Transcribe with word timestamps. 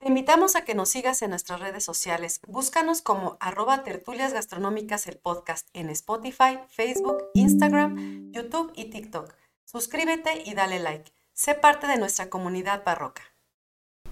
Te 0.00 0.08
invitamos 0.08 0.56
a 0.56 0.64
que 0.64 0.74
nos 0.74 0.88
sigas 0.88 1.20
en 1.20 1.28
nuestras 1.28 1.60
redes 1.60 1.84
sociales. 1.84 2.40
Búscanos 2.46 3.02
como 3.02 3.36
arroba 3.38 3.84
tertulias 3.84 4.32
gastronómicas 4.32 5.06
el 5.06 5.18
podcast 5.18 5.68
en 5.74 5.90
Spotify, 5.90 6.58
Facebook, 6.70 7.24
Instagram, 7.34 8.32
YouTube 8.32 8.72
y 8.76 8.86
TikTok. 8.86 9.30
Suscríbete 9.66 10.42
y 10.46 10.54
dale 10.54 10.78
like. 10.78 11.12
Sé 11.34 11.54
parte 11.54 11.86
de 11.86 11.98
nuestra 11.98 12.30
comunidad 12.30 12.82
barroca. 12.82 13.20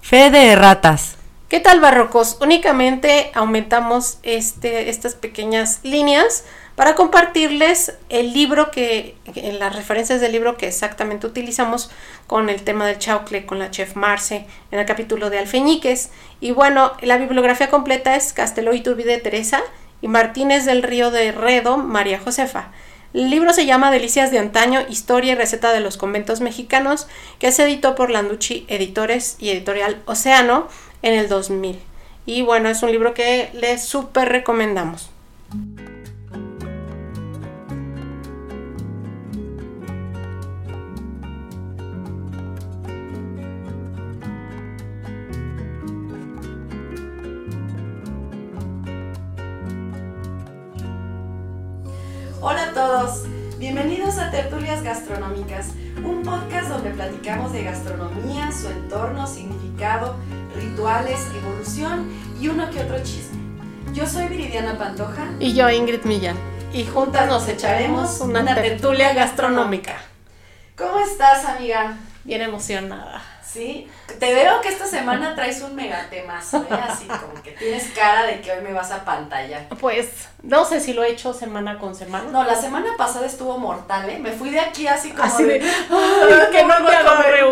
Fe 0.02 0.28
de 0.30 0.54
ratas. 0.56 1.16
¿Qué 1.48 1.58
tal 1.58 1.80
barrocos? 1.80 2.36
Únicamente 2.42 3.30
aumentamos 3.32 4.18
este, 4.22 4.90
estas 4.90 5.14
pequeñas 5.14 5.80
líneas 5.84 6.44
para 6.78 6.94
compartirles 6.94 7.94
el 8.08 8.32
libro 8.32 8.70
que, 8.70 9.16
las 9.34 9.74
referencias 9.74 10.20
del 10.20 10.30
libro 10.30 10.56
que 10.56 10.68
exactamente 10.68 11.26
utilizamos 11.26 11.90
con 12.28 12.48
el 12.48 12.62
tema 12.62 12.86
del 12.86 13.00
chaucle, 13.00 13.46
con 13.46 13.58
la 13.58 13.72
chef 13.72 13.96
Marce, 13.96 14.46
en 14.70 14.78
el 14.78 14.86
capítulo 14.86 15.28
de 15.28 15.40
Alfeñiques. 15.40 16.10
Y 16.40 16.52
bueno, 16.52 16.92
la 17.02 17.18
bibliografía 17.18 17.68
completa 17.68 18.14
es 18.14 18.32
Castelo 18.32 18.74
Iturbide 18.74 19.10
de 19.10 19.18
Teresa 19.18 19.60
y 20.00 20.06
Martínez 20.06 20.66
del 20.66 20.84
Río 20.84 21.10
de 21.10 21.32
Redo, 21.32 21.78
María 21.78 22.20
Josefa. 22.20 22.70
El 23.12 23.28
libro 23.28 23.52
se 23.52 23.66
llama 23.66 23.90
Delicias 23.90 24.30
de 24.30 24.38
Antaño, 24.38 24.86
Historia 24.88 25.32
y 25.32 25.34
Receta 25.34 25.72
de 25.72 25.80
los 25.80 25.96
Conventos 25.96 26.40
Mexicanos, 26.40 27.08
que 27.40 27.50
se 27.50 27.64
editó 27.64 27.96
por 27.96 28.08
Landucci 28.08 28.66
Editores 28.68 29.34
y 29.40 29.50
Editorial 29.50 30.00
Océano 30.04 30.68
en 31.02 31.14
el 31.14 31.28
2000. 31.28 31.80
Y 32.24 32.42
bueno, 32.42 32.68
es 32.68 32.84
un 32.84 32.92
libro 32.92 33.14
que 33.14 33.50
les 33.52 33.82
súper 33.82 34.28
recomendamos. 34.28 35.10
Todos, 52.78 53.24
bienvenidos 53.58 54.18
a 54.18 54.30
Tertulias 54.30 54.84
Gastronómicas, 54.84 55.70
un 56.04 56.22
podcast 56.22 56.68
donde 56.68 56.90
platicamos 56.90 57.52
de 57.52 57.64
gastronomía, 57.64 58.52
su 58.52 58.68
entorno, 58.68 59.26
significado, 59.26 60.14
rituales, 60.54 61.26
evolución 61.42 62.08
y 62.40 62.46
uno 62.46 62.70
que 62.70 62.78
otro 62.78 63.02
chisme. 63.02 63.36
Yo 63.92 64.06
soy 64.06 64.28
Viridiana 64.28 64.78
Pantoja 64.78 65.28
Y 65.40 65.54
yo, 65.54 65.68
Ingrid 65.68 66.04
Millán. 66.04 66.36
Y 66.72 66.84
juntas 66.84 67.26
nos 67.26 67.48
echaremos 67.48 68.20
una, 68.20 68.54
tertulia 68.54 69.12
gastronómica. 69.12 69.96
¿Cómo 70.76 71.00
estás, 71.00 71.46
amiga? 71.46 71.96
Bien 72.22 72.42
emocionada. 72.42 73.20
Sí, 73.42 73.88
te 74.14 74.34
veo 74.34 74.60
que 74.60 74.68
esta 74.68 74.86
semana 74.86 75.34
traes 75.34 75.60
un 75.62 75.74
megatemazo, 75.74 76.58
¿eh? 76.70 76.74
Así 76.88 77.04
como 77.06 77.42
que 77.42 77.52
tienes 77.52 77.84
cara 77.94 78.24
de 78.24 78.40
que 78.40 78.52
hoy 78.52 78.62
me 78.62 78.72
vas 78.72 78.90
a 78.90 79.04
pantalla. 79.04 79.68
Pues 79.80 80.08
no 80.42 80.64
sé 80.64 80.80
si 80.80 80.92
lo 80.92 81.02
he 81.04 81.10
hecho 81.10 81.32
semana 81.32 81.78
con 81.78 81.94
semana. 81.94 82.30
No, 82.30 82.44
la 82.44 82.54
semana 82.54 82.90
pasada 82.96 83.26
estuvo 83.26 83.58
mortal, 83.58 84.08
¿eh? 84.10 84.18
Me 84.18 84.32
fui 84.32 84.50
de 84.50 84.60
aquí 84.60 84.86
así 84.86 85.10
como 85.10 85.24
Así 85.24 85.44
de, 85.44 85.58
de, 85.58 85.70
ay, 85.70 86.50
que 86.52 86.64
no 86.64 86.74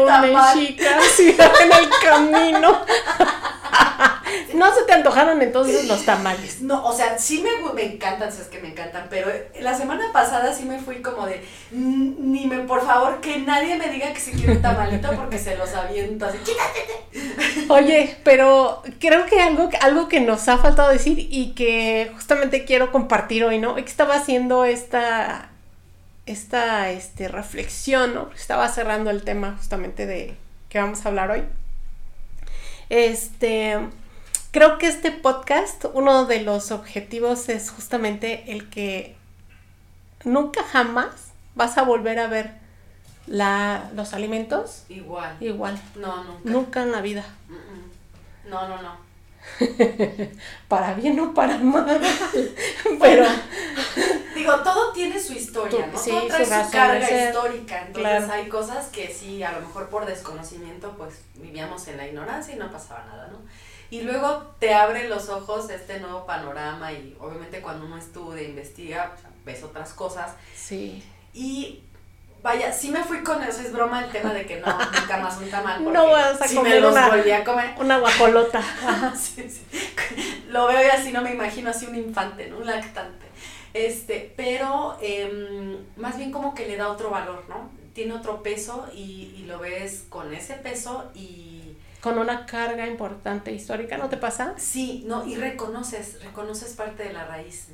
una 0.05 0.21
tamal". 0.23 0.59
chica 0.59 0.99
así 0.99 1.37
en 1.63 1.73
el 1.73 1.89
camino. 2.03 2.81
no 4.55 4.75
se 4.75 4.83
te 4.85 4.93
antojaron 4.93 5.41
entonces 5.43 5.87
los 5.87 6.05
tamales. 6.05 6.61
No, 6.63 6.85
o 6.85 6.93
sea, 6.93 7.19
sí 7.19 7.43
me, 7.43 7.73
me 7.73 7.95
encantan, 7.95 8.33
sabes 8.33 8.49
que 8.49 8.59
me 8.59 8.69
encantan, 8.69 9.07
pero 9.11 9.31
la 9.61 9.77
semana 9.77 10.05
pasada 10.13 10.53
sí 10.53 10.65
me 10.65 10.79
fui 10.79 11.03
como 11.03 11.27
de, 11.27 11.45
"Mm, 11.73 12.33
ni 12.33 12.47
me, 12.47 12.59
por 12.61 12.85
favor, 12.85 13.21
que 13.21 13.39
nadie 13.39 13.77
me 13.77 13.89
diga 13.89 14.13
que 14.13 14.21
si 14.21 14.33
quiere 14.33 14.53
un 14.53 14.63
tamalito 14.63 15.13
porque 15.15 15.39
se 15.39 15.57
los 15.57 15.73
aviento 15.75 16.27
así, 16.27 16.39
quítate. 16.47 17.67
Oye, 17.69 18.17
pero 18.23 18.83
creo 19.01 19.27
que 19.27 19.41
algo, 19.41 19.69
algo 19.81 20.09
que 20.09 20.21
nos 20.21 20.49
ha 20.49 20.59
faltado 20.59 20.91
decir 20.91 21.19
y 21.19 21.53
que 21.55 22.11
justamente 22.15 22.65
quiero 22.65 22.93
compartir 22.93 23.45
hoy, 23.45 23.59
¿no? 23.59 23.77
Estaba 23.77 24.15
haciendo 24.15 24.65
esta, 24.65 25.51
esta 26.27 26.91
este, 26.91 27.29
reflexión, 27.29 28.15
¿no? 28.15 28.31
Estaba 28.35 28.69
cerrando 28.69 29.11
el 29.11 29.23
tema 29.25 29.57
justamente 29.59 30.07
de 30.07 30.37
que 30.69 30.79
vamos 30.79 31.05
a 31.05 31.09
hablar 31.09 31.31
hoy. 31.31 31.43
Este, 32.89 33.79
creo 34.53 34.79
que 34.79 34.87
este 34.87 35.11
podcast, 35.11 35.87
uno 35.93 36.27
de 36.27 36.43
los 36.43 36.71
objetivos 36.71 37.49
es 37.49 37.71
justamente 37.71 38.45
el 38.53 38.71
que 38.71 39.17
nunca 40.25 40.63
jamás 40.63 41.33
vas 41.55 41.79
a 41.79 41.83
volver 41.83 42.19
a 42.19 42.29
ver 42.29 42.66
la, 43.27 43.91
los 43.95 44.13
alimentos 44.15 44.85
Igual. 44.89 45.37
igual. 45.41 45.79
No, 45.97 46.25
nunca. 46.25 46.51
Nunca 46.51 46.83
en 46.83 46.93
la 46.93 47.01
vida. 47.01 47.25
Mm, 47.49 47.55
mm. 47.55 48.51
No, 48.51 48.69
no, 48.69 48.83
no. 48.83 49.07
para 50.69 50.95
bien 50.95 51.19
o 51.21 51.33
para 51.35 51.57
mal. 51.59 52.01
Pero 53.01 53.25
Digo, 54.35 54.55
todo 54.61 54.93
tiene 54.93 55.19
su 55.19 55.33
historia, 55.33 55.87
¿no? 55.87 55.99
sí, 55.99 56.11
todo 56.11 56.27
trae 56.27 56.45
su 56.45 56.71
carga 56.71 57.27
histórica. 57.29 57.79
Entonces 57.87 58.03
Claro. 58.03 58.33
hay 58.33 58.49
cosas 58.49 58.87
que 58.89 59.09
sí, 59.13 59.43
a 59.43 59.53
lo 59.53 59.61
mejor 59.67 59.89
por 59.89 60.05
desconocimiento, 60.05 60.95
pues 60.99 61.23
vivíamos 61.37 61.89
en 61.89 61.97
la 61.97 62.07
ignorancia 62.07 62.55
y 62.55 62.59
no 62.59 62.71
pasaba 62.71 63.05
nada, 63.07 63.29
¿no? 63.29 63.39
Y 63.89 64.03
luego 64.03 64.55
te 64.59 64.75
abre 64.75 65.09
los 65.09 65.29
ojos 65.29 65.71
este 65.71 66.01
nuevo 66.01 66.27
panorama 66.27 66.93
y 66.93 67.17
obviamente 67.21 67.61
cuando 67.63 67.87
uno 67.87 67.97
estudia, 67.97 68.43
investiga, 68.43 69.13
pues, 69.15 69.25
ves 69.45 69.65
otras 69.65 69.93
cosas. 69.93 70.33
sí. 70.55 71.03
Y 71.33 71.83
vaya, 72.47 72.73
sí 72.73 72.91
me 72.91 73.03
fui 73.05 73.23
con 73.23 73.43
eso, 73.43 73.61
es 73.61 73.73
broma 73.73 74.05
el 74.05 74.11
tema 74.11 74.33
de 74.33 74.47
que 74.47 74.61
no, 74.61 74.67
nunca 74.67 75.19
más 75.19 75.37
un 75.39 75.51
tamal. 75.51 75.83
No 75.93 76.07
vas 76.11 76.41
a 76.41 76.47
comer 76.55 76.75
me 76.75 76.81
los 76.81 76.93
una- 76.93 77.09
volví 77.09 77.31
a 77.31 77.45
comer. 77.45 77.75
Una 77.79 77.99
guacolota. 77.99 78.63
Sí, 79.17 79.51
sí. 79.51 79.63
Lo 80.49 80.67
veo 80.69 80.81
y 80.83 80.89
así 80.91 81.13
no 81.13 81.23
me 81.23 81.33
imagino 81.35 81.71
así 81.71 81.87
un 81.87 81.97
infante, 81.97 82.49
¿no? 82.49 82.59
Un 82.59 82.67
lactante. 82.67 83.27
Este, 83.75 84.33
pero 84.37 84.97
em, 85.03 85.77
más 85.97 86.17
bien 86.17 86.31
como 86.33 86.55
que 86.55 86.67
le 86.67 86.77
da 86.77 86.89
otro 86.89 87.11
valor, 87.11 87.45
¿no? 87.49 87.69
Tiene 87.93 88.15
otro 88.15 88.43
peso 88.43 88.87
y, 88.95 89.35
y 89.39 89.45
lo 89.47 89.59
ves 89.59 90.05
con 90.09 90.33
ese 90.33 90.55
peso 90.55 91.11
y 91.15 91.77
Con 92.01 92.19
una 92.19 92.47
carga 92.47 92.87
importante 92.87 93.53
histórica, 93.53 93.99
¿no 93.99 94.09
te 94.09 94.17
pasa? 94.17 94.55
sí, 94.57 95.05
no, 95.07 95.27
y 95.27 95.35
reconoces, 95.37 96.23
reconoces 96.23 96.73
parte 96.75 97.03
de 97.05 97.13
la 97.13 97.25
raíz. 97.27 97.69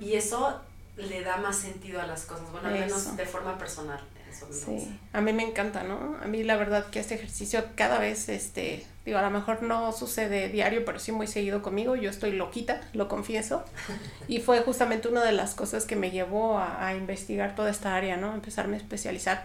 Y 0.00 0.14
eso 0.14 0.60
le 0.96 1.22
da 1.22 1.36
más 1.38 1.56
sentido 1.56 2.00
a 2.00 2.06
las 2.06 2.24
cosas, 2.24 2.50
bueno, 2.52 2.68
al 2.68 2.74
menos 2.74 3.02
Eso. 3.02 3.16
de 3.16 3.26
forma 3.26 3.58
personal. 3.58 4.00
Eso. 4.30 4.46
Sí, 4.50 4.98
a 5.12 5.20
mí 5.20 5.32
me 5.32 5.44
encanta, 5.44 5.84
¿no? 5.84 6.16
A 6.20 6.26
mí 6.26 6.42
la 6.42 6.56
verdad 6.56 6.86
que 6.86 6.98
este 6.98 7.14
ejercicio 7.14 7.64
cada 7.76 7.98
vez, 7.98 8.28
este, 8.28 8.84
digo, 9.04 9.18
a 9.18 9.22
lo 9.22 9.30
mejor 9.30 9.62
no 9.62 9.92
sucede 9.92 10.48
diario, 10.48 10.84
pero 10.84 10.98
sí 10.98 11.12
muy 11.12 11.28
seguido 11.28 11.62
conmigo. 11.62 11.94
Yo 11.94 12.10
estoy 12.10 12.32
loquita, 12.32 12.80
lo 12.92 13.08
confieso. 13.08 13.64
Y 14.28 14.40
fue 14.40 14.60
justamente 14.62 15.08
una 15.08 15.22
de 15.22 15.32
las 15.32 15.54
cosas 15.54 15.84
que 15.84 15.94
me 15.94 16.10
llevó 16.10 16.58
a, 16.58 16.86
a 16.86 16.96
investigar 16.96 17.54
toda 17.54 17.70
esta 17.70 17.94
área, 17.94 18.16
¿no? 18.16 18.34
Empezarme 18.34 18.74
a 18.74 18.78
especializar. 18.78 19.44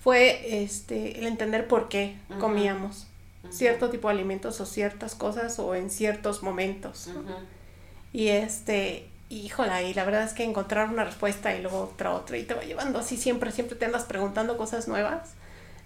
Fue 0.00 0.62
este, 0.62 1.18
el 1.18 1.26
entender 1.26 1.66
por 1.66 1.88
qué 1.88 2.16
comíamos 2.38 3.06
cierto 3.50 3.90
tipo 3.90 4.08
de 4.08 4.14
alimentos 4.14 4.60
o 4.60 4.66
ciertas 4.66 5.14
cosas 5.14 5.58
o 5.58 5.74
en 5.74 5.90
ciertos 5.90 6.42
momentos. 6.42 7.10
Y 8.12 8.28
este, 8.28 9.08
híjola, 9.28 9.82
y 9.82 9.94
la 9.94 10.04
verdad 10.04 10.22
es 10.22 10.32
que 10.32 10.44
encontrar 10.44 10.88
una 10.88 11.04
respuesta 11.04 11.54
y 11.54 11.62
luego 11.62 11.80
otra, 11.80 12.12
otra, 12.12 12.36
y 12.36 12.44
te 12.44 12.54
va 12.54 12.62
llevando 12.62 12.98
así 12.98 13.16
siempre, 13.16 13.52
siempre 13.52 13.76
te 13.76 13.84
andas 13.84 14.04
preguntando 14.04 14.56
cosas 14.56 14.88
nuevas, 14.88 15.34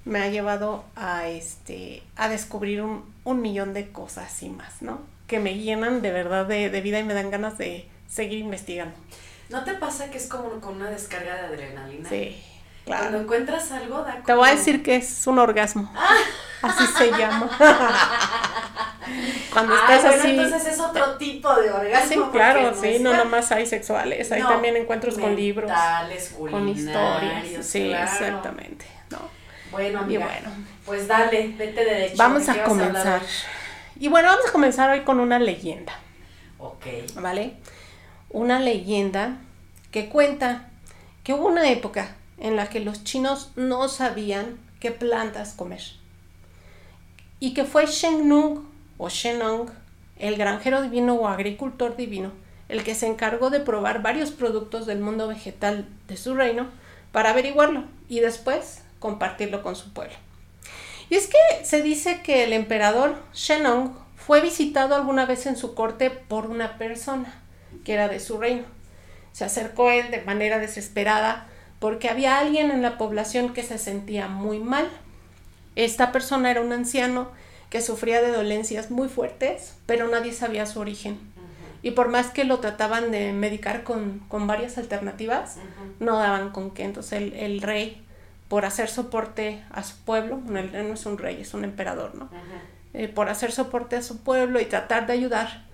me 0.04 0.20
ha 0.20 0.28
llevado 0.28 0.84
a 0.96 1.28
este, 1.28 2.02
a 2.16 2.28
descubrir 2.28 2.82
un, 2.82 3.12
un 3.24 3.40
millón 3.40 3.74
de 3.74 3.90
cosas 3.90 4.42
y 4.42 4.48
más, 4.48 4.82
¿no? 4.82 5.00
Que 5.26 5.38
me 5.38 5.58
llenan 5.58 6.02
de 6.02 6.10
verdad 6.10 6.46
de, 6.46 6.70
de 6.70 6.80
vida 6.80 6.98
y 6.98 7.04
me 7.04 7.14
dan 7.14 7.30
ganas 7.30 7.58
de 7.58 7.86
seguir 8.08 8.38
investigando. 8.38 8.96
¿No 9.50 9.64
te 9.64 9.74
pasa 9.74 10.10
que 10.10 10.18
es 10.18 10.26
como 10.26 10.60
con 10.60 10.76
una 10.76 10.90
descarga 10.90 11.34
de 11.34 11.40
adrenalina? 11.40 12.08
Sí, 12.08 12.40
Cuando 12.84 13.06
claro. 13.08 13.20
encuentras 13.22 13.70
algo, 13.72 13.98
da 14.02 14.12
como... 14.12 14.24
Te 14.24 14.34
voy 14.34 14.48
a 14.48 14.52
decir 14.52 14.82
que 14.82 14.96
es 14.96 15.26
un 15.26 15.38
orgasmo. 15.38 15.92
Así 16.62 16.86
se 16.86 17.10
llama. 17.12 17.48
Cuando 19.52 19.74
Ah, 19.74 19.78
estás 19.96 20.02
bueno, 20.02 20.22
así. 20.22 20.30
entonces 20.38 20.74
es 20.74 20.80
otro 20.80 21.16
tipo 21.16 21.52
de 21.54 21.70
orgasmo. 21.70 22.24
Sí, 22.26 22.30
claro, 22.32 22.74
sí, 22.80 22.98
no 23.00 23.14
nomás 23.16 23.50
hay 23.50 23.66
sexuales, 23.66 24.30
hay 24.30 24.42
No, 24.42 24.48
también 24.48 24.76
encuentros 24.76 25.18
con 25.18 25.34
libros, 25.34 25.70
con 26.50 26.68
historias. 26.68 27.66
Sí, 27.66 27.88
claro. 27.88 28.04
exactamente. 28.04 28.84
¿no? 29.10 29.18
Bueno, 29.72 30.00
Y 30.00 30.02
amiga, 30.02 30.26
bueno, 30.26 30.50
pues 30.84 31.08
dale, 31.08 31.54
vete 31.56 31.84
derecho. 31.84 32.16
vamos 32.18 32.46
¿de 32.46 32.52
a 32.52 32.64
comenzar. 32.64 33.22
Y 33.98 34.08
bueno, 34.08 34.28
vamos 34.28 34.46
a 34.48 34.52
comenzar 34.52 34.90
hoy 34.90 35.00
con 35.00 35.18
una 35.18 35.38
leyenda, 35.38 35.92
Ok. 36.58 36.86
¿vale? 37.16 37.54
Una 38.30 38.60
leyenda 38.60 39.36
que 39.90 40.08
cuenta 40.08 40.68
que 41.24 41.32
hubo 41.32 41.48
una 41.48 41.68
época 41.68 42.14
en 42.40 42.56
la 42.56 42.68
que 42.68 42.80
los 42.80 43.04
chinos 43.04 43.52
no 43.54 43.88
sabían 43.88 44.58
qué 44.80 44.90
plantas 44.90 45.52
comer. 45.52 45.82
Y 47.38 47.54
que 47.54 47.64
fue 47.64 47.86
Shen 47.86 48.28
Nung 48.28 48.64
o 48.98 49.08
Shenong, 49.08 49.70
el 50.18 50.36
granjero 50.36 50.82
divino 50.82 51.14
o 51.14 51.28
agricultor 51.28 51.96
divino, 51.96 52.32
el 52.68 52.82
que 52.82 52.94
se 52.94 53.06
encargó 53.06 53.50
de 53.50 53.60
probar 53.60 54.02
varios 54.02 54.30
productos 54.30 54.86
del 54.86 55.00
mundo 55.00 55.28
vegetal 55.28 55.88
de 56.08 56.16
su 56.16 56.34
reino 56.34 56.68
para 57.12 57.30
averiguarlo 57.30 57.84
y 58.08 58.20
después 58.20 58.82
compartirlo 58.98 59.62
con 59.62 59.76
su 59.76 59.92
pueblo. 59.92 60.14
Y 61.08 61.16
es 61.16 61.26
que 61.26 61.64
se 61.64 61.82
dice 61.82 62.22
que 62.22 62.44
el 62.44 62.52
emperador 62.52 63.16
Shenong 63.34 63.96
fue 64.16 64.40
visitado 64.40 64.94
alguna 64.94 65.26
vez 65.26 65.46
en 65.46 65.56
su 65.56 65.74
corte 65.74 66.10
por 66.10 66.46
una 66.46 66.78
persona 66.78 67.42
que 67.84 67.94
era 67.94 68.08
de 68.08 68.20
su 68.20 68.38
reino. 68.38 68.64
Se 69.32 69.44
acercó 69.44 69.90
él 69.90 70.10
de 70.10 70.22
manera 70.22 70.58
desesperada 70.58 71.48
porque 71.80 72.08
había 72.08 72.38
alguien 72.38 72.70
en 72.70 72.82
la 72.82 72.96
población 72.96 73.52
que 73.52 73.64
se 73.64 73.78
sentía 73.78 74.28
muy 74.28 74.60
mal. 74.60 74.88
Esta 75.74 76.12
persona 76.12 76.50
era 76.50 76.60
un 76.60 76.72
anciano 76.72 77.28
que 77.70 77.80
sufría 77.80 78.20
de 78.20 78.30
dolencias 78.30 78.90
muy 78.90 79.08
fuertes, 79.08 79.74
pero 79.86 80.06
nadie 80.06 80.32
sabía 80.32 80.66
su 80.66 80.78
origen. 80.78 81.18
Y 81.82 81.92
por 81.92 82.08
más 82.08 82.28
que 82.28 82.44
lo 82.44 82.58
trataban 82.58 83.10
de 83.10 83.32
medicar 83.32 83.84
con, 83.84 84.22
varias 84.30 84.76
alternativas, 84.76 85.56
no 85.98 86.18
daban 86.18 86.50
con 86.50 86.72
qué. 86.72 86.84
Entonces 86.84 87.14
el, 87.14 87.32
el, 87.32 87.62
rey, 87.62 88.04
por 88.48 88.66
hacer 88.66 88.90
soporte 88.90 89.64
a 89.70 89.82
su 89.82 89.96
pueblo, 90.04 90.40
no, 90.44 90.58
él 90.58 90.70
no 90.72 90.94
es 90.94 91.06
un 91.06 91.16
rey, 91.16 91.40
es 91.40 91.54
un 91.54 91.64
emperador, 91.64 92.14
¿no? 92.14 92.28
Eh, 92.92 93.08
por 93.08 93.28
hacer 93.28 93.52
soporte 93.52 93.96
a 93.96 94.02
su 94.02 94.18
pueblo 94.18 94.60
y 94.60 94.66
tratar 94.66 95.06
de 95.06 95.12
ayudar, 95.14 95.64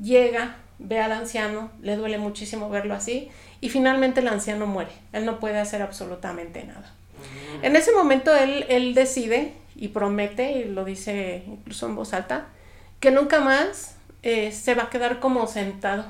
llega, 0.00 0.56
ve 0.78 1.00
al 1.00 1.12
anciano, 1.12 1.70
le 1.82 1.96
duele 1.96 2.18
muchísimo 2.18 2.70
verlo 2.70 2.94
así, 2.94 3.30
y 3.62 3.70
finalmente 3.70 4.20
el 4.20 4.28
anciano 4.28 4.66
muere. 4.66 4.90
Él 5.12 5.24
no 5.24 5.38
puede 5.38 5.58
hacer 5.58 5.80
absolutamente 5.80 6.64
nada. 6.64 6.92
En 7.62 7.76
ese 7.76 7.92
momento 7.92 8.34
él, 8.34 8.66
él 8.68 8.92
decide 8.92 9.54
y 9.76 9.88
promete, 9.88 10.52
y 10.52 10.64
lo 10.64 10.84
dice 10.84 11.44
incluso 11.46 11.86
en 11.86 11.94
voz 11.94 12.12
alta, 12.12 12.48
que 12.98 13.12
nunca 13.12 13.40
más 13.40 13.94
eh, 14.24 14.50
se 14.50 14.74
va 14.74 14.84
a 14.84 14.90
quedar 14.90 15.20
como 15.20 15.46
sentado. 15.46 16.04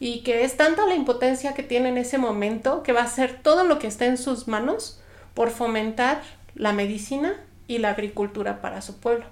Y 0.00 0.22
que 0.22 0.42
es 0.42 0.56
tanta 0.56 0.86
la 0.86 0.94
impotencia 0.94 1.52
que 1.52 1.62
tiene 1.62 1.90
en 1.90 1.98
ese 1.98 2.16
momento 2.16 2.82
que 2.82 2.94
va 2.94 3.02
a 3.02 3.04
hacer 3.04 3.40
todo 3.42 3.64
lo 3.64 3.78
que 3.78 3.86
esté 3.86 4.06
en 4.06 4.16
sus 4.16 4.48
manos 4.48 5.02
por 5.34 5.50
fomentar 5.50 6.22
la 6.54 6.72
medicina 6.72 7.34
y 7.68 7.76
la 7.76 7.90
agricultura 7.90 8.62
para 8.62 8.80
su 8.80 8.98
pueblo. 8.98 9.26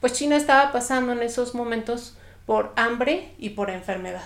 Pues 0.00 0.14
China 0.14 0.36
estaba 0.36 0.72
pasando 0.72 1.12
en 1.12 1.22
esos 1.22 1.54
momentos 1.54 2.16
por 2.46 2.72
hambre 2.76 3.34
y 3.36 3.50
por 3.50 3.68
enfermedad. 3.68 4.24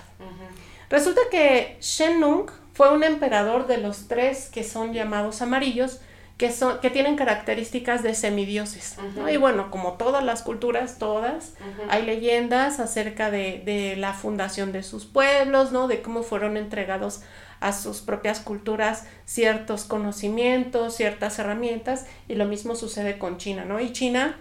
Resulta 0.88 1.20
que 1.30 1.76
Shen 1.80 2.20
Nung 2.20 2.48
fue 2.78 2.94
un 2.94 3.02
emperador 3.02 3.66
de 3.66 3.78
los 3.78 4.06
tres 4.06 4.48
que 4.52 4.62
son 4.62 4.92
llamados 4.92 5.42
amarillos, 5.42 5.98
que, 6.36 6.52
son, 6.52 6.78
que 6.78 6.90
tienen 6.90 7.16
características 7.16 8.04
de 8.04 8.14
semidioses. 8.14 8.94
Y 9.28 9.36
bueno, 9.36 9.72
como 9.72 9.94
todas 9.94 10.22
las 10.22 10.42
culturas, 10.42 10.96
todas, 10.96 11.54
hay 11.90 12.06
leyendas 12.06 12.78
acerca 12.78 13.32
de, 13.32 13.62
de, 13.64 13.96
la 13.96 14.12
fundación 14.12 14.70
de 14.70 14.84
sus 14.84 15.06
pueblos, 15.06 15.72
¿no? 15.72 15.88
De 15.88 16.02
cómo 16.02 16.22
fueron 16.22 16.56
entregados 16.56 17.22
a 17.58 17.72
sus 17.72 18.00
propias 18.00 18.38
culturas 18.38 19.08
ciertos 19.24 19.82
conocimientos, 19.82 20.94
ciertas 20.94 21.40
herramientas, 21.40 22.06
y 22.28 22.36
lo 22.36 22.44
mismo 22.44 22.76
sucede 22.76 23.18
con 23.18 23.38
China, 23.38 23.64
¿no? 23.64 23.80
Y 23.80 23.90
China 23.90 24.38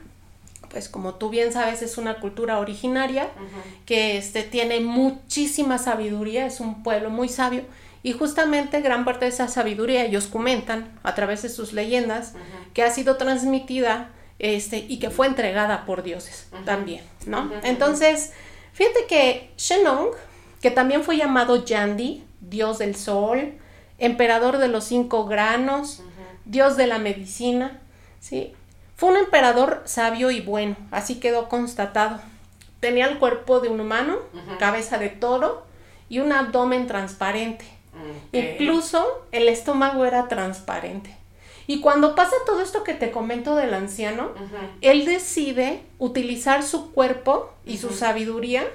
pues 0.69 0.89
como 0.89 1.15
tú 1.15 1.29
bien 1.29 1.53
sabes, 1.53 1.81
es 1.81 1.97
una 1.97 2.19
cultura 2.19 2.59
originaria 2.59 3.29
que 3.85 4.17
este, 4.17 4.43
tiene 4.43 4.81
muchísima 4.81 5.77
sabiduría, 5.77 6.45
es 6.45 6.59
un 6.59 6.83
pueblo 6.83 7.09
muy 7.09 7.29
sabio 7.29 7.63
y 8.03 8.13
justamente 8.13 8.81
gran 8.81 9.05
parte 9.05 9.25
de 9.25 9.29
esa 9.29 9.47
sabiduría 9.47 10.05
ellos 10.05 10.27
comentan 10.27 10.97
a 11.03 11.15
través 11.15 11.41
de 11.41 11.49
sus 11.49 11.73
leyendas 11.73 12.33
que 12.73 12.83
ha 12.83 12.91
sido 12.91 13.17
transmitida 13.17 14.09
este, 14.39 14.77
y 14.77 14.99
que 14.99 15.09
fue 15.09 15.27
entregada 15.27 15.85
por 15.85 16.03
dioses 16.03 16.47
también, 16.65 17.03
¿no? 17.25 17.51
Entonces, 17.63 18.33
fíjate 18.73 19.05
que 19.07 19.51
Shenong, 19.57 20.09
que 20.61 20.71
también 20.71 21.03
fue 21.03 21.17
llamado 21.17 21.65
Yandi, 21.65 22.23
dios 22.41 22.77
del 22.77 22.95
sol, 22.95 23.53
emperador 23.97 24.57
de 24.59 24.67
los 24.67 24.83
cinco 24.83 25.25
granos, 25.25 26.03
dios 26.45 26.77
de 26.77 26.87
la 26.87 26.99
medicina, 26.99 27.79
¿sí? 28.19 28.53
Fue 28.95 29.09
un 29.09 29.17
emperador 29.17 29.83
sabio 29.85 30.31
y 30.31 30.41
bueno, 30.41 30.75
así 30.91 31.19
quedó 31.19 31.49
constatado. 31.49 32.19
Tenía 32.79 33.07
el 33.07 33.19
cuerpo 33.19 33.59
de 33.59 33.69
un 33.69 33.79
humano, 33.79 34.17
cabeza 34.59 34.97
de 34.97 35.09
toro 35.09 35.65
y 36.09 36.19
un 36.19 36.31
abdomen 36.31 36.87
transparente. 36.87 37.65
Incluso 38.31 39.05
el 39.31 39.49
estómago 39.49 40.05
era 40.05 40.27
transparente. 40.27 41.15
Y 41.69 41.81
cuando 41.81 42.15
pasa 42.15 42.31
todo 42.45 42.61
esto 42.61 42.83
que 42.83 42.93
te 42.93 43.11
comento 43.11 43.55
del 43.57 43.73
anciano, 43.73 44.31
él 44.81 45.05
decide 45.05 45.81
utilizar 45.99 46.63
su 46.63 46.93
cuerpo 46.93 47.51
y 47.65 47.77
su 47.77 47.89
sabiduría 47.89 48.65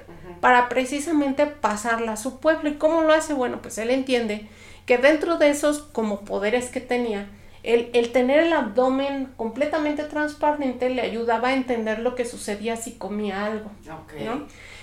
para 0.41 0.69
precisamente 0.69 1.47
pasarla 1.47 2.13
a 2.13 2.17
su 2.17 2.39
pueblo. 2.39 2.69
¿Y 2.69 2.75
cómo 2.75 3.03
lo 3.03 3.15
hace? 3.15 3.33
Bueno, 3.33 3.63
pues 3.63 3.79
él 3.79 3.91
entiende 3.91 4.47
que 4.85 4.99
dentro 4.99 5.39
de 5.39 5.49
esos 5.49 5.79
como 5.79 6.21
poderes 6.21 6.69
que 6.69 6.81
tenía, 6.81 7.31
el, 7.63 8.13
tener 8.13 8.41
el 8.41 8.53
abdomen 8.53 9.33
completamente 9.37 10.03
transparente 10.05 10.91
le 10.91 11.01
ayudaba 11.01 11.49
a 11.49 11.55
entender 11.55 12.01
lo 12.01 12.15
que 12.15 12.25
sucedía 12.25 12.77
si 12.77 12.93
comía 12.93 13.47
algo. 13.47 13.71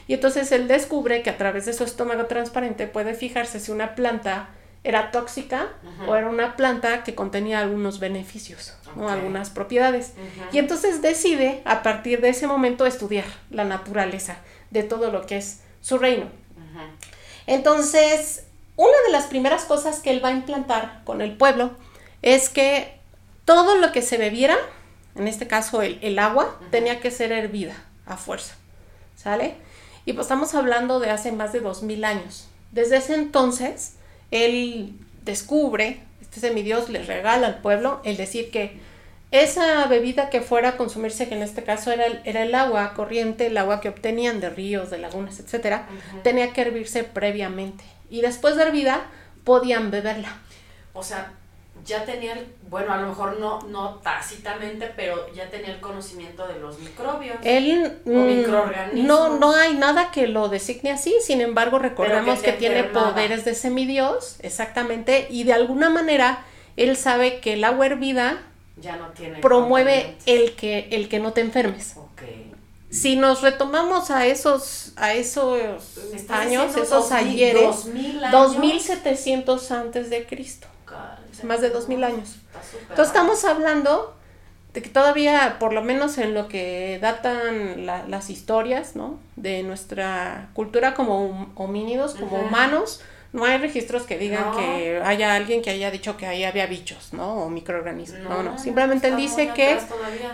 Y 0.10 0.16
entonces 0.16 0.52
él 0.52 0.68
descubre 0.68 1.22
que 1.22 1.30
a 1.30 1.38
través 1.38 1.68
de 1.68 1.74
su 1.74 1.84
estómago 1.84 2.26
transparente 2.26 2.88
puede 2.88 3.14
fijarse 3.14 3.60
si 3.60 3.72
una 3.72 3.94
planta 3.94 4.50
era 4.84 5.12
tóxica 5.12 5.68
o 6.08 6.16
era 6.16 6.28
una 6.28 6.56
planta 6.56 7.04
que 7.04 7.14
contenía 7.14 7.60
algunos 7.60 8.00
beneficios 8.00 8.76
o 8.98 9.08
algunas 9.08 9.52
propiedades. 9.52 10.14
Y 10.52 10.58
entonces 10.58 11.04
decide 11.04 11.62
a 11.64 11.84
partir 11.84 12.22
de 12.22 12.30
ese 12.30 12.48
momento 12.48 12.88
estudiar 12.88 13.26
la 13.52 13.66
naturaleza 13.66 14.38
de 14.72 14.82
todo 14.82 15.12
lo 15.12 15.28
que 15.28 15.38
es 15.38 15.62
su 15.80 16.00
reino. 16.00 16.26
Entonces, 17.46 18.46
una 18.78 18.98
de 19.06 19.12
las 19.12 19.26
primeras 19.28 19.66
cosas 19.66 20.00
que 20.00 20.10
él 20.10 20.26
va 20.26 20.30
a 20.30 20.32
implantar 20.32 21.04
con 21.04 21.22
el 21.22 21.38
pueblo 21.38 21.70
es 22.24 22.50
que 22.50 22.98
todo 23.46 23.76
lo 23.76 23.92
que 23.92 24.02
se 24.02 24.18
bebiera, 24.18 24.58
en 25.14 25.28
este 25.28 25.46
caso 25.46 25.84
el, 25.84 26.18
agua, 26.18 26.60
tenía 26.72 27.00
que 27.00 27.12
ser 27.12 27.32
hervida 27.32 27.76
a 28.08 28.18
fuerza, 28.18 28.56
¿sale? 29.16 29.69
Y 30.10 30.14
pues 30.14 30.26
estamos 30.26 30.56
hablando 30.56 31.00
de 31.00 31.12
hace 31.12 31.32
más 31.32 31.54
de 31.54 31.60
dos 31.60 31.84
mil 31.84 32.04
años. 32.04 32.48
Desde 32.72 32.98
ese 32.98 33.14
entonces, 33.14 33.94
él 34.32 34.96
descubre, 35.24 36.02
este 36.20 36.40
semidios 36.40 36.90
le 36.90 37.04
regala 37.04 37.46
al 37.46 37.62
pueblo 37.62 38.02
el 38.04 38.18
decir 38.18 38.50
que 38.50 38.80
esa 39.30 39.86
bebida 39.86 40.32
que 40.32 40.42
fuera 40.42 40.70
a 40.70 40.78
consumirse, 40.78 41.30
que 41.30 41.36
en 41.36 41.44
este 41.44 41.62
caso 41.62 41.92
era 41.92 42.08
el, 42.08 42.22
era 42.26 42.42
el 42.42 42.56
agua 42.56 42.96
corriente, 42.96 43.46
el 43.46 43.58
agua 43.60 43.82
que 43.82 43.90
obtenían 43.90 44.40
de 44.40 44.50
ríos, 44.50 44.90
de 44.90 44.98
lagunas, 44.98 45.40
etcétera, 45.40 45.88
tenía 46.24 46.54
que 46.54 46.62
hervirse 46.62 47.04
previamente. 47.04 47.84
Y 48.10 48.22
después 48.22 48.56
de 48.56 48.64
hervida, 48.64 49.06
podían 49.44 49.92
beberla. 49.92 50.40
O 50.94 51.04
sea, 51.04 51.34
ya 51.90 52.06
tenía, 52.06 52.42
bueno, 52.70 52.94
a 52.94 52.98
lo 52.98 53.08
mejor 53.08 53.40
no, 53.40 53.62
no 53.64 53.96
tácitamente, 53.96 54.92
pero 54.96 55.34
ya 55.34 55.50
tenía 55.50 55.74
el 55.74 55.82
conocimiento 55.82 56.48
de 56.48 56.60
los 56.60 56.80
microbios 56.80 57.38
Él, 57.44 58.00
o 58.06 58.10
mm, 58.10 58.28
microorganismos. 58.28 59.06
No, 59.06 59.40
no 59.40 59.54
hay 59.54 59.74
nada 59.74 60.12
que 60.12 60.28
lo 60.28 60.48
designe 60.48 60.92
así, 60.92 61.16
sin 61.22 61.42
embargo, 61.42 61.80
recordemos 61.80 62.40
que, 62.40 62.54
tiene 62.54 62.84
poderes 62.84 63.44
de 63.44 63.56
semidios, 63.56 64.38
exactamente, 64.42 65.28
y 65.30 65.44
de 65.44 65.54
alguna 65.54 65.90
manera 65.90 66.46
él 66.78 66.96
sabe 66.96 67.40
que 67.40 67.54
el 67.54 67.64
agua 67.64 67.88
hervida 67.88 68.44
ya 68.78 68.96
no 68.96 69.08
tiene 69.10 69.40
promueve 69.40 70.16
el 70.26 70.54
que, 70.54 70.88
el 70.92 71.10
que 71.10 71.20
no 71.20 71.34
te 71.34 71.42
enfermes. 71.42 71.96
Si 72.92 73.16
nos 73.16 73.44
retomamos 73.44 74.10
a 74.10 74.26
esos, 74.26 74.94
a 74.96 75.14
esos 75.14 75.60
años, 76.30 76.76
esos 76.76 77.12
ayeres, 77.12 77.88
2700 78.32 79.72
antes 79.72 80.10
de 80.10 80.26
Cristo 80.26 80.68
más 81.44 81.62
de 81.62 81.70
dos 81.70 81.88
mil 81.88 82.04
años. 82.04 82.38
Entonces 82.82 83.08
estamos 83.08 83.46
hablando 83.46 84.16
de 84.74 84.82
que 84.82 84.90
todavía, 84.90 85.58
por 85.60 85.74
lo 85.74 85.82
menos 85.82 86.18
en 86.18 86.34
lo 86.34 86.48
que 86.48 87.00
datan 87.02 87.86
las 87.86 88.30
historias, 88.30 88.96
¿no? 88.96 89.20
De 89.36 89.64
nuestra 89.64 90.50
cultura 90.54 90.94
como 90.94 91.52
homínidos, 91.56 92.14
como 92.14 92.40
humanos, 92.40 93.02
no 93.32 93.46
hay 93.46 93.58
registros 93.58 94.04
que 94.04 94.18
digan 94.18 94.56
que 94.56 95.02
haya 95.04 95.36
alguien 95.36 95.62
que 95.62 95.70
haya 95.70 95.92
dicho 95.92 96.18
que 96.18 96.26
ahí 96.26 96.44
había 96.44 96.66
bichos, 96.66 97.14
¿no? 97.14 97.44
O 97.44 97.50
microorganismos. 97.50 98.22
No, 98.22 98.42
no. 98.42 98.58
Simplemente 98.58 99.08
él 99.08 99.18
dice 99.18 99.50
que 99.56 99.78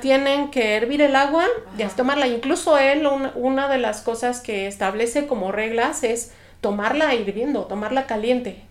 tienen 0.01 0.49
que 0.49 0.75
hervir 0.75 1.01
el 1.01 1.15
agua 1.15 1.45
y 1.77 1.83
tomarla. 1.95 2.27
Incluso 2.27 2.77
él, 2.77 3.07
una 3.35 3.67
de 3.67 3.77
las 3.77 4.01
cosas 4.01 4.39
que 4.39 4.67
establece 4.67 5.27
como 5.27 5.51
reglas 5.51 6.03
es 6.03 6.31
tomarla 6.61 7.13
hirviendo, 7.13 7.65
tomarla 7.65 8.05
caliente, 8.05 8.63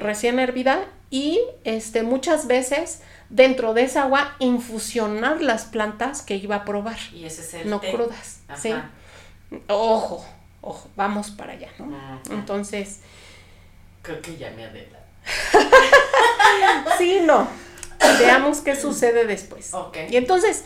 recién 0.00 0.38
hervida 0.38 0.86
y 1.10 1.40
este, 1.64 2.02
muchas 2.02 2.46
veces 2.46 3.02
dentro 3.28 3.74
de 3.74 3.82
esa 3.82 4.02
agua 4.02 4.36
infusionar 4.38 5.40
las 5.40 5.64
plantas 5.64 6.22
que 6.22 6.36
iba 6.36 6.56
a 6.56 6.64
probar. 6.64 6.98
Y 7.12 7.24
ese 7.24 7.42
es 7.42 7.54
el 7.54 7.70
No 7.70 7.80
crudas, 7.80 8.40
¿sí? 8.56 8.74
Ojo, 9.68 10.24
ojo, 10.60 10.90
vamos 10.96 11.30
para 11.30 11.52
allá, 11.52 11.70
¿no? 11.78 12.20
Entonces... 12.30 13.00
Creo 14.02 14.20
que 14.22 14.36
ya 14.36 14.50
me 14.50 14.64
adela. 14.64 15.00
sí, 16.98 17.20
no. 17.24 17.48
Veamos 18.18 18.60
qué 18.60 18.76
sucede 18.76 19.26
después. 19.26 19.72
Y 20.10 20.16
entonces, 20.16 20.64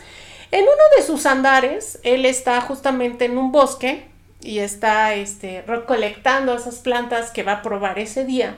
en 0.51 0.63
uno 0.63 0.83
de 0.97 1.03
sus 1.03 1.25
andares, 1.25 1.99
él 2.03 2.25
está 2.25 2.61
justamente 2.61 3.25
en 3.25 3.37
un 3.37 3.51
bosque 3.51 4.07
y 4.41 4.59
está 4.59 5.13
este, 5.13 5.63
recolectando 5.63 6.55
esas 6.55 6.79
plantas 6.79 7.31
que 7.31 7.43
va 7.43 7.53
a 7.53 7.61
probar 7.61 7.99
ese 7.99 8.25
día. 8.25 8.57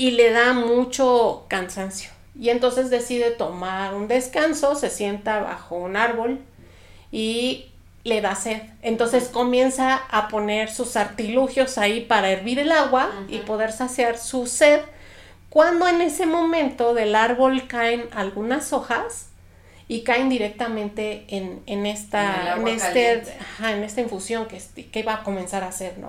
Y 0.00 0.12
le 0.12 0.30
da 0.30 0.54
mucho 0.54 1.44
cansancio. 1.48 2.10
Y 2.38 2.48
entonces 2.48 2.88
decide 2.88 3.30
tomar 3.30 3.94
un 3.94 4.08
descanso, 4.08 4.74
se 4.74 4.88
sienta 4.88 5.40
bajo 5.40 5.76
un 5.76 5.94
árbol 5.96 6.40
y 7.12 7.66
le 8.04 8.22
da 8.22 8.34
sed. 8.34 8.62
Entonces 8.80 9.28
comienza 9.28 10.00
a 10.10 10.28
poner 10.28 10.70
sus 10.70 10.96
artilugios 10.96 11.76
ahí 11.76 12.00
para 12.00 12.30
hervir 12.30 12.58
el 12.58 12.72
agua 12.72 13.10
y 13.28 13.38
poder 13.38 13.72
saciar 13.72 14.16
su 14.16 14.46
sed. 14.46 14.80
Cuando 15.50 15.86
en 15.86 16.00
ese 16.00 16.24
momento 16.24 16.94
del 16.94 17.14
árbol 17.14 17.66
caen 17.66 18.08
algunas 18.12 18.72
hojas 18.72 19.26
y 19.86 20.02
caen 20.02 20.28
directamente 20.28 21.24
en, 21.28 21.62
en 21.66 21.84
esta, 21.84 22.56
en, 22.56 22.68
este, 22.68 23.22
en 23.62 23.84
esta 23.84 24.00
infusión 24.00 24.46
que, 24.46 24.62
que 24.90 25.02
va 25.02 25.14
a 25.14 25.22
comenzar 25.24 25.64
a 25.64 25.68
hacer, 25.68 25.98
¿no? 25.98 26.08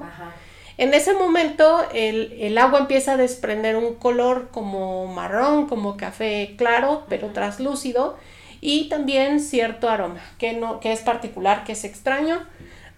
En 0.82 0.96
ese 0.96 1.14
momento 1.14 1.86
el, 1.94 2.36
el, 2.40 2.58
agua 2.58 2.80
empieza 2.80 3.12
a 3.12 3.18
desprender 3.18 3.76
un 3.76 3.94
color 3.94 4.50
como 4.52 5.06
marrón, 5.06 5.68
como 5.68 5.96
café 5.96 6.56
claro, 6.58 7.06
pero 7.08 7.28
traslúcido 7.28 8.18
y 8.62 8.90
también 8.90 9.42
cierto 9.42 9.90
aroma 9.90 10.20
que, 10.40 10.54
no, 10.54 10.80
que 10.80 10.92
es 10.92 11.02
particular, 11.02 11.66
que 11.66 11.74
es 11.74 11.84
extraño. 11.84 12.48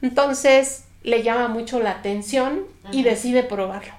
Entonces 0.01 0.85
le 1.03 1.23
llama 1.23 1.49
mucho 1.49 1.81
la 1.81 1.91
atención 1.91 2.61
y 2.93 3.03
decide 3.03 3.43
probarlo. 3.43 3.91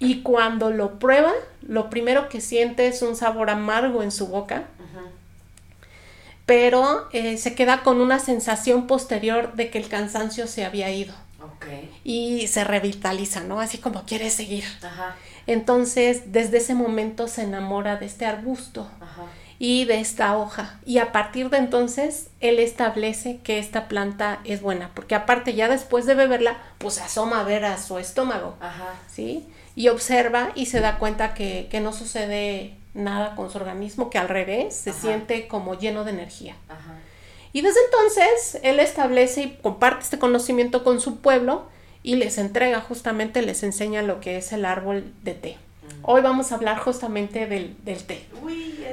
Y 0.00 0.22
cuando 0.22 0.70
lo 0.70 0.98
prueba, 0.98 1.30
lo 1.60 1.88
primero 1.88 2.28
que 2.28 2.40
siente 2.40 2.88
es 2.88 3.00
un 3.00 3.14
sabor 3.14 3.50
amargo 3.50 4.02
en 4.02 4.10
su 4.10 4.26
boca, 4.26 4.64
pero 6.46 7.06
eh, 7.12 7.36
se 7.36 7.54
queda 7.54 7.84
con 7.84 8.00
una 8.00 8.18
sensación 8.18 8.88
posterior 8.88 9.52
de 9.52 9.70
que 9.70 9.78
el 9.78 9.86
cansancio 9.86 10.48
se 10.48 10.64
había 10.64 10.90
ido. 10.90 11.14
Y 12.04 12.46
se 12.48 12.64
revitaliza, 12.64 13.40
¿no? 13.40 13.60
Así 13.60 13.78
como 13.78 14.04
quiere 14.04 14.30
seguir. 14.30 14.64
Entonces, 15.46 16.32
desde 16.32 16.58
ese 16.58 16.74
momento 16.74 17.28
se 17.28 17.42
enamora 17.42 17.96
de 17.96 18.06
este 18.06 18.26
arbusto. 18.26 18.88
Ajá 19.00 19.24
y 19.62 19.84
de 19.84 20.00
esta 20.00 20.36
hoja. 20.36 20.80
Y 20.84 20.98
a 20.98 21.12
partir 21.12 21.48
de 21.48 21.58
entonces, 21.58 22.30
él 22.40 22.58
establece 22.58 23.38
que 23.44 23.60
esta 23.60 23.86
planta 23.86 24.40
es 24.42 24.60
buena, 24.60 24.90
porque 24.92 25.14
aparte 25.14 25.54
ya 25.54 25.68
después 25.68 26.04
de 26.04 26.16
beberla, 26.16 26.56
pues 26.78 27.00
asoma 27.00 27.38
a 27.38 27.44
ver 27.44 27.64
a 27.64 27.78
su 27.78 27.98
estómago, 27.98 28.56
Ajá. 28.60 28.94
¿sí? 29.06 29.46
Y 29.76 29.86
observa 29.86 30.50
y 30.56 30.66
se 30.66 30.80
da 30.80 30.98
cuenta 30.98 31.32
que, 31.32 31.68
no 31.80 31.92
sucede 31.92 32.76
nada 32.92 33.36
con 33.36 33.52
su 33.52 33.58
organismo, 33.58 34.10
que 34.10 34.18
al 34.18 34.28
revés, 34.28 34.74
se 34.74 34.92
siente 34.92 35.46
como 35.46 35.78
lleno 35.78 36.02
de 36.02 36.10
energía. 36.10 36.56
Ajá. 36.68 36.96
Y 37.52 37.60
desde 37.60 37.80
entonces, 37.84 38.58
él 38.62 38.80
establece 38.80 39.42
y 39.42 39.58
comparte 39.62 40.04
este 40.04 40.18
conocimiento 40.18 40.84
con 40.84 41.00
su 41.00 41.20
pueblo 41.20 41.66
y 42.02 42.16
les 42.16 42.38
entrega 42.38 42.80
justamente, 42.80 43.42
les 43.42 43.62
enseña 43.62 44.02
lo 44.02 44.20
que 44.20 44.38
es 44.38 44.52
el 44.52 44.64
árbol 44.64 45.12
de 45.22 45.34
té. 45.34 45.56
Hoy 46.02 46.22
vamos 46.22 46.50
a 46.50 46.56
hablar 46.56 46.78
justamente 46.78 47.46
del, 47.46 47.76
del 47.84 48.02
té, 48.04 48.26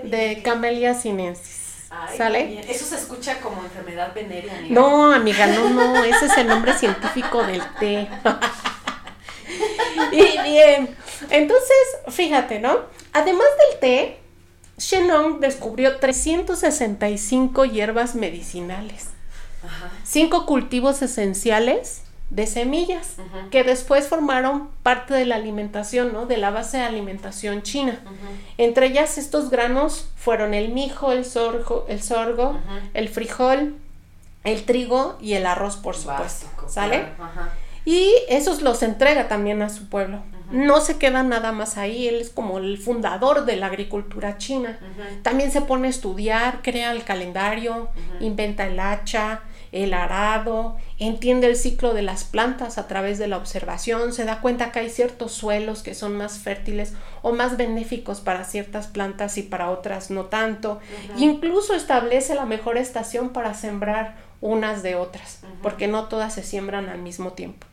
de 0.04 0.42
Camellia 0.44 0.94
sinensis. 0.94 1.68
¿Sale? 2.16 2.62
Eso 2.70 2.86
se 2.86 2.96
escucha 2.96 3.40
como 3.42 3.64
enfermedad 3.64 4.14
venérea. 4.14 4.62
No, 4.70 5.12
amiga, 5.12 5.48
no, 5.48 5.70
no, 5.70 6.04
ese 6.04 6.28
es 6.28 6.38
el 6.38 6.48
nombre 6.48 6.74
científico 6.74 7.44
del 7.44 7.64
té. 7.80 8.08
y 10.12 10.42
bien, 10.44 10.96
entonces, 11.32 11.78
fíjate, 12.10 12.60
¿no? 12.60 12.82
Además 13.12 13.48
del 13.72 13.80
té, 13.80 14.20
Shenong 14.80 15.40
descubrió 15.40 15.98
365 15.98 17.66
hierbas 17.66 18.16
medicinales, 18.16 19.10
Ajá. 19.66 19.92
cinco 20.04 20.46
cultivos 20.46 21.02
esenciales 21.02 22.04
de 22.30 22.46
semillas 22.46 23.16
que 23.50 23.64
después 23.64 24.08
formaron 24.08 24.70
parte 24.84 25.14
de 25.16 25.26
la 25.26 25.36
alimentación, 25.36 26.14
¿no? 26.14 26.26
De 26.28 26.38
la 26.38 26.52
base 26.52 26.78
de 26.78 26.84
alimentación 26.84 27.64
china. 27.64 28.00
Entre 28.58 28.86
ellas 28.88 29.18
estos 29.18 29.50
granos 29.50 30.10
fueron 30.16 30.54
el 30.54 30.70
mijo, 30.70 31.12
el 31.12 31.26
sorgo, 31.26 31.86
el 31.90 32.04
sorgo, 32.04 32.60
el 32.94 33.10
frijol, 33.10 33.76
el 34.44 34.64
trigo 34.64 35.18
y 35.20 35.34
el 35.34 35.46
arroz, 35.46 35.78
por 35.78 35.96
supuesto. 35.96 36.46
¿Sale? 36.68 37.08
Y 37.84 38.14
esos 38.30 38.62
los 38.62 38.84
entrega 38.84 39.28
también 39.28 39.62
a 39.64 39.70
su 39.70 39.90
pueblo. 39.90 40.22
No 40.52 40.82
se 40.82 40.98
queda 40.98 41.24
nada 41.24 41.52
más 41.52 41.78
ahí, 41.78 42.08
él 42.08 42.16
es 42.16 42.30
como 42.30 42.58
el 42.58 42.78
fundador 42.78 43.46
de 43.46 43.56
la 43.56 43.68
agricultura 43.68 44.38
china. 44.38 44.80
También 45.22 45.52
se 45.52 45.62
pone 45.62 45.88
a 45.88 45.92
estudiar, 45.92 46.62
crea 46.62 46.92
el 46.92 47.04
calendario, 47.04 47.90
inventa 48.20 48.66
el 48.68 48.80
hacha, 48.80 49.42
el 49.72 49.94
arado, 49.94 50.78
entiende 50.98 51.48
el 51.48 51.56
ciclo 51.56 51.94
de 51.94 52.02
las 52.02 52.24
plantas 52.24 52.78
a 52.78 52.88
través 52.88 53.20
de 53.20 53.28
la 53.28 53.38
observación, 53.38 54.14
se 54.14 54.26
da 54.26 54.42
cuenta 54.42 54.72
que 54.72 54.80
hay 54.80 54.90
ciertos 54.90 55.32
suelos 55.32 55.84
que 55.84 55.94
son 55.94 56.18
más 56.18 56.40
fértiles 56.40 56.94
o 57.22 57.34
más 57.34 57.58
benéficos 57.58 58.20
para 58.20 58.44
ciertas 58.46 58.88
plantas 58.88 59.38
y 59.38 59.44
para 59.44 59.70
otras 59.70 60.10
no 60.10 60.26
tanto. 60.26 60.80
Incluso 61.18 61.76
establece 61.76 62.34
la 62.36 62.46
mejor 62.46 62.78
estación 62.78 63.30
para 63.30 63.54
sembrar 63.54 64.18
unas 64.42 64.84
de 64.84 64.96
otras, 64.96 65.42
porque 65.62 65.88
no 65.88 66.06
todas 66.06 66.34
se 66.34 66.44
siembran 66.44 66.90
al 66.90 67.00
mismo 67.00 67.34
tiempo. 67.34 67.68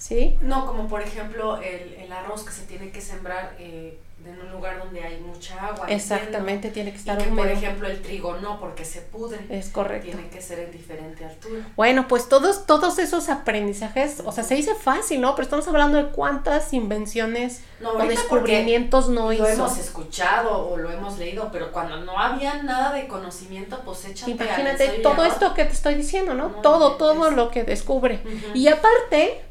¿Sí? 0.00 0.38
No, 0.40 0.64
como 0.64 0.88
por 0.88 1.02
ejemplo 1.02 1.60
el, 1.60 1.92
el 1.92 2.10
arroz 2.10 2.42
que 2.42 2.52
se 2.52 2.62
tiene 2.62 2.90
que 2.90 3.02
sembrar 3.02 3.54
eh, 3.58 3.98
en 4.24 4.40
un 4.40 4.52
lugar 4.52 4.78
donde 4.78 5.02
hay 5.02 5.18
mucha 5.20 5.66
agua. 5.66 5.86
Exactamente, 5.88 6.70
tiene 6.70 6.90
que 6.90 6.98
estar 6.98 7.20
y 7.20 7.24
que, 7.24 7.30
Por 7.30 7.48
ejemplo, 7.48 7.88
el 7.88 8.02
trigo 8.02 8.36
no, 8.36 8.60
porque 8.60 8.84
se 8.84 9.00
pudre. 9.00 9.38
Es 9.48 9.70
correcto. 9.70 10.06
Tiene 10.06 10.28
que 10.28 10.40
ser 10.42 10.58
en 10.60 10.72
diferente 10.72 11.24
altura. 11.24 11.66
Bueno, 11.76 12.06
pues 12.08 12.28
todos, 12.28 12.66
todos 12.66 12.98
esos 12.98 13.28
aprendizajes, 13.28 14.22
o 14.24 14.32
sea, 14.32 14.44
se 14.44 14.54
dice 14.54 14.74
fácil, 14.74 15.20
¿no? 15.20 15.34
Pero 15.34 15.44
estamos 15.44 15.68
hablando 15.68 15.96
de 15.98 16.10
cuántas 16.10 16.72
invenciones 16.72 17.62
o 17.82 17.98
descubrimientos 18.06 19.08
no 19.08 19.32
hizo. 19.32 19.42
Lo 19.42 19.48
hemos 19.48 19.78
escuchado 19.78 20.68
o 20.68 20.76
lo 20.76 20.90
hemos 20.90 21.18
leído, 21.18 21.50
pero 21.52 21.72
cuando 21.72 21.98
no 21.98 22.18
había 22.18 22.62
nada 22.62 22.92
de 22.92 23.06
conocimiento, 23.06 23.80
pues 23.84 24.04
échate 24.04 24.30
Imagínate 24.32 24.88
todo 25.02 25.24
esto 25.24 25.54
que 25.54 25.64
te 25.64 25.72
estoy 25.72 25.94
diciendo, 25.94 26.34
¿no? 26.34 26.48
todo, 26.62 26.96
todo 26.96 27.30
lo 27.30 27.50
que 27.50 27.64
descubre. 27.64 28.22
Y 28.54 28.68
aparte, 28.68 29.42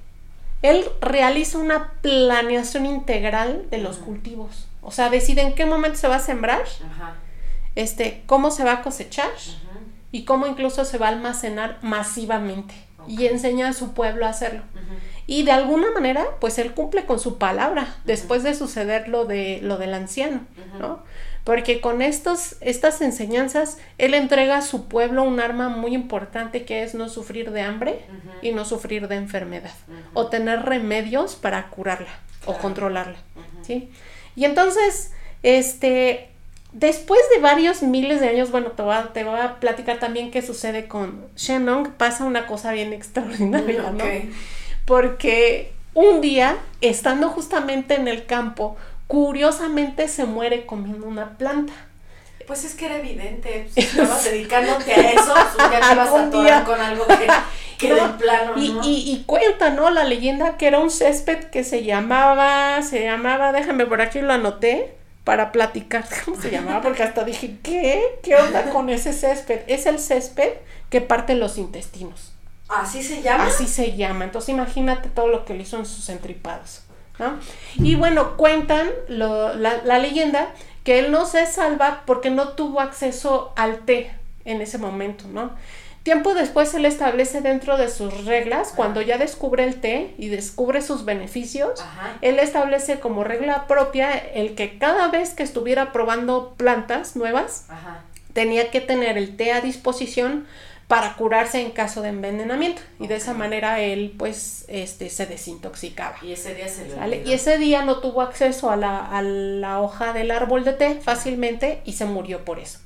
él 0.61 0.85
realiza 1.01 1.57
una 1.57 1.93
planeación 2.01 2.85
integral 2.85 3.67
de 3.69 3.77
los 3.77 3.97
cultivos. 3.97 4.67
O 4.81 4.91
sea, 4.91 5.09
decide 5.09 5.41
en 5.41 5.55
qué 5.55 5.65
momento 5.65 5.97
se 5.97 6.07
va 6.07 6.17
a 6.17 6.19
sembrar, 6.19 6.63
este, 7.75 8.23
cómo 8.25 8.51
se 8.51 8.63
va 8.63 8.73
a 8.73 8.81
cosechar 8.81 9.29
y 10.11 10.25
cómo 10.25 10.47
incluso 10.47 10.85
se 10.85 10.97
va 10.97 11.07
a 11.07 11.09
almacenar 11.09 11.79
masivamente. 11.81 12.73
Y 13.07 13.25
enseña 13.27 13.69
a 13.69 13.73
su 13.73 13.93
pueblo 13.93 14.25
a 14.25 14.29
hacerlo. 14.29 14.61
Y 15.25 15.43
de 15.43 15.51
alguna 15.51 15.91
manera, 15.91 16.25
pues 16.41 16.57
él 16.59 16.73
cumple 16.73 17.05
con 17.05 17.19
su 17.19 17.37
palabra 17.37 17.95
después 18.03 18.43
de 18.43 18.53
suceder 18.53 19.07
lo, 19.07 19.25
de, 19.25 19.59
lo 19.61 19.77
del 19.77 19.93
anciano, 19.93 20.41
¿no? 20.79 21.03
Porque 21.49 21.81
con 21.81 22.03
estos, 22.03 22.57
estas 22.61 23.01
enseñanzas 23.01 23.79
él 23.97 24.13
entrega 24.13 24.57
a 24.57 24.61
su 24.61 24.87
pueblo 24.87 25.23
un 25.23 25.39
arma 25.39 25.67
muy 25.67 25.95
importante 25.95 26.63
que 26.63 26.83
es 26.83 26.93
no 26.93 27.09
sufrir 27.09 27.49
de 27.49 27.61
hambre 27.61 28.05
y 28.43 28.51
no 28.51 28.65
sufrir 28.65 29.07
de 29.07 29.15
enfermedad 29.15 29.73
o 30.13 30.27
tener 30.27 30.61
remedios 30.61 31.33
para 31.35 31.71
curarla 31.71 32.19
o 32.45 32.53
controlarla, 32.53 33.17
¿sí? 33.63 33.89
Y 34.35 34.45
entonces, 34.45 35.11
este, 35.41 36.29
después 36.71 37.19
de 37.33 37.41
varios 37.41 37.81
miles 37.81 38.21
de 38.21 38.29
años, 38.29 38.51
bueno, 38.51 38.73
te 38.73 38.83
voy 38.83 38.93
a, 38.93 39.11
te 39.11 39.23
voy 39.23 39.39
a 39.39 39.55
platicar 39.59 39.97
también 39.97 40.29
qué 40.29 40.43
sucede 40.43 40.87
con 40.87 41.25
Shenong, 41.35 41.93
pasa 41.93 42.25
una 42.25 42.45
cosa 42.45 42.73
bien 42.73 42.93
extraordinaria, 42.93 43.89
¿no? 43.89 44.03
Porque 44.85 45.73
un 45.95 46.21
día, 46.21 46.57
estando 46.81 47.29
justamente 47.29 47.95
en 47.95 48.07
el 48.07 48.27
campo, 48.27 48.77
curiosamente 49.09 50.07
se 50.07 50.25
muere 50.25 50.67
comiendo 50.67 51.07
una 51.07 51.35
planta. 51.35 51.73
Pues 52.45 52.63
es 52.63 52.75
que 52.75 52.85
era 52.85 52.97
evidente, 52.97 53.67
si 53.73 53.79
estabas 53.79 54.23
dedicándote 54.23 54.93
a 54.93 55.11
eso, 55.11 55.33
pues 55.33 55.71
ya 55.71 55.89
te 55.89 55.95
vas 55.95 56.09
a 56.09 56.25
atorar 56.25 56.63
con 56.63 56.79
algo 56.79 57.07
que, 57.07 57.27
que 57.79 57.93
de 57.95 58.07
plano, 58.19 58.53
y, 58.55 58.67
y, 58.83 59.11
y, 59.11 59.23
cuenta, 59.25 59.71
¿no? 59.71 59.89
La 59.89 60.03
leyenda 60.03 60.57
que 60.57 60.67
era 60.67 60.77
un 60.77 60.91
césped 60.91 61.45
que 61.45 61.63
se 61.63 61.83
llamaba, 61.83 62.83
se 62.83 63.03
llamaba, 63.03 63.51
déjame 63.51 63.87
por 63.87 63.99
aquí 63.99 64.21
lo 64.21 64.31
anoté 64.31 64.95
para 65.23 65.51
platicar 65.51 66.05
cómo 66.25 66.39
se 66.39 66.51
llamaba, 66.51 66.81
porque 66.81 67.01
hasta 67.01 67.23
dije, 67.23 67.57
¿qué? 67.63 68.03
¿Qué 68.21 68.35
onda 68.35 68.69
con 68.69 68.91
ese 68.91 69.11
césped? 69.11 69.61
Es 69.65 69.87
el 69.87 69.97
césped 69.97 70.53
que 70.91 71.01
parte 71.01 71.33
los 71.33 71.57
intestinos. 71.57 72.31
¿Así 72.67 73.01
se 73.01 73.23
llama? 73.23 73.47
Así 73.47 73.65
se 73.65 73.95
llama. 73.95 74.25
Entonces 74.25 74.49
imagínate 74.49 75.09
todo 75.09 75.29
lo 75.29 75.45
que 75.45 75.55
le 75.55 75.63
hizo 75.63 75.77
en 75.77 75.87
sus 75.87 76.09
entripados. 76.09 76.83
Y 77.77 77.95
bueno, 77.95 78.37
cuentan 78.37 78.89
la, 79.07 79.99
leyenda 79.99 80.49
que 80.83 80.99
él 80.99 81.11
no 81.11 81.25
se 81.25 81.45
salva 81.45 82.03
porque 82.05 82.29
no 82.29 82.49
tuvo 82.49 82.79
acceso 82.79 83.53
al 83.55 83.79
té 83.79 84.11
en 84.45 84.61
ese 84.61 84.77
momento, 84.77 85.25
¿no? 85.27 85.51
Tiempo 86.03 86.33
después 86.33 86.73
él 86.73 86.85
establece 86.85 87.41
dentro 87.41 87.77
de 87.77 87.89
sus 87.89 88.25
reglas, 88.25 88.71
cuando 88.73 89.01
ya 89.01 89.17
descubre 89.17 89.65
el 89.65 89.81
té 89.81 90.15
y 90.17 90.29
descubre 90.29 90.81
sus 90.81 91.03
beneficios, 91.03 91.83
él 92.21 92.39
establece 92.39 92.99
como 92.99 93.25
regla 93.25 93.67
propia 93.67 94.17
el 94.17 94.55
que 94.55 94.77
cada 94.77 95.09
vez 95.09 95.33
que 95.33 95.43
estuviera 95.43 95.91
probando 95.91 96.55
plantas 96.55 97.17
nuevas, 97.17 97.67
tenía 98.33 98.71
que 98.71 98.79
tener 98.79 99.17
el 99.17 99.35
té 99.35 99.51
a 99.51 99.61
disposición 99.61 100.47
para 100.89 101.13
curarse 101.13 101.61
en 101.61 101.69
caso 101.69 102.01
de 102.01 102.09
envenenamiento. 102.09 102.81
Y 102.99 103.05
de 103.05 103.15
esa 103.15 103.35
manera 103.35 103.79
él 103.79 104.15
pues 104.17 104.65
este, 104.67 105.11
se 105.11 105.27
desintoxicaba. 105.27 106.17
Y 106.23 106.31
ese 106.31 106.55
día 106.55 106.67
se 106.67 106.87
le. 106.87 107.23
Y 107.27 107.33
ese 107.33 107.59
día 107.59 107.83
no 107.85 107.99
tuvo 107.99 108.23
acceso 108.23 108.71
a 108.71 108.75
la, 108.75 109.05
a 109.05 109.21
la 109.21 109.81
hoja 109.81 110.13
del 110.13 110.31
árbol 110.31 110.65
de 110.65 110.73
té 110.73 110.95
fácilmente 110.95 111.81
y 111.85 111.93
se 111.93 112.05
murió 112.05 112.43
por 112.43 112.57
eso. 112.57 112.79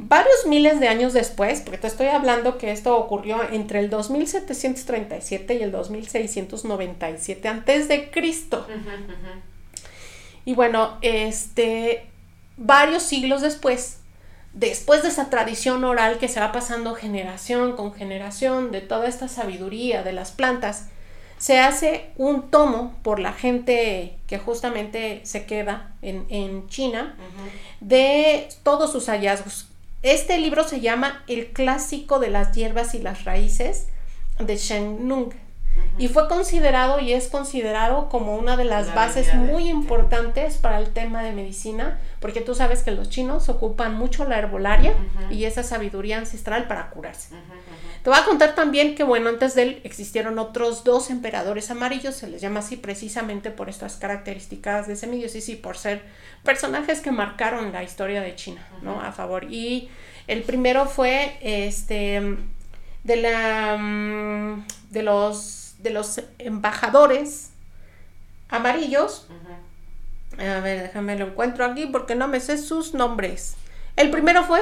Varios 0.00 0.44
miles 0.46 0.80
de 0.80 0.88
años 0.88 1.12
después, 1.12 1.60
porque 1.60 1.78
te 1.78 1.86
estoy 1.86 2.08
hablando 2.08 2.58
que 2.58 2.72
esto 2.72 2.96
ocurrió 2.96 3.40
entre 3.52 3.78
el 3.78 3.90
2737 3.90 5.54
y 5.54 5.62
el 5.62 5.70
2697 5.70 7.46
antes 7.46 7.86
de 7.86 8.10
Cristo. 8.10 8.66
Y 10.44 10.54
bueno, 10.54 10.98
este 11.02 12.10
varios 12.56 13.04
siglos 13.04 13.40
después, 13.40 13.99
después 14.52 15.02
de 15.02 15.08
esa 15.08 15.30
tradición 15.30 15.84
oral 15.84 16.18
que 16.18 16.28
se 16.28 16.40
va 16.40 16.52
pasando 16.52 16.94
generación 16.94 17.76
con 17.76 17.94
generación 17.94 18.72
de 18.72 18.80
toda 18.80 19.08
esta 19.08 19.28
sabiduría 19.28 20.02
de 20.02 20.12
las 20.12 20.32
plantas, 20.32 20.88
se 21.38 21.58
hace 21.58 22.10
un 22.16 22.50
tomo 22.50 22.94
por 23.02 23.18
la 23.18 23.32
gente 23.32 24.18
que 24.26 24.38
justamente 24.38 25.22
se 25.24 25.46
queda 25.46 25.94
en, 26.02 26.26
en 26.28 26.68
China 26.68 27.16
de 27.80 28.48
todos 28.62 28.92
sus 28.92 29.06
hallazgos. 29.06 29.68
Este 30.02 30.38
libro 30.38 30.64
se 30.64 30.80
llama 30.80 31.24
El 31.28 31.48
clásico 31.48 32.18
de 32.18 32.28
las 32.28 32.52
hierbas 32.54 32.94
y 32.94 32.98
las 32.98 33.24
raíces 33.24 33.86
de 34.38 34.56
Shen 34.56 35.08
Nung. 35.08 35.32
Y 35.98 36.08
fue 36.08 36.28
considerado 36.28 36.98
y 37.00 37.12
es 37.12 37.28
considerado 37.28 38.08
como 38.08 38.36
una 38.36 38.56
de 38.56 38.64
las 38.64 38.88
La 38.88 38.94
bases 38.94 39.34
muy 39.34 39.64
té. 39.64 39.70
importantes 39.70 40.56
para 40.56 40.78
el 40.78 40.90
tema 40.90 41.22
de 41.22 41.32
medicina, 41.32 41.98
porque 42.20 42.40
tú 42.40 42.54
sabes 42.54 42.82
que 42.82 42.90
los 42.90 43.10
chinos 43.10 43.48
ocupan 43.48 43.94
mucho 43.94 44.24
la 44.24 44.38
herbolaria 44.38 44.94
y 45.30 45.44
esa 45.44 45.62
sabiduría 45.62 46.18
ancestral 46.18 46.66
para 46.66 46.90
curarse. 46.90 47.34
Te 48.02 48.08
voy 48.08 48.18
a 48.18 48.24
contar 48.24 48.54
también 48.54 48.94
que, 48.94 49.04
bueno, 49.04 49.28
antes 49.28 49.54
de 49.54 49.62
él 49.62 49.80
existieron 49.84 50.38
otros 50.38 50.84
dos 50.84 51.10
emperadores 51.10 51.70
amarillos, 51.70 52.14
se 52.14 52.28
les 52.28 52.40
llama 52.40 52.60
así 52.60 52.76
precisamente 52.76 53.50
por 53.50 53.68
estas 53.68 53.96
características 53.96 54.86
de 54.86 54.96
semidiosis 54.96 55.50
y 55.50 55.56
por 55.56 55.76
ser 55.76 56.02
personajes 56.42 57.00
que 57.00 57.10
marcaron 57.10 57.72
la 57.72 57.82
historia 57.82 58.22
de 58.22 58.34
China, 58.34 58.66
¿no? 58.80 59.00
A 59.02 59.12
favor. 59.12 59.44
Y 59.52 59.90
el 60.26 60.42
primero 60.44 60.86
fue 60.86 61.36
este 61.42 62.36
de 63.04 63.16
la 63.16 63.76
mm, 63.78 64.66
de 64.90 65.02
los 65.02 65.69
de 65.82 65.90
los 65.90 66.20
embajadores 66.38 67.50
amarillos. 68.48 69.26
A 70.38 70.60
ver, 70.60 70.82
déjame 70.84 71.16
lo 71.16 71.26
encuentro 71.26 71.64
aquí 71.64 71.86
porque 71.86 72.14
no 72.14 72.28
me 72.28 72.40
sé 72.40 72.56
sus 72.58 72.94
nombres. 72.94 73.54
El 73.96 74.10
primero 74.10 74.44
fue 74.44 74.60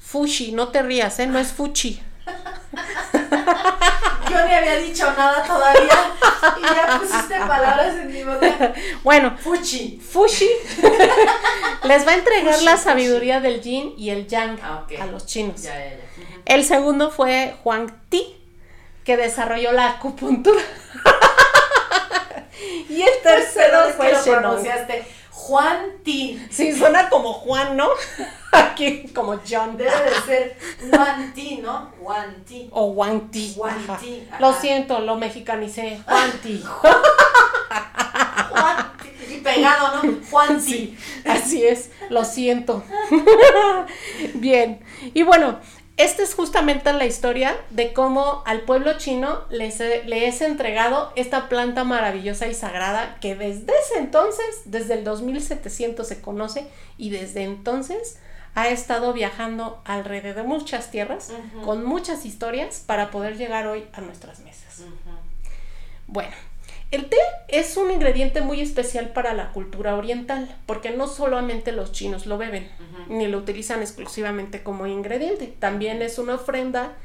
Fushi, 0.00 0.52
no 0.52 0.68
te 0.68 0.82
rías, 0.82 1.18
¿eh? 1.20 1.26
No 1.26 1.38
es 1.38 1.52
Fuchi. 1.52 2.00
Yo 4.30 4.46
ni 4.46 4.52
había 4.54 4.76
dicho 4.78 5.04
nada 5.16 5.42
todavía 5.44 6.12
y 6.58 6.62
ya 6.62 6.98
pusiste 7.00 7.36
palabras 7.38 7.96
en 7.96 8.12
mi 8.12 8.22
boca. 8.22 8.72
Bueno, 9.02 9.36
Fuchi. 9.36 9.98
Fushi 10.00 10.48
les 11.84 12.06
va 12.06 12.12
a 12.12 12.14
entregar 12.14 12.54
Fushi, 12.54 12.64
la 12.64 12.72
Fushi. 12.72 12.84
sabiduría 12.84 13.40
del 13.40 13.60
yin 13.60 13.94
y 13.96 14.10
el 14.10 14.26
yang 14.28 14.58
Ah, 14.62 14.86
a 15.00 15.06
los 15.06 15.26
chinos. 15.26 15.62
Ya, 15.62 15.74
ya, 15.78 15.90
ya. 15.90 15.96
Ujú. 15.96 16.42
El 16.46 16.64
segundo 16.64 17.10
fue 17.10 17.56
Huang 17.64 17.90
Ti, 18.08 18.36
que 19.04 19.16
desarrolló 19.16 19.72
la 19.72 19.90
acupuntura. 19.90 20.60
y 22.88 23.02
el 23.02 23.22
tercero 23.22 23.78
Perdón, 23.78 23.90
es 23.90 23.96
fue 23.96 24.34
que 24.34 24.40
lo. 24.40 24.58
Juan 25.50 25.98
Ti. 26.04 26.40
Sí, 26.50 26.72
suena 26.72 27.08
como 27.08 27.32
Juan, 27.32 27.76
¿no? 27.76 27.88
Aquí 28.52 29.08
como 29.12 29.40
John. 29.48 29.76
Debe 29.76 29.90
de 29.90 30.20
ser 30.24 30.56
Juan 30.90 31.32
Ti, 31.34 31.60
¿no? 31.62 31.92
Juan 32.00 32.44
Ti. 32.46 32.68
O. 32.70 32.86
Wang 32.92 33.30
ajá. 33.64 33.98
Ti, 33.98 34.26
ajá. 34.28 34.40
Lo 34.40 34.52
siento, 34.52 35.00
lo 35.00 35.16
mexicanicé. 35.16 36.00
Juan 36.04 36.30
Ti. 36.42 36.62
Juan 38.50 38.92
Ti. 39.02 39.34
Y 39.34 39.38
pegado, 39.38 40.02
¿no? 40.02 40.18
Juan. 40.30 40.60
Sí, 40.60 40.96
así 41.26 41.66
es, 41.66 41.90
lo 42.10 42.24
siento. 42.24 42.84
Bien, 44.34 44.84
y 45.14 45.22
bueno, 45.22 45.58
esta 46.02 46.22
es 46.22 46.34
justamente 46.34 46.92
la 46.92 47.04
historia 47.04 47.56
de 47.70 47.92
cómo 47.92 48.42
al 48.46 48.62
pueblo 48.62 48.96
chino 48.96 49.40
le 49.50 49.66
es 49.68 50.40
entregado 50.40 51.12
esta 51.14 51.48
planta 51.48 51.84
maravillosa 51.84 52.48
y 52.48 52.54
sagrada 52.54 53.18
que 53.20 53.34
desde 53.34 53.72
ese 53.78 53.98
entonces, 53.98 54.62
desde 54.64 54.94
el 54.94 55.04
2700 55.04 56.06
se 56.06 56.20
conoce 56.20 56.66
y 56.96 57.10
desde 57.10 57.42
entonces 57.42 58.18
ha 58.54 58.68
estado 58.68 59.12
viajando 59.12 59.80
alrededor 59.84 60.36
de 60.36 60.42
muchas 60.42 60.90
tierras 60.90 61.32
con 61.64 61.84
muchas 61.84 62.24
historias 62.24 62.82
para 62.86 63.10
poder 63.10 63.36
llegar 63.36 63.66
hoy 63.66 63.84
a 63.92 64.00
nuestras 64.00 64.40
mesas. 64.40 64.82
Bueno, 66.06 66.34
el 66.90 67.08
té 67.08 67.18
es 67.48 67.76
un 67.76 67.90
ingrediente 67.90 68.40
muy 68.40 68.60
especial 68.60 69.10
para 69.10 69.32
la 69.32 69.52
cultura 69.52 69.94
oriental, 69.94 70.54
porque 70.66 70.90
no 70.90 71.06
solamente 71.06 71.70
los 71.70 71.92
chinos 71.92 72.26
lo 72.26 72.36
beben, 72.36 72.68
ni 73.08 73.28
lo 73.28 73.38
utilizan 73.38 73.80
exclusivamente 73.80 74.62
como 74.62 74.86
ingrediente, 74.86 75.54
también 75.58 76.02
es 76.02 76.18
una 76.18 76.34
ofrenda, 76.34 76.96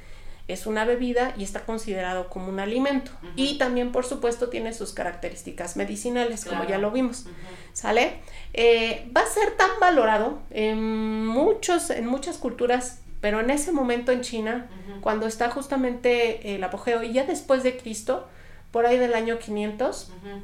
es 0.48 0.66
una 0.66 0.86
bebida 0.86 1.34
y 1.38 1.44
está 1.44 1.66
considerado 1.66 2.30
como 2.30 2.50
un 2.50 2.60
alimento. 2.60 3.12
Y 3.36 3.58
también, 3.58 3.92
por 3.92 4.06
supuesto, 4.06 4.50
tiene 4.50 4.74
sus 4.74 4.94
características 4.94 5.76
medicinales, 5.76 6.46
como 6.46 6.66
ya 6.66 6.78
lo 6.78 6.92
vimos. 6.92 7.26
¿Sale? 7.74 8.20
Eh, 8.54 9.10
va 9.16 9.22
a 9.22 9.28
ser 9.28 9.52
tan 9.58 9.70
valorado 9.80 10.40
en, 10.52 11.26
muchos, 11.28 11.90
en 11.92 12.08
muchas 12.08 12.38
culturas, 12.38 13.02
pero 13.22 13.40
en 13.40 13.50
ese 13.50 13.72
momento 13.72 14.12
en 14.12 14.22
China, 14.22 14.68
cuando 15.02 15.28
está 15.28 15.50
justamente 15.50 16.56
el 16.56 16.64
apogeo 16.64 17.04
y 17.04 17.14
ya 17.14 17.26
después 17.26 17.64
de 17.64 17.78
Cristo, 17.78 18.28
por 18.76 18.86
ahí 18.86 18.98
del 18.98 19.14
año 19.14 19.40
500, 19.40 20.10
Ujú. 20.18 20.42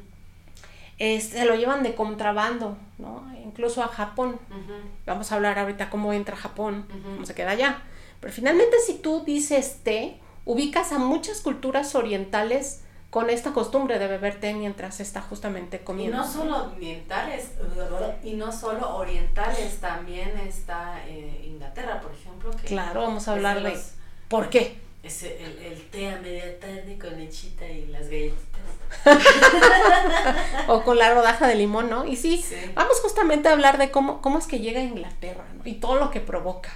eh, 0.98 1.20
se 1.20 1.44
lo 1.44 1.54
llevan 1.54 1.82
de 1.82 1.94
contrabando, 1.94 2.78
¿no? 2.96 3.30
Incluso 3.44 3.82
a 3.82 3.88
Japón. 3.88 4.38
Ujú. 4.48 4.72
Vamos 5.04 5.30
a 5.30 5.34
hablar 5.34 5.58
ahorita 5.58 5.90
cómo 5.90 6.14
entra 6.14 6.34
Japón, 6.34 6.86
Ujú. 6.88 7.14
cómo 7.16 7.26
se 7.26 7.34
queda 7.34 7.50
allá. 7.50 7.82
Pero 8.20 8.32
finalmente 8.32 8.78
si 8.86 8.94
tú 8.94 9.22
dices 9.26 9.80
té, 9.84 10.18
ubicas 10.46 10.92
a 10.92 10.98
muchas 10.98 11.42
culturas 11.42 11.94
orientales 11.94 12.80
con 13.10 13.28
esta 13.28 13.52
costumbre 13.52 13.98
de 13.98 14.06
beber 14.06 14.40
té 14.40 14.54
mientras 14.54 14.98
está 15.00 15.20
justamente 15.20 15.76
Y 15.76 15.80
comiendo. 15.84 16.16
no 16.16 16.26
solo 16.26 16.72
orientales, 16.74 17.50
y 18.24 18.32
no 18.32 18.50
solo 18.50 18.96
orientales, 18.96 19.78
también 19.78 20.38
está 20.38 21.02
eh, 21.06 21.44
Inglaterra, 21.44 22.00
por 22.00 22.12
ejemplo. 22.12 22.50
Que 22.52 22.66
Claro, 22.68 23.02
vamos 23.02 23.28
a 23.28 23.32
es 23.32 23.36
hablar 23.36 23.62
de 23.62 23.72
los- 23.72 23.92
por 24.28 24.48
qué. 24.48 24.80
Es 25.02 25.22
el, 25.24 25.58
el 25.58 25.82
té 25.90 26.08
a 26.10 26.16
media 26.20 26.58
tarde 26.60 26.96
con 27.00 27.16
lechita 27.18 27.66
y 27.66 27.86
las 27.86 28.08
galletitas. 28.08 28.60
O 30.68 30.82
con 30.84 30.98
la 30.98 31.12
rodaja 31.12 31.46
de 31.48 31.54
limón, 31.56 31.90
¿no? 31.90 32.04
Y 32.06 32.16
sí, 32.16 32.38
Sí. 32.42 32.54
vamos 32.74 33.00
justamente 33.00 33.48
a 33.48 33.52
hablar 33.52 33.78
de 33.78 33.90
cómo, 33.90 34.20
cómo 34.22 34.38
es 34.38 34.46
que 34.46 34.60
llega 34.60 34.80
a 34.80 34.84
Inglaterra, 34.84 35.44
¿no? 35.56 35.62
Y 35.64 35.74
todo 35.74 35.96
lo 35.96 36.10
que 36.10 36.20
provoca. 36.20 36.70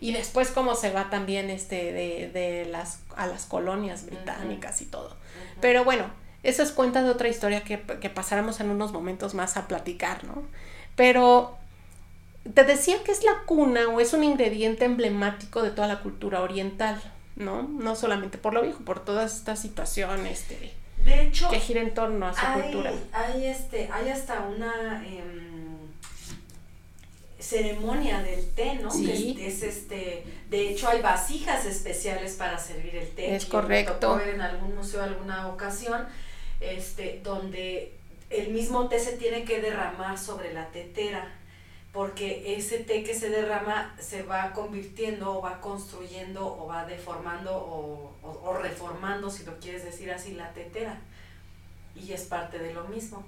Y 0.00 0.12
después 0.12 0.50
cómo 0.50 0.74
se 0.74 0.90
va 0.90 1.10
también 1.10 1.48
este 1.50 1.92
de, 1.92 2.30
de 2.32 2.66
las 2.66 3.00
a 3.16 3.26
las 3.26 3.46
colonias 3.46 4.04
británicas 4.06 4.82
y 4.82 4.86
todo. 4.86 5.16
Pero 5.60 5.84
bueno, 5.84 6.04
eso 6.42 6.62
es 6.62 6.72
cuenta 6.72 7.02
de 7.02 7.10
otra 7.10 7.28
historia 7.28 7.62
que, 7.64 7.80
que 7.80 8.10
pasaremos 8.10 8.60
en 8.60 8.70
unos 8.70 8.92
momentos 8.92 9.34
más 9.34 9.56
a 9.56 9.66
platicar, 9.68 10.24
¿no? 10.24 10.42
Pero 10.96 11.56
te 12.54 12.64
decía 12.64 13.02
que 13.04 13.12
es 13.12 13.22
la 13.24 13.42
cuna 13.46 13.88
o 13.88 14.00
es 14.00 14.12
un 14.12 14.24
ingrediente 14.24 14.84
emblemático 14.86 15.62
de 15.62 15.70
toda 15.70 15.86
la 15.88 16.00
cultura 16.00 16.40
oriental, 16.40 17.00
¿no? 17.40 17.62
No 17.62 17.96
solamente 17.96 18.38
por 18.38 18.54
lo 18.54 18.62
viejo, 18.62 18.84
por 18.84 19.04
todas 19.04 19.34
estas 19.36 19.60
situaciones 19.60 20.40
este, 20.40 20.72
De 21.04 21.22
hecho, 21.22 21.50
que 21.50 21.58
gira 21.58 21.80
en 21.80 21.92
torno 21.94 22.26
a 22.26 22.32
su 22.32 22.40
hay, 22.44 22.62
cultura. 22.62 22.92
hay, 23.12 23.46
este, 23.46 23.88
hay 23.92 24.08
hasta 24.10 24.40
una 24.40 25.04
em, 25.06 25.78
ceremonia 27.38 28.22
del 28.22 28.48
té, 28.50 28.74
¿no? 28.76 28.90
Sí. 28.90 29.34
Que 29.36 29.48
es, 29.48 29.62
es, 29.62 29.76
este, 29.76 30.24
de 30.50 30.70
hecho 30.70 30.88
hay 30.88 31.00
vasijas 31.00 31.64
especiales 31.64 32.34
para 32.34 32.58
servir 32.58 32.94
el 32.96 33.08
té. 33.10 33.34
Es 33.34 33.46
que 33.46 33.56
me 33.56 33.62
correcto. 33.62 33.94
tocó 33.94 34.16
ver 34.16 34.28
en 34.34 34.40
algún 34.42 34.76
museo 34.76 35.02
alguna 35.02 35.48
ocasión, 35.48 36.06
este, 36.60 37.20
donde 37.24 37.94
el 38.28 38.50
mismo 38.50 38.88
té 38.88 39.00
se 39.00 39.12
tiene 39.16 39.44
que 39.44 39.60
derramar 39.60 40.18
sobre 40.18 40.52
la 40.52 40.68
tetera 40.68 41.39
porque 41.92 42.54
ese 42.56 42.78
té 42.78 43.02
que 43.02 43.14
se 43.14 43.30
derrama 43.30 43.94
se 43.98 44.22
va 44.22 44.52
convirtiendo 44.52 45.38
o 45.38 45.42
va 45.42 45.60
construyendo 45.60 46.46
o 46.46 46.66
va 46.66 46.84
deformando 46.84 47.52
o, 47.56 48.12
o- 48.22 48.40
o 48.44 48.52
reformando, 48.58 49.28
si 49.28 49.44
lo 49.44 49.58
quieres 49.58 49.84
decir 49.84 50.10
así, 50.12 50.34
la 50.34 50.52
tetera. 50.52 50.96
Y 51.96 52.12
es 52.12 52.22
parte 52.22 52.58
de 52.58 52.72
lo 52.72 52.84
mismo. 52.84 53.24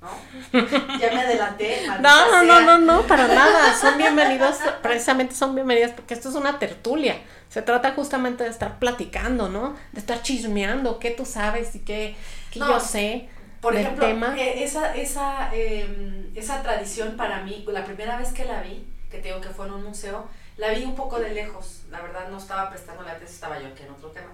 ¿No? 0.00 0.08
Ya 0.98 1.10
me 1.12 1.20
adelanté. 1.20 1.86
No, 2.00 2.30
no, 2.30 2.42
no, 2.42 2.60
no, 2.62 2.78
no, 2.78 3.02
para 3.06 3.28
nada. 3.28 3.74
Son 3.78 3.96
bienvenidos, 3.98 4.56
precisamente 4.82 5.34
son 5.34 5.54
bienvenidas 5.54 5.92
porque 5.92 6.14
esto 6.14 6.28
es 6.30 6.34
una 6.34 6.58
tertulia. 6.58 7.16
Se 7.50 7.62
trata 7.62 7.92
justamente 7.92 8.44
de 8.44 8.50
estar 8.50 8.78
platicando, 8.78 9.48
¿no? 9.48 9.76
De 9.92 10.00
estar 10.00 10.22
chismeando 10.22 10.98
qué 10.98 11.10
tú 11.10 11.24
sabes 11.24 11.74
y 11.74 11.80
qué, 11.80 12.16
qué 12.50 12.58
No, 12.60 12.68
yo 12.72 12.80
sé 12.80 13.28
Por 13.66 13.74
del 13.74 13.82
ejemplo, 13.82 14.06
tema. 14.06 14.34
eh, 14.38 14.62
esa, 14.62 14.94
esa, 14.94 15.50
eh, 15.52 16.30
esa 16.36 16.62
tradición 16.62 17.16
para 17.16 17.42
mí, 17.42 17.64
la 17.68 17.84
primera 17.84 18.16
vez 18.16 18.32
que 18.32 18.44
la 18.44 18.62
vi, 18.62 18.86
que 19.10 19.18
te 19.18 19.28
digo 19.28 19.40
que 19.40 19.48
fue 19.48 19.66
en 19.66 19.72
un 19.72 19.82
museo, 19.84 20.28
la 20.56 20.70
vi 20.70 20.84
un 20.84 20.94
poco 20.94 21.18
de 21.18 21.30
lejos. 21.30 21.80
la 21.90 22.00
verdad 22.00 22.28
no 22.28 22.38
estaba 22.38 22.70
prestando 22.70 23.02
la 23.02 23.10
atención, 23.12 23.34
estaba 23.34 23.58
yo 23.60 23.66
aquí 23.66 23.82
en 23.82 23.90
otro 23.90 24.10
tema. 24.10 24.30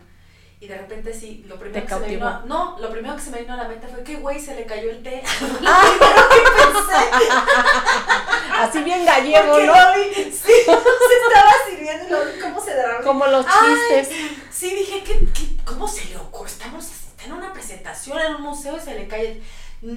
Y 0.61 0.69
de 0.69 0.77
repente 0.79 1.13
sí, 1.13 1.45
lo 1.49 1.59
primero 1.59 1.85
que 1.87 1.93
se 1.93 2.01
me 2.01 2.09
vino 2.09 2.29
a, 2.29 2.43
no, 2.47 2.79
lo 2.79 2.91
primero 2.91 3.17
que 3.17 3.23
se 3.23 3.31
me 3.31 3.41
vino 3.41 3.55
a 3.55 3.57
la 3.57 3.67
mente 3.69 3.89
fue 3.89 4.05
que 4.05 4.17
güey 4.17 4.39
se 4.39 4.55
le 4.55 4.65
cayó 4.67 4.91
el 4.91 5.03
té. 5.03 5.23
Así 8.59 8.83
bien 8.85 9.05
gallego, 9.05 9.59
¿no? 9.61 9.75
vi, 9.97 10.15
sí, 10.25 10.33
se 10.33 10.61
estaba 10.61 11.53
sirviendo 11.69 12.07
y 12.07 12.11
lo 12.11 12.25
vi 12.27 12.39
cómo 12.41 12.61
se 12.61 12.75
derramó. 12.75 13.05
Como 13.05 13.27
los 13.27 13.45
Ay, 13.49 13.75
chistes. 13.99 14.09
Sí, 14.51 14.73
dije, 14.75 15.03
¿qué, 15.03 15.19
qué, 15.35 15.57
cómo 15.65 15.89
se 15.89 16.05
le 16.05 16.17
ocurre? 16.17 16.51
Estamos 16.51 16.85
está 17.23 17.27
en 17.27 17.33
una 17.33 17.53
presentación 17.53 18.19
en 18.21 18.35
un 18.37 18.43
museo 18.43 18.77
y 18.77 18.81
se 18.81 18.95
le 18.99 19.07
cae. 19.09 19.33
el- 19.33 19.43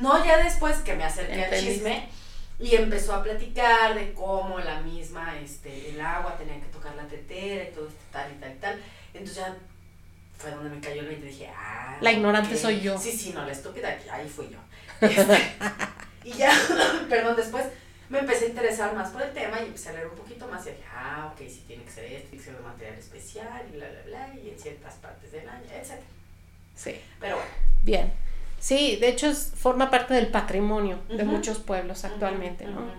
No, 0.02 0.24
ya 0.26 0.38
después 0.44 0.78
que 0.78 0.96
me 0.96 1.04
acerqué 1.04 1.46
al 1.46 1.52
chisme 1.60 2.10
y 2.60 2.76
empezó 2.76 3.14
a 3.14 3.24
platicar 3.24 3.94
de 3.96 4.14
cómo 4.14 4.60
la 4.60 4.80
misma, 4.82 5.38
este, 5.40 5.90
el 5.92 6.02
agua 6.02 6.38
tenía 6.38 6.56
que 6.60 6.68
tocar 6.68 6.96
la 6.96 7.04
tetera 7.08 7.66
y 7.70 7.74
todo 7.74 7.88
este 7.88 8.00
tal 8.12 8.32
y 8.32 8.36
tal 8.36 8.52
y 8.52 8.56
tal. 8.56 8.82
Entonces 9.14 9.36
ya 9.38 9.56
fue 10.38 10.52
donde 10.52 10.70
me 10.70 10.80
cayó 10.82 11.02
el 11.02 11.08
20 11.08 11.26
y 11.26 11.30
dije, 11.30 11.50
ah. 11.56 11.98
La 12.02 12.12
ignorante 12.12 12.58
soy 12.58 12.82
yo. 12.82 12.98
Sí, 12.98 13.12
sí, 13.12 13.32
no, 13.34 13.46
la 13.46 13.52
estúpida 13.52 13.96
ahí 14.12 14.28
fui 14.30 14.50
yo. 14.50 14.58
Este, 15.08 15.38
y 16.24 16.32
ya, 16.34 16.52
perdón, 17.10 17.36
después 17.36 17.66
me 18.10 18.20
empecé 18.20 18.46
a 18.46 18.50
interesar 18.50 18.96
más 18.96 19.10
por 19.12 19.22
el 19.22 19.34
tema 19.34 19.60
y 19.62 19.66
empecé 19.66 19.90
a 19.90 19.94
leer 19.94 20.08
un 20.08 20.16
poquito 20.16 20.48
más 20.48 20.66
y 20.66 20.70
dije, 20.72 20.84
ah, 20.96 21.32
ok, 21.32 21.40
sí 21.48 21.64
tiene 21.68 21.84
que 21.84 21.92
ser 21.92 22.06
esto, 22.06 22.30
tiene 22.30 22.44
que 22.44 22.50
ser 22.52 22.58
de 22.58 22.64
material 22.64 22.98
especial 22.98 23.64
y 23.72 23.76
bla, 23.78 23.88
bla, 23.90 24.02
bla, 24.06 24.36
y 24.42 24.50
en 24.50 24.60
ciertas 24.60 24.96
partes 24.96 25.32
del 25.32 25.48
año, 25.48 25.66
etc. 25.72 26.00
Sí. 26.76 26.96
Pero 27.20 27.36
bueno. 27.36 27.52
Bien. 27.84 28.14
Sí, 28.60 28.96
de 28.96 29.10
hecho 29.10 29.28
es, 29.28 29.52
forma 29.56 29.92
parte 29.92 30.14
del 30.14 30.28
patrimonio 30.28 31.00
de 31.08 31.24
muchos 31.24 31.60
pueblos 31.60 32.04
actualmente, 32.04 32.66
¿no? 32.66 32.80
Ujú, 32.80 32.90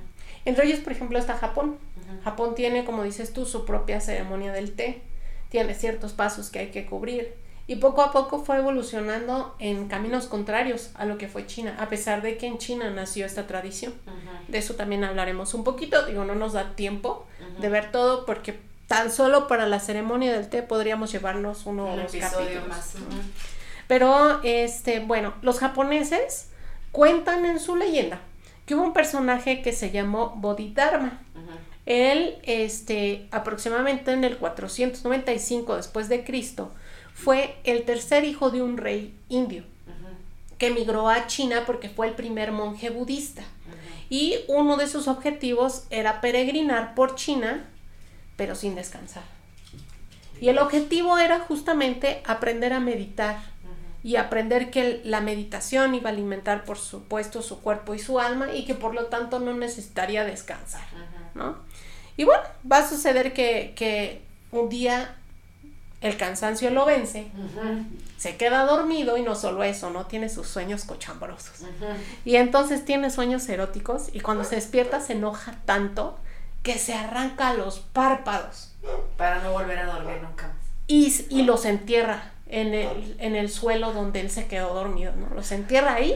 Entre 0.44 0.64
ellos, 0.66 0.78
por 0.80 0.92
ejemplo, 0.92 1.18
está 1.18 1.36
Japón. 1.36 1.78
Japón 2.22 2.54
tiene, 2.54 2.84
como 2.84 3.02
dices 3.02 3.32
tú, 3.32 3.46
su 3.46 3.64
propia 3.64 4.00
ceremonia 4.00 4.52
del 4.52 4.72
té. 4.74 5.02
Tiene 5.48 5.74
ciertos 5.74 6.12
pasos 6.12 6.50
que 6.50 6.60
hay 6.60 6.70
que 6.70 6.86
cubrir. 6.86 7.34
Y 7.68 7.76
poco 7.76 8.02
a 8.02 8.12
poco 8.12 8.44
fue 8.44 8.58
evolucionando 8.58 9.56
en 9.58 9.88
caminos 9.88 10.26
contrarios 10.26 10.90
a 10.94 11.04
lo 11.04 11.18
que 11.18 11.26
fue 11.26 11.46
China, 11.46 11.76
a 11.80 11.88
pesar 11.88 12.22
de 12.22 12.36
que 12.36 12.46
en 12.46 12.58
China 12.58 12.88
nació 12.90 13.26
esta 13.26 13.48
tradición. 13.48 13.92
De 14.46 14.58
eso 14.58 14.74
también 14.74 15.02
hablaremos 15.02 15.52
un 15.54 15.64
poquito. 15.64 16.06
Digo, 16.06 16.24
no 16.24 16.36
nos 16.36 16.52
da 16.52 16.76
tiempo 16.76 17.26
de 17.58 17.68
ver 17.68 17.90
todo 17.90 18.24
porque 18.24 18.56
tan 18.86 19.10
solo 19.10 19.48
para 19.48 19.66
la 19.66 19.80
ceremonia 19.80 20.32
del 20.32 20.48
té 20.48 20.62
podríamos 20.62 21.10
llevarnos 21.10 21.66
uno 21.66 21.92
o 21.92 21.96
dos 21.96 22.12
capítulos. 22.12 22.68
más. 22.68 22.94
Pero, 23.88 24.40
este, 24.42 25.00
bueno, 25.00 25.34
los 25.42 25.58
japoneses 25.58 26.50
cuentan 26.92 27.44
en 27.44 27.60
su 27.60 27.76
leyenda 27.76 28.20
que 28.66 28.74
hubo 28.74 28.82
un 28.82 28.92
personaje 28.92 29.62
que 29.62 29.72
se 29.72 29.90
llamó 29.90 30.34
Bodhidharma. 30.36 31.20
Él, 31.86 32.38
este, 32.42 33.28
aproximadamente 33.30 34.12
en 34.12 34.24
el 34.24 34.38
495 34.38 35.76
después 35.76 36.08
de 36.08 36.24
Cristo, 36.24 36.72
fue 37.14 37.56
el 37.64 37.84
tercer 37.84 38.24
hijo 38.24 38.50
de 38.50 38.62
un 38.62 38.76
rey 38.76 39.16
indio 39.28 39.64
que 40.58 40.68
emigró 40.68 41.08
a 41.08 41.26
China 41.26 41.64
porque 41.66 41.88
fue 41.88 42.08
el 42.08 42.14
primer 42.14 42.52
monje 42.52 42.90
budista. 42.90 43.42
Y 44.08 44.36
uno 44.48 44.76
de 44.76 44.86
sus 44.86 45.08
objetivos 45.08 45.84
era 45.90 46.20
peregrinar 46.20 46.94
por 46.94 47.16
China, 47.16 47.64
pero 48.36 48.54
sin 48.54 48.74
descansar. 48.74 49.24
Y 50.40 50.48
el 50.48 50.58
objetivo 50.58 51.18
era 51.18 51.40
justamente 51.40 52.22
aprender 52.24 52.72
a 52.72 52.80
meditar. 52.80 53.38
Y 54.06 54.14
aprender 54.14 54.70
que 54.70 55.00
la 55.02 55.20
meditación 55.20 55.96
iba 55.96 56.10
a 56.10 56.12
alimentar, 56.12 56.64
por 56.64 56.78
supuesto, 56.78 57.42
su 57.42 57.60
cuerpo 57.60 57.92
y 57.92 57.98
su 57.98 58.20
alma 58.20 58.54
y 58.54 58.64
que 58.64 58.76
por 58.76 58.94
lo 58.94 59.06
tanto 59.06 59.40
no 59.40 59.52
necesitaría 59.52 60.24
descansar. 60.24 60.84
¿no? 61.34 61.56
Y 62.16 62.22
bueno, 62.22 62.44
va 62.70 62.78
a 62.78 62.88
suceder 62.88 63.34
que, 63.34 63.72
que 63.74 64.22
un 64.52 64.68
día 64.68 65.16
el 66.02 66.16
cansancio 66.16 66.70
lo 66.70 66.84
vence, 66.84 67.26
se 68.16 68.36
queda 68.36 68.64
dormido 68.64 69.16
y 69.16 69.22
no 69.22 69.34
solo 69.34 69.64
eso, 69.64 69.90
¿no? 69.90 70.06
Tiene 70.06 70.28
sus 70.28 70.46
sueños 70.46 70.84
cochambrosos. 70.84 71.66
Y 72.24 72.36
entonces 72.36 72.84
tiene 72.84 73.10
sueños 73.10 73.48
eróticos 73.48 74.10
y 74.12 74.20
cuando 74.20 74.44
se 74.44 74.54
despierta 74.54 75.00
se 75.00 75.14
enoja 75.14 75.56
tanto 75.64 76.16
que 76.62 76.78
se 76.78 76.94
arranca 76.94 77.54
los 77.54 77.80
párpados 77.80 78.72
Para 79.16 79.42
no 79.42 79.50
volver 79.50 79.78
a 79.80 79.86
dormir 79.86 80.22
nunca 80.22 80.52
y, 80.86 81.12
y 81.28 81.42
los 81.42 81.64
entierra 81.64 82.32
en 82.48 82.74
el, 82.74 83.16
en 83.18 83.34
el 83.34 83.50
suelo 83.50 83.92
donde 83.92 84.20
él 84.20 84.30
se 84.30 84.46
quedó 84.46 84.72
dormido, 84.74 85.12
¿no? 85.16 85.34
Los 85.34 85.50
entierra 85.52 85.94
ahí 85.94 86.14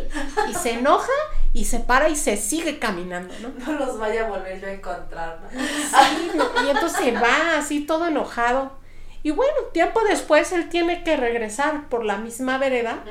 y 0.48 0.54
se 0.54 0.74
enoja 0.74 1.10
y 1.52 1.64
se 1.64 1.80
para 1.80 2.08
y 2.08 2.14
se 2.16 2.36
sigue 2.36 2.78
caminando, 2.78 3.34
¿no? 3.40 3.48
No 3.66 3.78
los 3.78 3.98
vaya 3.98 4.26
a 4.26 4.28
volver 4.30 4.60
yo 4.60 4.68
a 4.68 4.72
encontrar. 4.72 5.40
¿no? 5.42 5.60
Sí, 5.60 6.30
no, 6.36 6.44
y 6.66 6.70
entonces 6.70 6.98
se 7.00 7.10
va 7.12 7.58
así 7.58 7.80
todo 7.80 8.06
enojado. 8.06 8.78
Y 9.22 9.32
bueno, 9.32 9.52
tiempo 9.72 10.00
después 10.08 10.52
él 10.52 10.68
tiene 10.68 11.02
que 11.04 11.16
regresar 11.16 11.88
por 11.88 12.04
la 12.04 12.16
misma 12.16 12.58
vereda 12.58 13.02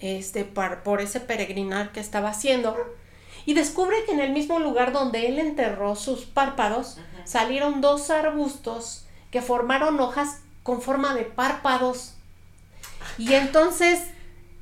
este, 0.00 0.44
par- 0.44 0.82
por 0.82 1.00
ese 1.00 1.20
peregrinar 1.20 1.92
que 1.92 2.00
estaba 2.00 2.30
haciendo. 2.30 2.76
Y 3.46 3.54
descubre 3.54 3.96
que 4.04 4.12
en 4.12 4.20
el 4.20 4.32
mismo 4.32 4.58
lugar 4.58 4.92
donde 4.92 5.26
él 5.28 5.38
enterró 5.38 5.94
sus 5.96 6.24
párpados, 6.26 6.98
salieron 7.24 7.80
dos 7.80 8.10
arbustos 8.10 9.06
que 9.30 9.40
formaron 9.40 9.98
hojas 10.00 10.40
con 10.68 10.82
forma 10.82 11.14
de 11.14 11.24
párpados. 11.24 12.12
Y 13.16 13.32
entonces 13.32 14.00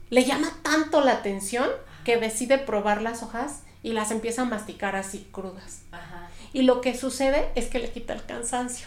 le 0.09 0.25
llama 0.25 0.53
tanto 0.63 1.01
la 1.01 1.15
atención 1.15 1.69
que 2.05 2.17
decide 2.17 2.59
probar 2.59 3.03
las 3.03 3.25
hojas 3.25 3.65
y 3.83 3.91
las 3.91 4.13
empieza 4.13 4.43
a 4.43 4.45
masticar 4.45 4.95
así 4.95 5.27
crudas. 5.33 5.81
Ajá. 5.91 6.31
Y 6.53 6.63
lo 6.63 6.81
que 6.81 6.97
sucede 6.97 7.49
es 7.57 7.67
que 7.67 7.81
le 7.81 7.91
quita 7.91 8.13
el 8.13 8.25
cansancio. 8.25 8.87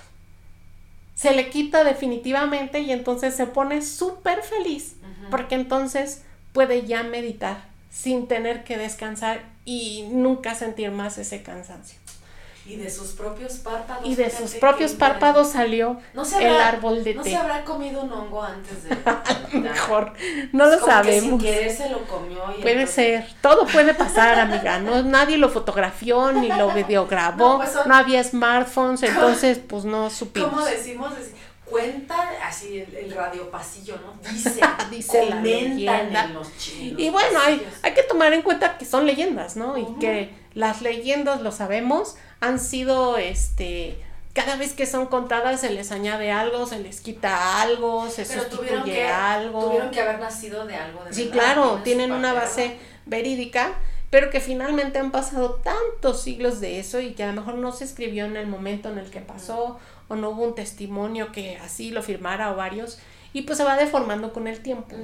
Se 1.14 1.36
le 1.36 1.50
quita 1.50 1.84
definitivamente 1.84 2.80
y 2.80 2.94
entonces 2.94 3.36
se 3.36 3.48
pone 3.48 3.82
súper 3.82 4.42
feliz 4.42 4.96
porque 5.30 5.56
entonces 5.56 6.24
puede 6.54 6.88
ya 6.88 7.04
meditar 7.04 7.66
sin 7.92 8.30
tener 8.30 8.64
que 8.64 8.78
descansar 8.78 9.44
y 9.66 10.08
nunca 10.10 10.56
sentir 10.56 10.92
más 10.92 11.18
ese 11.18 11.44
cansancio. 11.44 11.99
Y 12.70 12.76
de 12.76 12.90
sus 12.92 13.14
propios 13.14 13.54
párpados. 13.54 14.06
Y 14.06 14.16
de 14.16 14.30
sus 14.30 14.54
propios 14.56 14.92
párpados 14.92 15.50
salió 15.50 16.00
No 16.14 16.24
se 16.24 16.38
el 16.46 16.52
habrá- 16.54 16.68
árbol 16.68 17.04
de 17.04 17.16
¿No 17.16 17.24
té. 17.24 17.32
se 17.32 17.36
habrá 17.36 17.64
comido 17.66 18.04
un 18.04 18.14
hongo 18.14 18.44
antes 18.44 18.84
de.? 18.84 18.96
Mejor, 19.60 20.14
no 20.54 20.66
lo 20.68 20.74
Es 20.74 20.80
como 20.80 20.86
que 20.88 20.92
sabemos. 20.94 21.24
sin 21.24 21.40
querer 21.40 21.72
se 21.76 21.90
lo 21.90 22.04
comió. 22.06 22.38
Y 22.58 22.62
Puede 22.62 22.74
entonces- 22.82 22.94
ser, 22.94 23.28
todo 23.42 23.66
puede 23.66 23.96
pasar, 23.96 24.40
amiga. 24.40 24.78
No, 24.80 25.02
nadie 25.02 25.38
lo 25.38 25.50
fotografió 25.50 26.32
ni 26.32 26.48
lo 26.50 26.72
videograbó. 26.72 27.38
No, 27.40 27.52
No, 27.54 27.58
pues 27.58 27.72
son- 27.72 27.92
había 27.92 28.24
smartphones, 28.24 29.02
entonces 29.04 29.58
pues 29.68 29.84
no 29.86 30.10
supimos. 30.12 30.50
¿Cómo 30.52 30.66
decimos? 30.66 31.12
Deci- 31.14 31.32
Cuenta 31.70 32.30
así 32.44 32.80
el, 32.80 32.96
el 32.96 33.12
radio 33.14 33.50
pasillo, 33.52 33.98
¿no? 33.98 34.14
Dice, 34.32 34.62
Dice 34.90 35.26
la 35.26 35.36
comentan 35.38 35.44
leyenda. 35.44 36.24
en 36.26 36.34
los 36.34 36.58
chinos. 36.58 37.00
Y 37.02 37.10
bueno, 37.10 37.40
hay, 37.40 37.66
hay 37.84 37.94
que 37.94 38.04
tomar 38.04 38.34
en 38.34 38.42
cuenta 38.42 38.78
que 38.78 38.86
son 38.86 39.06
leyendas, 39.06 39.56
¿no? 39.56 39.78
Y 39.78 39.86
que 40.00 40.34
las 40.54 40.82
leyendas, 40.82 41.42
lo 41.42 41.52
sabemos, 41.52 42.16
han 42.40 42.60
sido, 42.60 43.18
este, 43.18 44.02
cada 44.34 44.56
vez 44.56 44.74
que 44.74 44.86
son 44.86 45.08
contadas 45.08 45.62
se 45.62 45.70
les 45.70 45.92
añade 45.92 46.32
algo, 46.32 46.66
se 46.66 46.80
les 46.80 47.02
quita 47.02 47.62
algo, 47.62 48.10
se 48.10 48.26
Pero 48.26 48.44
tuvieron 48.46 48.80
sustituye 48.80 48.94
que, 48.98 49.08
algo. 49.08 49.66
tuvieron 49.66 49.92
que 49.92 50.00
haber 50.02 50.20
nacido 50.20 50.66
de 50.66 50.76
algo 50.76 51.04
de 51.04 51.14
Sí, 51.14 51.26
verdad, 51.26 51.34
claro, 51.54 51.82
tienen 51.84 52.12
una 52.12 52.34
base 52.34 52.78
verídica, 53.06 53.74
pero 54.10 54.30
que 54.32 54.40
finalmente 54.40 54.98
han 54.98 55.12
pasado 55.12 55.62
tantos 55.64 56.22
siglos 56.24 56.60
de 56.62 56.80
eso 56.80 57.00
y 57.00 57.12
que 57.14 57.24
a 57.24 57.28
lo 57.28 57.34
mejor 57.34 57.56
no 57.56 57.72
se 57.72 57.84
escribió 57.84 58.26
en 58.26 58.38
el 58.38 58.48
momento 58.48 58.90
en 58.90 58.98
el 58.98 59.12
que 59.12 59.20
pasó 59.20 59.80
o 60.10 60.16
no 60.16 60.32
hubo 60.32 60.44
un 60.44 60.56
testimonio 60.56 61.32
que 61.32 61.58
así 61.58 61.92
lo 61.92 62.04
firmara 62.04 62.52
o 62.52 62.56
varios 62.58 63.00
y 63.32 63.44
pues 63.44 63.58
se 63.58 63.64
va 63.64 63.78
deformando 63.78 64.34
con 64.34 64.48
el 64.48 64.60
tiempo. 64.60 64.96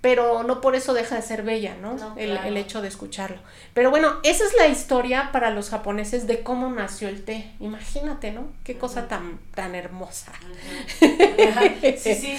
Pero 0.00 0.44
no 0.44 0.60
por 0.60 0.76
eso 0.76 0.94
deja 0.94 1.16
de 1.16 1.22
ser 1.22 1.42
bella, 1.42 1.76
¿no? 1.80 1.94
No, 1.94 2.14
el, 2.16 2.30
claro. 2.30 2.48
el 2.48 2.56
hecho 2.56 2.80
de 2.80 2.88
escucharlo. 2.88 3.38
Pero 3.74 3.90
bueno, 3.90 4.20
esa 4.22 4.44
es 4.44 4.54
la 4.54 4.68
historia 4.68 5.30
para 5.32 5.50
los 5.50 5.70
japoneses 5.70 6.28
de 6.28 6.42
cómo 6.42 6.70
nació 6.70 7.08
el 7.08 7.24
té. 7.24 7.50
Imagínate, 7.58 8.30
¿no? 8.30 8.46
Qué 8.62 8.78
cosa 8.78 9.08
tan, 9.08 9.38
tan 9.54 9.74
hermosa. 9.74 10.32
Sí, 11.98 12.14
sí. 12.14 12.38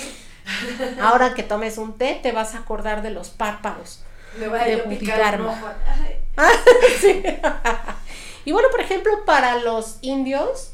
Ahora 1.01 1.33
que 1.33 1.43
tomes 1.43 1.77
un 1.77 1.97
té, 1.97 2.19
te 2.23 2.31
vas 2.31 2.55
a 2.55 2.59
acordar 2.59 3.01
de 3.01 3.11
los 3.11 3.29
párpados. 3.29 4.03
Me 4.39 4.47
voy 4.47 4.59
a 4.59 4.63
De 4.63 4.77
picar. 4.77 5.41
Ay, 6.37 6.53
Sí. 7.01 7.21
y 8.45 8.51
bueno, 8.53 8.69
por 8.71 8.79
ejemplo, 8.79 9.25
para 9.25 9.57
los 9.57 9.97
indios 10.01 10.71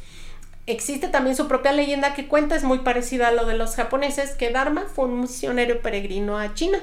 existe 0.65 1.07
también 1.07 1.35
su 1.35 1.47
propia 1.47 1.71
leyenda 1.71 2.13
que 2.13 2.27
cuenta, 2.27 2.55
es 2.55 2.63
muy 2.63 2.79
parecida 2.79 3.27
a 3.27 3.31
lo 3.31 3.45
de 3.45 3.57
los 3.57 3.75
japoneses, 3.75 4.31
que 4.31 4.49
Dharma 4.49 4.85
fue 4.93 5.05
un 5.05 5.21
misionero 5.21 5.81
peregrino 5.81 6.37
a 6.37 6.53
China 6.53 6.79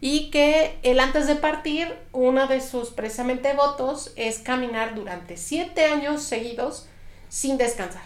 y 0.00 0.30
que 0.30 0.78
él 0.82 1.00
antes 1.00 1.26
de 1.26 1.36
partir, 1.36 1.94
uno 2.12 2.46
de 2.46 2.60
sus 2.60 2.90
precisamente 2.90 3.54
votos 3.54 4.12
es 4.16 4.38
caminar 4.38 4.94
durante 4.94 5.36
siete 5.36 5.86
años 5.86 6.22
seguidos 6.22 6.88
sin 7.28 7.58
descansar. 7.58 8.02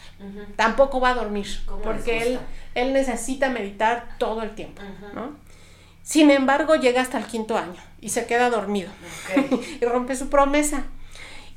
Tampoco 0.56 1.00
va 1.00 1.10
a 1.10 1.14
dormir, 1.14 1.46
¿Cómo 1.66 1.78
les 1.78 1.86
porque 1.86 2.22
él, 2.22 2.38
él 2.74 2.92
necesita 2.92 3.48
meditar 3.48 4.16
todo 4.18 4.42
el 4.42 4.54
tiempo. 4.54 4.82
Sin 6.02 6.30
embargo, 6.30 6.76
llega 6.76 7.02
hasta 7.02 7.18
el 7.18 7.26
quinto 7.26 7.56
año 7.56 7.80
y 8.00 8.08
se 8.08 8.26
queda 8.26 8.50
dormido 8.50 8.90
y 9.80 9.84
rompe 9.84 10.16
su 10.16 10.28
promesa. 10.28 10.84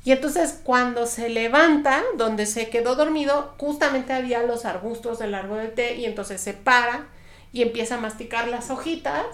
Y 0.04 0.12
entonces 0.12 0.60
cuando 0.62 1.06
se 1.06 1.30
levanta, 1.30 2.02
donde 2.16 2.44
se 2.44 2.68
quedó 2.68 2.94
dormido, 2.94 3.54
justamente 3.58 4.12
había 4.12 4.42
los 4.42 4.66
arbustos 4.66 5.18
del 5.18 5.34
árbol 5.34 5.58
del 5.58 5.72
té 5.72 5.96
y 5.96 6.04
entonces 6.04 6.42
se 6.42 6.52
para 6.52 7.06
y 7.54 7.62
empieza 7.62 7.94
a 7.94 8.00
masticar 8.00 8.48
las 8.48 8.70
hojitas 8.70 9.24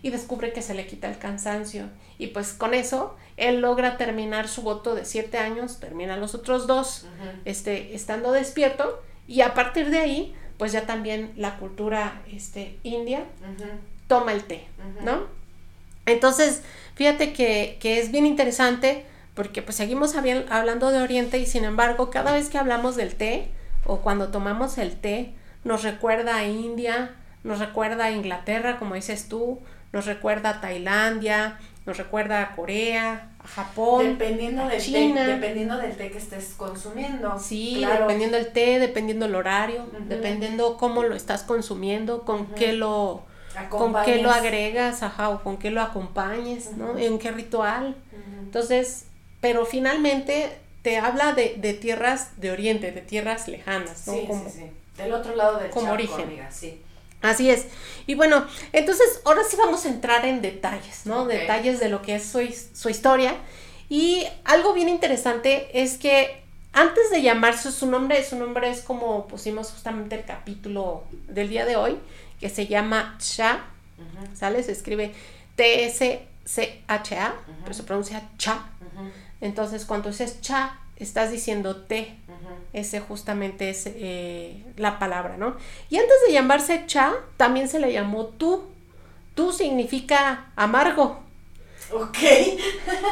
y 0.00 0.10
descubre 0.10 0.52
que 0.52 0.62
se 0.62 0.74
le 0.74 0.86
quita 0.86 1.08
el 1.08 1.18
cansancio. 1.18 1.90
Y 2.18 2.28
pues 2.28 2.54
con 2.54 2.72
eso 2.72 3.16
él 3.36 3.60
logra 3.60 3.98
terminar 3.98 4.48
su 4.48 4.62
voto 4.62 4.94
de 4.94 5.04
siete 5.04 5.36
años, 5.36 5.78
termina 5.78 6.16
los 6.16 6.34
otros 6.34 6.66
dos, 6.66 7.06
este, 7.44 7.94
estando 7.94 8.32
despierto. 8.32 9.02
Y 9.26 9.42
a 9.42 9.52
partir 9.52 9.90
de 9.90 9.98
ahí, 9.98 10.34
pues 10.56 10.72
ya 10.72 10.86
también 10.86 11.32
la 11.36 11.58
cultura 11.58 12.22
este, 12.32 12.78
india 12.82 13.24
toma 14.06 14.32
el 14.32 14.44
té, 14.44 14.68
¿no? 15.02 15.26
Entonces, 16.06 16.62
fíjate 16.94 17.32
que, 17.32 17.76
que 17.80 17.98
es 17.98 18.10
bien 18.10 18.24
interesante 18.24 19.04
porque 19.34 19.62
pues 19.62 19.76
seguimos 19.76 20.14
hablando 20.14 20.90
de 20.90 21.00
Oriente 21.00 21.38
y 21.38 21.46
sin 21.46 21.64
embargo 21.64 22.10
cada 22.10 22.32
vez 22.32 22.48
que 22.48 22.58
hablamos 22.58 22.96
del 22.96 23.14
té 23.14 23.50
o 23.84 23.98
cuando 23.98 24.28
tomamos 24.28 24.78
el 24.78 24.96
té 24.96 25.34
nos 25.64 25.82
recuerda 25.82 26.36
a 26.36 26.46
India, 26.46 27.16
nos 27.42 27.58
recuerda 27.58 28.06
a 28.06 28.10
Inglaterra, 28.10 28.78
como 28.78 28.94
dices 28.94 29.28
tú, 29.28 29.60
nos 29.92 30.06
recuerda 30.06 30.50
a 30.50 30.60
Tailandia, 30.60 31.58
nos 31.86 31.96
recuerda 31.96 32.42
a 32.42 32.54
Corea, 32.54 33.30
a 33.38 33.46
Japón, 33.46 34.18
dependiendo 34.18 34.66
del 34.66 34.80
China. 34.80 35.24
Té, 35.24 35.32
dependiendo 35.32 35.76
del 35.78 35.96
té 35.96 36.10
que 36.10 36.18
estés 36.18 36.54
consumiendo. 36.56 37.38
Sí, 37.38 37.84
dependiendo 37.84 38.36
del 38.36 38.52
té, 38.52 38.78
dependiendo 38.78 39.26
el 39.26 39.34
horario, 39.34 39.86
dependiendo 40.08 40.76
cómo 40.76 41.02
lo 41.02 41.14
estás 41.14 41.42
consumiendo, 41.42 42.22
con 42.24 42.46
qué 42.48 42.72
lo 42.72 43.22
con 43.68 43.94
qué 44.04 44.20
lo 44.20 44.30
agregas, 44.30 45.02
ajá, 45.02 45.30
o 45.30 45.42
con 45.42 45.58
qué 45.58 45.70
lo 45.70 45.80
acompañes, 45.80 46.72
¿no? 46.72 46.98
En 46.98 47.18
qué 47.18 47.30
ritual. 47.30 47.96
Entonces, 48.42 49.06
pero 49.44 49.66
finalmente 49.66 50.48
te 50.80 50.96
habla 50.96 51.34
de, 51.34 51.56
de, 51.58 51.74
tierras 51.74 52.40
de 52.40 52.50
Oriente, 52.50 52.92
de 52.92 53.02
tierras 53.02 53.46
lejanas, 53.46 54.06
¿no? 54.06 54.14
Sí, 54.14 54.24
como, 54.26 54.48
sí, 54.48 54.56
sí. 54.60 54.70
Del 54.96 55.12
otro 55.12 55.36
lado 55.36 55.58
del 55.58 55.68
como 55.70 55.84
charco, 55.88 55.94
origen. 55.94 56.22
amiga, 56.28 56.50
sí. 56.50 56.80
Así 57.20 57.50
es. 57.50 57.66
Y 58.06 58.14
bueno, 58.14 58.46
entonces 58.72 59.20
ahora 59.26 59.42
sí 59.46 59.56
vamos 59.58 59.84
a 59.84 59.90
entrar 59.90 60.24
en 60.24 60.40
detalles, 60.40 61.04
¿no? 61.04 61.26
Detalles 61.26 61.78
de 61.78 61.90
lo 61.90 62.00
que 62.00 62.14
es 62.14 62.24
su, 62.24 62.40
his- 62.40 62.70
su 62.74 62.88
historia. 62.88 63.34
Y 63.90 64.26
algo 64.44 64.72
bien 64.72 64.88
interesante 64.88 65.68
es 65.82 65.98
que 65.98 66.42
antes 66.72 67.10
de 67.10 67.20
llamarse 67.20 67.70
su 67.70 67.86
nombre, 67.86 68.24
su 68.24 68.36
nombre 68.36 68.70
es 68.70 68.80
como 68.80 69.28
pusimos 69.28 69.72
justamente 69.72 70.14
el 70.16 70.24
capítulo 70.24 71.04
del 71.28 71.50
día 71.50 71.66
de 71.66 71.76
hoy, 71.76 71.98
que 72.40 72.48
se 72.48 72.66
llama 72.66 73.16
Cha, 73.20 73.64
Ujú, 73.98 74.36
¿sale? 74.36 74.62
Se 74.62 74.72
escribe 74.72 75.12
T-S-C-H-A, 75.56 77.34
pero 77.62 77.74
se 77.74 77.82
pronuncia 77.84 78.22
Cha. 78.38 78.66
ujú, 78.80 79.10
Entonces, 79.44 79.84
cuando 79.84 80.08
dices 80.08 80.40
Cha, 80.40 80.78
estás 80.96 81.30
diciendo 81.30 81.82
té. 81.82 82.16
ujú. 82.28 82.54
Ese 82.72 82.98
justamente 83.00 83.68
es 83.68 83.82
eh, 83.86 84.64
la 84.76 84.98
palabra, 84.98 85.36
¿no? 85.36 85.56
Y 85.90 85.98
antes 85.98 86.16
de 86.26 86.32
llamarse 86.32 86.84
Cha, 86.86 87.12
también 87.36 87.68
se 87.68 87.78
le 87.78 87.92
llamó 87.92 88.24
tú. 88.26 88.64
Tú 89.34 89.52
significa 89.52 90.46
amargo. 90.56 91.20
Ok. 91.92 92.18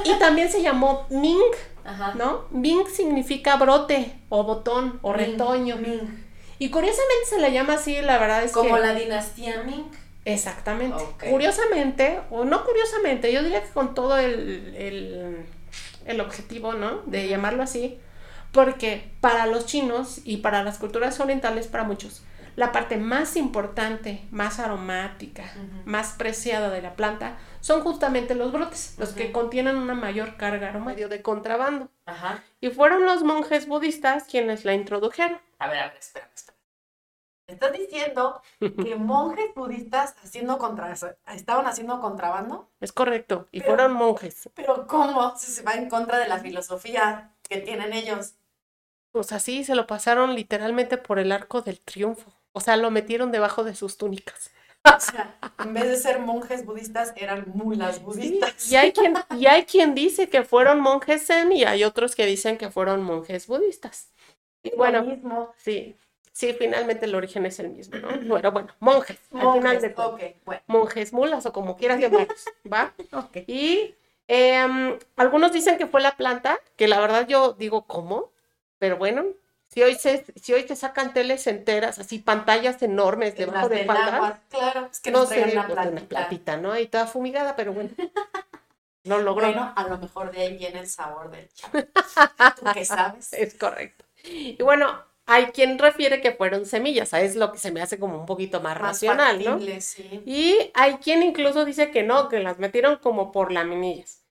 Y 0.05 0.19
también 0.19 0.51
se 0.51 0.63
llamó 0.63 1.07
Ming, 1.11 1.53
Ajá. 1.85 2.15
¿no? 2.15 2.47
Ming 2.51 2.87
significa 2.89 3.57
brote 3.57 4.13
o 4.31 4.43
botón 4.45 4.99
o 5.03 5.13
Ming, 5.13 5.19
retoño. 5.21 5.77
Ming. 5.77 6.25
Y 6.59 6.71
curiosamente 6.71 7.27
se 7.29 7.41
le 7.41 7.53
llama 7.53 7.75
así, 7.75 8.01
la 8.01 8.19
verdad 8.19 8.43
es 8.43 8.53
Como 8.53 8.77
que... 8.77 8.81
la 8.81 8.95
dinastía 8.95 9.63
Ming. 9.65 9.85
Exactamente. 10.25 11.03
Curiosamente, 11.29 12.21
o 12.31 12.45
no 12.45 12.65
curiosamente, 12.65 13.33
yo 13.33 13.43
diría 13.43 13.63
que 13.63 13.71
con 13.71 13.95
todo 13.95 14.17
el, 14.17 14.75
el, 14.79 15.45
el 16.07 16.21
objetivo, 16.21 16.75
¿no? 16.75 17.03
De 17.07 17.29
llamarlo 17.29 17.63
así, 17.63 17.99
porque 18.53 19.13
para 19.21 19.47
los 19.47 19.67
chinos 19.67 20.21
y 20.25 20.39
para 20.39 20.63
las 20.63 20.79
culturas 20.79 21.19
orientales, 21.21 21.67
para 21.67 21.85
muchos, 21.85 22.25
la 22.55 22.71
parte 22.71 22.99
más 22.99 23.37
importante, 23.37 24.27
más 24.31 24.59
aromática, 24.59 25.45
más 25.87 26.13
preciada 26.13 26.69
de 26.69 26.83
la 26.83 26.97
planta 26.97 27.39
son 27.61 27.81
justamente 27.81 28.35
los 28.35 28.53
brotes, 28.53 28.95
los 28.99 29.11
que 29.11 29.33
contienen 29.33 29.77
una 29.77 29.95
mayor 29.95 30.37
carga 30.37 30.69
aromática 30.69 31.09
de 31.09 31.23
contrabando. 31.23 31.89
Ajá. 32.05 32.43
Y 32.61 32.69
fueron 32.69 33.07
los 33.07 33.23
monjes 33.23 33.67
budistas 33.67 34.25
quienes 34.25 34.65
la 34.65 34.75
introdujeron. 34.75 35.39
A 35.59 35.69
ver, 35.69 35.79
a 35.79 35.87
ver, 35.89 35.97
espera, 35.97 36.29
espera. 36.35 36.42
¿Estás 37.53 37.73
diciendo 37.73 38.41
que 38.59 38.97
monjes 38.97 39.55
budistas 39.55 40.15
haciendo 40.23 40.59
contra, 40.59 40.95
estaban 41.29 41.67
haciendo 41.67 42.01
contrabando? 42.01 42.69
Es 42.81 42.93
correcto, 42.93 43.49
y 43.53 43.61
Pero- 43.61 43.71
fueron 43.75 43.93
monjes. 43.95 44.49
Pero 44.55 44.87
¿cómo? 44.87 45.37
Si 45.37 45.51
se 45.53 45.63
va 45.63 45.75
en 45.75 45.89
contra 45.89 46.19
de 46.19 46.29
la 46.29 46.39
filosofía 46.39 47.35
que 47.49 47.59
tienen 47.59 47.93
ellos. 47.93 48.35
Pues 49.13 49.33
así 49.33 49.65
se 49.65 49.75
lo 49.75 49.87
pasaron 49.87 50.35
literalmente 50.35 50.97
por 50.97 51.19
el 51.19 51.33
arco 51.33 51.61
del 51.63 51.81
triunfo. 51.81 52.33
O 52.53 52.61
sea, 52.61 52.77
lo 52.77 52.91
metieron 52.91 53.31
debajo 53.31 53.63
de 53.65 53.75
sus 53.75 53.97
túnicas. 53.97 54.51
O 54.85 54.99
sea, 54.99 55.37
en 55.61 55.75
vez 55.75 55.85
de 55.85 55.97
ser 55.97 56.19
monjes 56.19 56.67
budistas, 56.67 57.13
eran 57.15 57.45
mulas 57.55 58.03
budistas. 58.03 58.69
Y 58.71 58.75
hay 58.75 58.93
quien, 58.93 59.15
y 59.39 59.47
hay 59.47 59.65
quien 59.65 59.95
dice 59.95 60.29
que 60.29 60.43
fueron 60.43 60.81
monjes 60.81 61.25
zen 61.25 61.53
y 61.53 61.63
hay 61.63 61.85
otros 61.85 62.17
que 62.17 62.27
dicen 62.27 62.59
que 62.59 62.69
fueron 62.69 63.05
monjes 63.05 63.47
budistas. 63.47 64.11
Y 64.65 64.75
bueno, 64.77 65.05
mismo. 65.05 65.53
sí, 65.57 65.97
sí, 66.33 66.55
finalmente 66.59 67.07
el 67.07 67.15
origen 67.15 67.47
es 67.47 67.59
el 67.61 67.71
mismo, 67.71 67.99
¿no? 67.99 68.09
Pero 68.37 68.53
bueno, 68.53 68.75
monjes, 68.81 69.19
al 69.35 69.51
final 69.53 69.53
Monjes, 69.55 69.83
de 69.83 69.91
todo. 69.91 70.15
ok, 70.15 70.23
bueno. 70.45 70.63
Monjes 70.67 71.13
mulas 71.13 71.47
o 71.47 71.53
como 71.53 71.77
quieras 71.77 72.01
llamarlos, 72.01 72.45
¿va? 72.71 72.95
Ok. 73.13 73.39
Y 73.47 73.95
em, 74.29 74.99
algunos 75.17 75.53
dicen 75.53 75.79
que 75.79 75.87
fue 75.87 76.01
la 76.01 76.17
planta, 76.17 76.59
que 76.77 76.89
la 76.89 77.01
verdad 77.01 77.27
yo 77.27 77.53
digo, 77.55 77.87
¿cómo? 77.87 78.33
Pero 78.79 78.97
bueno, 78.97 79.25
si 79.69 79.83
hoy 79.83 79.95
se, 79.95 80.25
si 80.37 80.53
hoy 80.53 80.65
te 80.65 80.77
sacan 80.77 81.15
teles 81.15 81.47
enteras, 81.47 81.99
así 81.99 82.19
pantallas 82.19 82.83
enormes 82.83 83.37
debajo 83.37 83.69
de 83.69 83.83
agua, 83.83 84.41
claro, 84.51 84.89
es 84.91 85.01
que 85.01 85.11
no 85.11 85.27
sé, 85.27 85.45
una 85.53 85.67
pues, 85.67 85.79
una 85.89 86.07
plantita. 86.07 86.09
platita, 86.09 86.57
¿no? 86.57 86.73
Ahí 86.73 86.87
toda 86.89 87.07
fumigada, 87.07 87.57
pero 87.57 87.73
bueno, 87.73 87.91
lo 89.05 89.19
logró. 89.19 89.47
Bueno, 89.47 89.73
a 89.75 89.85
lo 89.89 89.99
mejor 89.99 90.31
de 90.31 90.43
ahí 90.43 90.57
viene 90.57 90.81
el 90.81 90.89
sabor 90.89 91.31
del 91.31 91.49
chá. 91.53 91.71
¿Tú 92.57 92.67
qué 92.73 92.85
sabes? 92.85 93.33
Es 93.33 93.55
correcto. 93.55 94.05
Y 94.25 94.63
bueno, 94.63 95.05
hay 95.27 95.47
quien 95.47 95.79
refiere 95.79 96.21
que 96.21 96.33
fueron 96.33 96.67
semillas, 96.67 97.13
es 97.15 97.37
lo 97.37 97.53
que 97.53 97.59
se 97.59 97.71
me 97.73 97.81
hace 97.83 97.99
como 97.99 98.19
un 98.19 98.27
poquito 98.27 98.61
más, 98.61 98.79
Más 98.79 98.79
racional, 98.79 99.45
¿no? 99.45 99.59
sí. 99.81 100.23
Y 100.25 100.57
hay 100.75 100.95
quien 100.97 101.23
incluso 101.23 101.65
dice 101.65 101.91
que 101.91 102.03
no, 102.03 102.29
que 102.29 102.41
las 102.41 102.59
metieron 102.59 102.97
como 102.99 103.33
por 103.33 103.53
laminillas. 103.53 104.25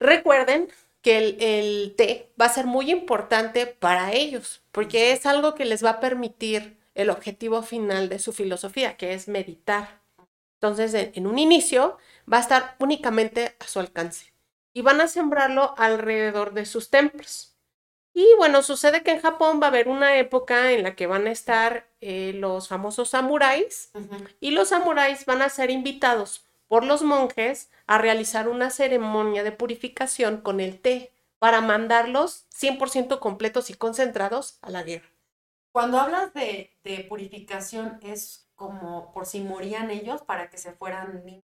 Recuerden 0.00 0.68
que 1.02 1.18
el, 1.18 1.36
el 1.40 1.94
té 1.96 2.32
va 2.40 2.46
a 2.46 2.48
ser 2.48 2.66
muy 2.66 2.90
importante 2.90 3.66
para 3.66 4.12
ellos, 4.12 4.62
porque 4.72 5.12
es 5.12 5.26
algo 5.26 5.54
que 5.54 5.64
les 5.64 5.84
va 5.84 5.90
a 5.90 6.00
permitir 6.00 6.78
el 6.94 7.10
objetivo 7.10 7.62
final 7.62 8.08
de 8.08 8.18
su 8.18 8.32
filosofía, 8.32 8.96
que 8.96 9.14
es 9.14 9.28
meditar. 9.28 10.00
Entonces, 10.60 10.94
en, 10.94 11.12
en 11.14 11.26
un 11.26 11.38
inicio 11.38 11.98
va 12.32 12.38
a 12.38 12.40
estar 12.40 12.76
únicamente 12.80 13.56
a 13.60 13.66
su 13.66 13.80
alcance 13.80 14.32
y 14.74 14.82
van 14.82 15.00
a 15.00 15.08
sembrarlo 15.08 15.74
alrededor 15.78 16.54
de 16.54 16.66
sus 16.66 16.90
templos. 16.90 17.53
Y 18.16 18.24
bueno, 18.38 18.62
sucede 18.62 19.02
que 19.02 19.10
en 19.10 19.20
Japón 19.20 19.58
va 19.60 19.66
a 19.66 19.70
haber 19.70 19.88
una 19.88 20.16
época 20.18 20.70
en 20.70 20.84
la 20.84 20.94
que 20.94 21.08
van 21.08 21.26
a 21.26 21.32
estar 21.32 21.88
eh, 22.00 22.32
los 22.32 22.68
famosos 22.68 23.10
samuráis 23.10 23.90
y 24.40 24.52
los 24.52 24.68
samuráis 24.68 25.26
van 25.26 25.42
a 25.42 25.48
ser 25.48 25.70
invitados 25.70 26.44
por 26.68 26.84
los 26.84 27.02
monjes 27.02 27.70
a 27.88 27.98
realizar 27.98 28.48
una 28.48 28.70
ceremonia 28.70 29.42
de 29.42 29.50
purificación 29.50 30.40
con 30.42 30.60
el 30.60 30.80
té 30.80 31.12
para 31.40 31.60
mandarlos 31.60 32.46
100% 32.50 33.18
completos 33.18 33.68
y 33.68 33.74
concentrados 33.74 34.58
a 34.62 34.70
la 34.70 34.84
guerra. 34.84 35.10
Cuando 35.72 35.98
hablas 35.98 36.32
de, 36.34 36.70
de 36.84 37.04
purificación, 37.08 37.98
es 38.00 38.48
como 38.54 39.12
por 39.12 39.26
si 39.26 39.40
morían 39.40 39.90
ellos 39.90 40.22
para 40.22 40.48
que 40.50 40.58
se 40.58 40.72
fueran. 40.72 41.42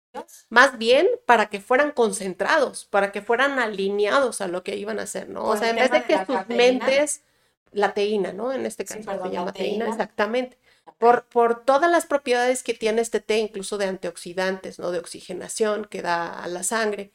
Más 0.49 0.77
bien 0.77 1.07
para 1.25 1.49
que 1.49 1.59
fueran 1.59 1.91
concentrados, 1.91 2.85
para 2.85 3.11
que 3.11 3.21
fueran 3.21 3.59
alineados 3.59 4.39
a 4.41 4.47
lo 4.47 4.63
que 4.63 4.77
iban 4.77 4.99
a 4.99 5.03
hacer, 5.03 5.29
¿no? 5.29 5.45
O 5.45 5.57
sea, 5.57 5.69
en 5.69 5.77
vez 5.77 5.91
de 5.91 6.03
de 6.05 6.05
que 6.05 6.23
sus 6.25 6.45
cafeína. 6.45 6.47
mentes, 6.47 7.23
la 7.71 7.93
teína, 7.93 8.31
¿no? 8.33 8.53
En 8.53 8.65
este 8.65 8.85
Sí, 8.85 8.87
caso 8.87 9.03
perdón, 9.03 9.19
se 9.21 9.29
la 9.33 9.33
llama 9.33 9.53
teína, 9.53 9.85
teína. 9.85 9.87
exactamente. 9.87 10.57
Por, 10.97 11.25
por 11.27 11.65
todas 11.65 11.91
las 11.91 12.05
propiedades 12.05 12.63
que 12.63 12.73
tiene 12.73 13.01
este 13.01 13.19
té, 13.19 13.37
incluso 13.39 13.77
de 13.77 13.85
antioxidantes, 13.85 14.79
¿no? 14.79 14.91
De 14.91 14.99
oxigenación 14.99 15.85
que 15.85 16.01
da 16.01 16.41
a 16.43 16.47
la 16.47 16.63
sangre. 16.63 17.11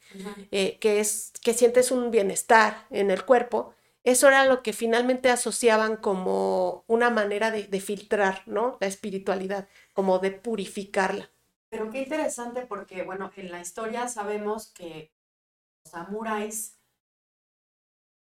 Eh, 0.50 0.78
que 0.80 1.00
es 1.00 1.32
que 1.42 1.54
sientes 1.54 1.90
un 1.90 2.10
bienestar 2.10 2.86
en 2.90 3.10
el 3.10 3.24
cuerpo, 3.24 3.74
eso 4.04 4.28
era 4.28 4.44
lo 4.46 4.62
que 4.62 4.72
finalmente 4.72 5.30
asociaban 5.30 5.96
como 5.96 6.84
una 6.88 7.10
manera 7.10 7.50
de, 7.50 7.64
de 7.68 7.80
filtrar, 7.80 8.42
¿no? 8.46 8.76
La 8.80 8.86
espiritualidad, 8.88 9.68
como 9.94 10.18
de 10.18 10.32
purificarla. 10.32 11.30
Pero 11.72 11.88
qué 11.90 12.02
interesante 12.02 12.66
porque, 12.66 13.02
bueno, 13.02 13.32
en 13.34 13.50
la 13.50 13.60
historia 13.62 14.06
sabemos 14.06 14.70
que 14.72 15.10
los 15.84 15.90
samuráis, 15.92 16.78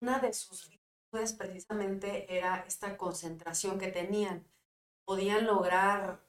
una 0.01 0.19
de 0.19 0.33
sus 0.33 0.71
virtudes 0.71 1.35
precisamente 1.35 2.35
era 2.35 2.65
esta 2.67 2.97
concentración 2.97 3.79
que 3.79 3.89
tenían. 3.89 4.47
Podían 5.05 5.45
lograr 5.47 6.25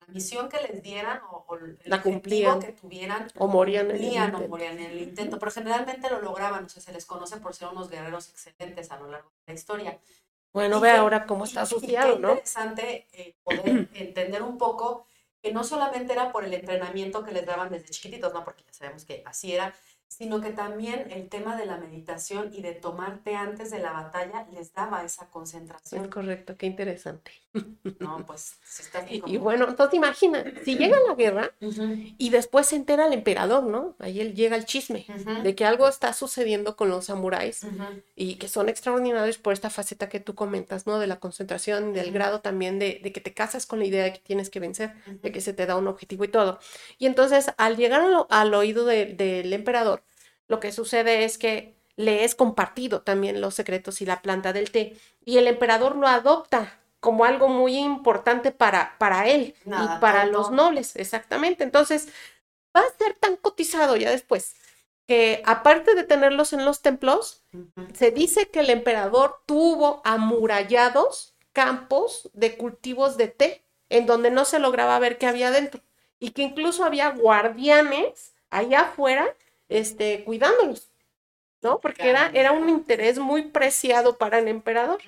la 0.00 0.06
misión 0.14 0.48
que 0.48 0.60
les 0.62 0.82
dieran 0.84 1.20
o, 1.32 1.44
o 1.48 1.56
el 1.56 1.78
La 1.84 2.00
cumplían. 2.00 2.60
que 2.60 2.70
tuvieran 2.72 3.28
O 3.38 3.48
morían 3.48 3.90
en 3.90 3.96
el 3.96 4.00
cumplían 4.02 4.22
o 4.22 4.26
intento. 4.34 4.48
morían 4.48 4.78
en 4.78 4.90
el 4.92 5.02
intento, 5.02 5.38
pero 5.40 5.50
generalmente 5.50 6.10
lo 6.10 6.20
lograban, 6.20 6.64
o 6.66 6.68
sea, 6.68 6.80
se 6.80 6.92
les 6.92 7.06
conoce 7.06 7.38
por 7.38 7.54
ser 7.54 7.68
unos 7.68 7.90
guerreros 7.90 8.28
excelentes 8.28 8.92
a 8.92 9.00
lo 9.00 9.10
largo 9.10 9.30
de 9.30 9.52
la 9.52 9.54
historia. 9.54 9.98
Bueno, 10.52 10.78
Y 10.78 10.80
ve 10.82 10.90
ahora 10.92 11.26
cómo 11.26 11.44
está 11.44 11.62
asociado, 11.62 12.18
¿no? 12.20 12.30
interesante 12.30 13.08
eh, 13.12 13.34
poder 13.42 13.88
entender 13.94 14.42
un 14.44 14.58
poco 14.58 15.06
que 15.42 15.52
no 15.52 15.64
solamente 15.64 16.12
era 16.12 16.32
por 16.32 16.44
el 16.44 16.54
entrenamiento 16.54 17.24
que 17.24 17.32
les 17.32 17.46
daban 17.46 17.70
desde 17.70 17.90
chiquititos, 17.90 18.32
no, 18.32 18.44
porque 18.44 18.64
ya 18.64 18.72
sabemos 18.72 19.04
que 19.04 19.22
así 19.26 19.52
era, 19.52 19.74
sino 20.08 20.40
que 20.40 20.52
también 20.52 21.10
el 21.10 21.28
tema 21.28 21.56
de 21.56 21.66
la 21.66 21.78
meditación 21.78 22.50
y 22.54 22.62
de 22.62 22.74
tomarte 22.74 23.34
antes 23.36 23.70
de 23.70 23.78
la 23.80 23.92
batalla 23.92 24.46
les 24.52 24.72
daba 24.72 25.04
esa 25.04 25.28
Es 25.92 26.08
concentración. 26.08 26.08
correcto, 26.08 26.56
qué 26.58 26.66
interesante. 26.66 27.30
No, 27.98 28.24
pues 28.26 28.54
si 28.64 28.82
está 28.82 29.00
así 29.00 29.16
Y, 29.16 29.20
como... 29.20 29.32
y 29.34 29.36
bueno, 29.36 29.66
entonces 29.68 29.94
imagina, 29.94 30.42
si 30.64 30.76
llega 30.76 30.96
la 31.06 31.14
guerra 31.14 31.52
y 32.18 32.30
después 32.30 32.66
se 32.66 32.76
entera 32.76 33.06
el 33.06 33.12
emperador, 33.12 33.64
¿no? 33.64 33.94
Ahí 33.98 34.20
él 34.20 34.34
llega 34.34 34.56
el 34.56 34.64
chisme 34.64 35.04
de 35.42 35.54
que 35.54 35.64
algo 35.66 35.86
está 35.88 36.12
sucediendo 36.14 36.76
con 36.76 36.88
los 36.88 37.06
samuráis 37.06 37.60
y 38.16 38.36
que 38.36 38.48
son 38.48 38.68
extraordinarios 38.68 39.36
por 39.38 39.52
esta 39.52 39.68
faceta 39.70 40.08
que 40.08 40.20
tú 40.20 40.34
comentas, 40.34 40.86
¿no? 40.86 40.98
De 40.98 41.06
la 41.06 41.20
concentración 41.20 41.92
del 41.92 42.10
grado 42.12 42.40
también 42.40 42.78
de, 42.78 43.00
de 43.02 43.12
que 43.12 43.20
te 43.20 43.34
casas 43.34 43.66
con 43.66 43.78
la 43.80 43.84
idea 43.84 44.04
de 44.04 44.12
que 44.14 44.20
tienes 44.20 44.48
que 44.48 44.60
vencer, 44.60 44.94
de 45.22 45.30
que 45.32 45.40
se 45.40 45.52
te 45.52 45.66
da 45.66 45.76
un 45.76 45.88
objetivo 45.88 46.24
y 46.24 46.28
todo. 46.28 46.58
Y 46.98 47.06
entonces, 47.06 47.52
al 47.58 47.76
llegar 47.76 48.00
al, 48.00 48.26
al 48.30 48.54
oído 48.54 48.84
de- 48.86 49.06
del 49.06 49.52
emperador, 49.52 50.02
lo 50.48 50.58
que 50.60 50.72
sucede 50.72 51.24
es 51.24 51.36
que 51.38 51.74
le 51.96 52.24
es 52.24 52.34
compartido 52.34 53.02
también 53.02 53.40
los 53.42 53.54
secretos 53.54 54.00
y 54.00 54.06
la 54.06 54.22
planta 54.22 54.52
del 54.54 54.70
té, 54.70 54.96
y 55.24 55.36
el 55.38 55.46
emperador 55.46 55.96
lo 55.96 56.06
adopta 56.08 56.78
como 57.02 57.24
algo 57.24 57.48
muy 57.48 57.76
importante 57.76 58.52
para, 58.52 58.96
para 58.98 59.28
él 59.28 59.56
Nada 59.64 59.96
y 59.96 60.00
para 60.00 60.24
los 60.24 60.52
nobles, 60.52 60.94
exactamente. 60.94 61.64
Entonces, 61.64 62.06
va 62.76 62.82
a 62.82 62.96
ser 62.96 63.14
tan 63.14 63.34
cotizado 63.36 63.96
ya 63.96 64.08
después 64.08 64.54
que 65.08 65.42
aparte 65.44 65.96
de 65.96 66.04
tenerlos 66.04 66.52
en 66.52 66.64
los 66.64 66.80
templos, 66.80 67.44
se 67.92 68.12
dice 68.12 68.50
que 68.50 68.60
el 68.60 68.70
emperador 68.70 69.42
tuvo 69.46 70.00
amurallados 70.04 71.34
campos 71.52 72.30
de 72.34 72.56
cultivos 72.56 73.16
de 73.16 73.26
té, 73.26 73.64
en 73.88 74.06
donde 74.06 74.30
no 74.30 74.44
se 74.44 74.60
lograba 74.60 74.98
ver 75.00 75.18
qué 75.18 75.26
había 75.26 75.50
dentro, 75.50 75.82
y 76.20 76.30
que 76.30 76.42
incluso 76.42 76.84
había 76.84 77.10
guardianes 77.10 78.32
allá 78.48 78.82
afuera, 78.82 79.36
este, 79.68 80.22
cuidándolos, 80.22 80.91
¿no? 81.62 81.80
Porque 81.80 82.10
era, 82.10 82.30
era 82.34 82.52
un 82.52 82.68
interés 82.68 83.18
muy 83.18 83.42
preciado 83.42 84.18
para 84.18 84.38
el 84.38 84.48
emperador. 84.48 84.98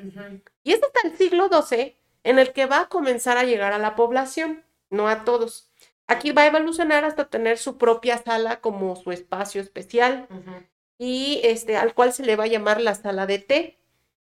Y 0.63 0.73
es 0.73 0.81
hasta 0.83 1.09
el 1.09 1.17
siglo 1.17 1.49
XII 1.49 1.97
en 2.23 2.39
el 2.39 2.53
que 2.53 2.67
va 2.67 2.81
a 2.81 2.89
comenzar 2.89 3.37
a 3.37 3.45
llegar 3.45 3.73
a 3.73 3.79
la 3.79 3.97
población, 3.97 4.65
no 4.89 5.09
a 5.09 5.25
todos. 5.25 5.71
Aquí 6.07 6.33
va 6.33 6.43
a 6.43 6.47
evolucionar 6.47 7.05
hasta 7.05 7.29
tener 7.29 7.59
su 7.59 7.77
propia 7.77 8.19
sala 8.19 8.61
como 8.61 8.97
su 8.97 9.11
espacio 9.11 9.61
especial 9.61 10.29
y 10.99 11.41
este, 11.45 11.77
al 11.77 11.95
cual 11.95 12.13
se 12.13 12.25
le 12.25 12.37
va 12.37 12.45
a 12.45 12.49
llamar 12.49 12.81
la 12.81 12.95
sala 12.95 13.27
de 13.27 13.39
té. 13.39 13.79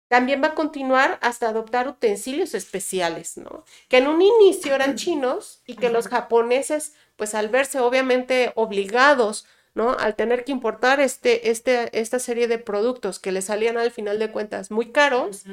También 0.08 0.44
va 0.44 0.50
a 0.50 0.56
continuar 0.56 1.20
hasta 1.22 1.48
adoptar 1.48 1.88
utensilios 1.88 2.54
especiales, 2.54 3.38
¿no? 3.38 3.64
Que 3.88 3.98
en 3.98 4.08
un 4.08 4.22
inicio 4.22 4.76
eran 4.76 4.96
chinos 4.98 5.62
y 5.66 5.76
que 5.76 5.90
los 5.90 6.08
japoneses, 6.08 6.94
pues 7.16 7.34
al 7.34 7.50
verse 7.50 7.80
obviamente 7.80 8.52
obligados, 8.56 9.48
¿no? 9.74 9.92
Al 9.92 10.16
tener 10.16 10.44
que 10.44 10.52
importar 10.52 11.00
este, 11.00 11.50
este, 11.52 11.98
esta 12.00 12.20
serie 12.20 12.48
de 12.48 12.60
productos 12.60 13.20
que 13.20 13.32
les 13.32 13.46
salían 13.46 13.78
al 13.78 13.92
final 13.92 14.20
de 14.20 14.32
cuentas 14.32 14.72
muy 14.72 14.92
caros, 14.92 15.46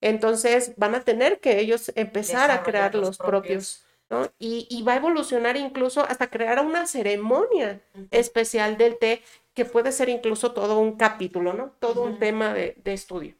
entonces 0.00 0.72
van 0.76 0.94
a 0.94 1.04
tener 1.04 1.40
que 1.40 1.60
ellos 1.60 1.92
empezar 1.94 2.50
a 2.50 2.62
crear 2.62 2.94
los 2.94 3.10
los 3.10 3.18
propios, 3.18 3.84
¿no? 4.08 4.30
Y, 4.38 4.66
y 4.70 4.82
va 4.82 4.94
a 4.94 4.96
evolucionar 4.96 5.56
incluso 5.56 6.02
hasta 6.02 6.30
crear 6.30 6.64
una 6.64 6.86
ceremonia 6.86 7.80
especial 8.10 8.76
del 8.78 8.98
té 8.98 9.22
que 9.54 9.64
puede 9.64 9.92
ser 9.92 10.08
incluso 10.08 10.52
todo 10.52 10.78
un 10.78 10.96
capítulo, 10.96 11.52
¿no? 11.52 11.72
Todo 11.80 12.02
un 12.02 12.18
tema 12.18 12.54
de, 12.54 12.76
de 12.84 12.92
estudio. 12.94 13.34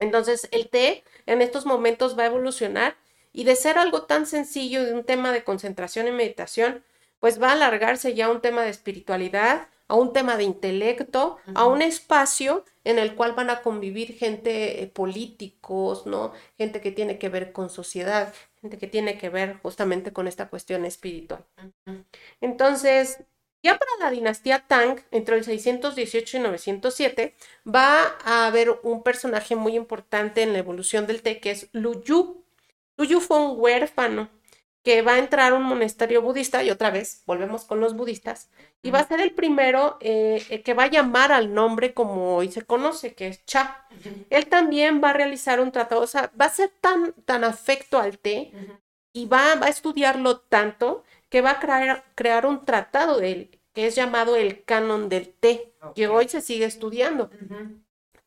Entonces, 0.00 0.48
el 0.52 0.68
té 0.68 1.04
en 1.26 1.42
estos 1.42 1.66
momentos 1.66 2.18
va 2.18 2.24
a 2.24 2.26
evolucionar 2.26 2.96
y 3.32 3.44
de 3.44 3.56
ser 3.56 3.78
algo 3.78 4.04
tan 4.04 4.26
sencillo, 4.26 4.84
de 4.84 4.94
un 4.94 5.04
tema 5.04 5.32
de 5.32 5.44
concentración 5.44 6.08
y 6.08 6.12
meditación, 6.12 6.84
pues 7.24 7.40
va 7.40 7.48
a 7.48 7.52
alargarse 7.52 8.12
ya 8.12 8.26
a 8.26 8.30
un 8.30 8.42
tema 8.42 8.64
de 8.64 8.68
espiritualidad, 8.68 9.68
a 9.88 9.94
un 9.94 10.12
tema 10.12 10.36
de 10.36 10.44
intelecto, 10.44 11.38
a 11.54 11.64
un 11.64 11.80
espacio 11.80 12.66
en 12.84 12.98
el 12.98 13.14
cual 13.14 13.32
van 13.32 13.48
a 13.48 13.62
convivir 13.62 14.12
gente, 14.12 14.82
eh, 14.82 14.88
políticos, 14.88 16.04
¿no? 16.04 16.34
Gente 16.58 16.82
que 16.82 16.92
tiene 16.92 17.18
que 17.18 17.30
ver 17.30 17.52
con 17.52 17.70
sociedad, 17.70 18.34
gente 18.60 18.76
que 18.76 18.88
tiene 18.88 19.16
que 19.16 19.30
ver 19.30 19.56
justamente 19.62 20.12
con 20.12 20.28
esta 20.28 20.50
cuestión 20.50 20.84
espiritual. 20.84 21.46
Entonces, 22.42 23.24
ya 23.62 23.78
para 23.78 23.92
la 24.00 24.10
dinastía 24.10 24.66
Tang, 24.68 25.00
entre 25.10 25.38
el 25.38 25.44
618 25.44 26.36
y 26.36 26.40
907, 26.40 27.34
va 27.66 28.18
a 28.22 28.46
haber 28.46 28.68
un 28.82 29.02
personaje 29.02 29.56
muy 29.56 29.76
importante 29.76 30.42
en 30.42 30.52
la 30.52 30.58
evolución 30.58 31.06
del 31.06 31.22
té, 31.22 31.40
que 31.40 31.52
es 31.52 31.70
Lu 31.72 32.02
Yu. 32.02 32.44
Lu 32.98 33.04
Yu 33.06 33.20
fue 33.20 33.38
un 33.38 33.58
huérfano 33.58 34.28
que 34.84 35.00
va 35.00 35.14
a 35.14 35.18
entrar 35.18 35.52
a 35.52 35.56
un 35.56 35.62
monasterio 35.62 36.20
budista, 36.20 36.62
y 36.62 36.70
otra 36.70 36.90
vez, 36.90 37.22
volvemos 37.26 37.64
con 37.64 37.80
los 37.80 37.96
budistas, 37.96 38.50
y 38.82 38.90
va 38.90 38.98
a 39.00 39.08
ser 39.08 39.20
el 39.22 39.32
primero 39.32 39.96
eh, 40.00 40.44
eh, 40.50 40.62
que 40.62 40.74
va 40.74 40.84
a 40.84 40.90
llamar 40.90 41.32
al 41.32 41.54
nombre 41.54 41.94
como 41.94 42.36
hoy 42.36 42.52
se 42.52 42.62
conoce, 42.62 43.14
que 43.14 43.28
es 43.28 43.44
Cha. 43.46 43.86
Él 44.28 44.46
también 44.46 45.00
va 45.02 45.10
a 45.10 45.14
realizar 45.14 45.58
un 45.58 45.72
tratado, 45.72 46.02
o 46.02 46.06
sea, 46.06 46.30
va 46.38 46.44
a 46.44 46.50
ser 46.50 46.70
tan, 46.82 47.14
tan 47.24 47.44
afecto 47.44 47.98
al 47.98 48.18
té 48.18 48.52
y 49.14 49.24
va, 49.24 49.54
va 49.54 49.66
a 49.66 49.70
estudiarlo 49.70 50.40
tanto 50.40 51.02
que 51.30 51.40
va 51.40 51.52
a 51.52 51.60
crear, 51.60 52.04
crear 52.14 52.44
un 52.44 52.66
tratado 52.66 53.18
de 53.18 53.32
él, 53.32 53.60
que 53.72 53.86
es 53.86 53.94
llamado 53.94 54.36
el 54.36 54.64
canon 54.64 55.08
del 55.08 55.32
té, 55.32 55.72
que 55.94 56.08
hoy 56.08 56.28
se 56.28 56.42
sigue 56.42 56.66
estudiando, 56.66 57.30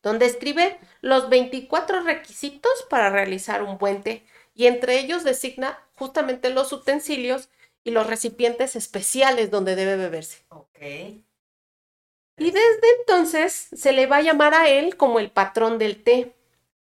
donde 0.02 0.26
escribe 0.26 0.80
los 1.02 1.28
24 1.28 2.00
requisitos 2.00 2.84
para 2.90 3.10
realizar 3.10 3.62
un 3.62 3.78
buen 3.78 4.02
té, 4.02 4.24
y 4.58 4.66
entre 4.66 4.98
ellos 4.98 5.22
designa 5.22 5.78
justamente 5.94 6.50
los 6.50 6.72
utensilios 6.72 7.48
y 7.84 7.92
los 7.92 8.08
recipientes 8.08 8.74
especiales 8.74 9.52
donde 9.52 9.76
debe 9.76 9.96
beberse. 9.96 10.44
Ok. 10.48 10.80
Y 10.80 12.50
desde 12.50 12.88
entonces 12.98 13.68
se 13.72 13.92
le 13.92 14.08
va 14.08 14.16
a 14.16 14.22
llamar 14.22 14.54
a 14.54 14.68
él 14.68 14.96
como 14.96 15.20
el 15.20 15.30
patrón 15.30 15.78
del 15.78 16.02
té. 16.02 16.34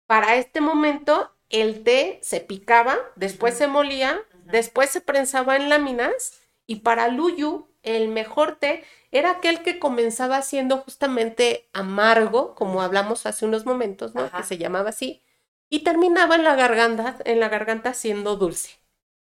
Para 0.08 0.38
este 0.38 0.62
momento, 0.62 1.36
el 1.50 1.84
té 1.84 2.20
se 2.24 2.40
picaba, 2.40 2.98
después 3.18 3.58
se 3.58 3.68
molía, 3.68 4.22
después 4.46 4.90
se 4.90 5.02
prensaba 5.02 5.58
en 5.58 5.68
láminas, 5.68 6.40
y 6.66 6.78
para 6.78 7.10
Luyu, 7.10 7.68
el 7.84 8.08
mejor 8.08 8.56
té 8.56 8.86
era 9.12 9.32
aquel 9.32 9.64
que 9.64 9.80
comenzaba 9.80 10.42
siendo 10.44 10.78
justamente 10.78 11.70
amargo, 11.74 12.56
como 12.56 12.82
hablamos 12.82 13.26
hace 13.26 13.44
unos 13.44 13.66
momentos, 13.66 14.16
¿no? 14.16 14.22
Ajá. 14.22 14.38
Que 14.38 14.44
se 14.44 14.58
llamaba 14.58 14.92
así, 14.92 15.24
y 15.70 15.84
terminaba 15.84 16.36
en 16.36 16.44
la 16.44 16.56
garganta, 16.56 17.18
en 17.26 17.40
la 17.40 17.50
garganta 17.50 17.94
siendo 17.94 18.36
dulce. 18.36 18.80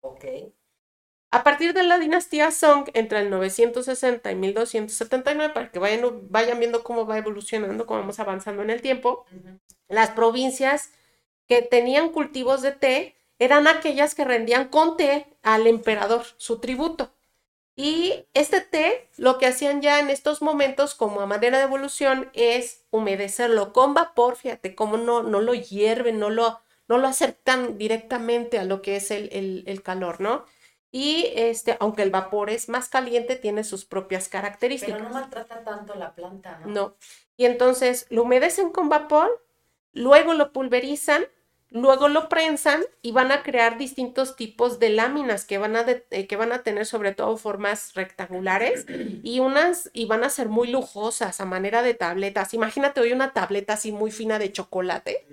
Ok. 0.01 0.25
A 1.31 1.43
partir 1.43 1.73
de 1.73 1.83
la 1.83 1.99
dinastía 1.99 2.49
Song, 2.49 2.89
entre 2.93 3.19
el 3.19 3.29
960 3.29 4.31
y 4.31 4.35
1279, 4.35 5.53
para 5.53 5.71
que 5.71 5.77
vayan, 5.77 6.27
vayan 6.29 6.57
viendo 6.57 6.83
cómo 6.83 7.05
va 7.05 7.17
evolucionando, 7.19 7.85
cómo 7.85 7.99
vamos 7.99 8.19
avanzando 8.19 8.63
en 8.63 8.71
el 8.71 8.81
tiempo, 8.81 9.25
las 9.87 10.11
provincias 10.11 10.91
que 11.47 11.61
tenían 11.61 12.09
cultivos 12.09 12.61
de 12.61 12.71
té 12.71 13.15
eran 13.37 13.67
aquellas 13.67 14.15
que 14.15 14.25
rendían 14.25 14.69
con 14.69 14.97
té 14.97 15.27
al 15.43 15.67
emperador, 15.67 16.25
su 16.37 16.59
tributo. 16.59 17.11
Y 17.75 18.25
este 18.33 18.59
té, 18.59 19.09
lo 19.15 19.37
que 19.37 19.45
hacían 19.45 19.81
ya 19.81 19.99
en 19.99 20.09
estos 20.09 20.41
momentos 20.41 20.95
como 20.95 21.21
a 21.21 21.25
manera 21.25 21.59
de 21.59 21.63
evolución 21.63 22.29
es 22.33 22.78
humedecerlo 22.91 23.73
con 23.73 23.93
vapor, 23.93 24.35
fíjate 24.35 24.75
cómo 24.75 24.97
no, 24.97 25.23
no 25.23 25.41
lo 25.41 25.53
hierven, 25.53 26.19
no 26.19 26.29
lo, 26.29 26.59
no 26.87 26.97
lo 26.97 27.07
acercan 27.07 27.77
directamente 27.77 28.59
a 28.59 28.65
lo 28.65 28.81
que 28.81 28.95
es 28.97 29.11
el, 29.11 29.29
el- 29.31 29.63
el 29.67 29.83
calor, 29.83 30.21
¿no? 30.21 30.45
Y 30.91 31.27
este, 31.35 31.77
aunque 31.79 32.01
el 32.01 32.09
vapor 32.09 32.49
es 32.49 32.67
más 32.67 32.89
caliente, 32.89 33.35
tiene 33.35 33.63
sus 33.63 33.85
propias 33.85 34.27
características. 34.27 34.95
Pero 34.97 35.09
no 35.09 35.13
maltrata 35.13 35.63
tanto 35.63 35.93
la 35.95 36.15
planta, 36.15 36.57
¿no? 36.59 36.67
No. 36.67 36.95
Y 37.37 37.45
entonces 37.45 38.07
lo 38.09 38.23
humedecen 38.23 38.71
con 38.71 38.89
vapor, 38.89 39.45
luego 39.93 40.33
lo 40.33 40.51
pulverizan, 40.51 41.25
luego 41.71 42.07
lo 42.07 42.29
prensan 42.29 42.83
y 43.01 43.11
van 43.11 43.31
a 43.31 43.43
crear 43.43 43.77
distintos 43.77 44.35
tipos 44.35 44.79
de 44.79 44.89
láminas 44.89 45.45
que 45.45 45.57
van 45.57 45.75
a, 45.75 45.83
de- 45.83 46.05
eh, 46.11 46.27
que 46.27 46.35
van 46.35 46.51
a 46.51 46.63
tener 46.63 46.85
sobre 46.85 47.13
todo 47.13 47.37
formas 47.37 47.93
rectangulares 47.95 48.85
y 49.21 49.39
unas 49.39 49.89
y 49.93 50.05
van 50.05 50.23
a 50.23 50.29
ser 50.29 50.49
muy 50.49 50.67
lujosas 50.69 51.39
a 51.41 51.45
manera 51.45 51.81
de 51.83 51.93
tabletas. 51.93 52.53
Imagínate 52.53 53.01
hoy 53.01 53.11
una 53.13 53.33
tableta 53.33 53.73
así 53.73 53.91
muy 53.91 54.11
fina 54.11 54.39
de 54.39 54.51
chocolate, 54.51 55.27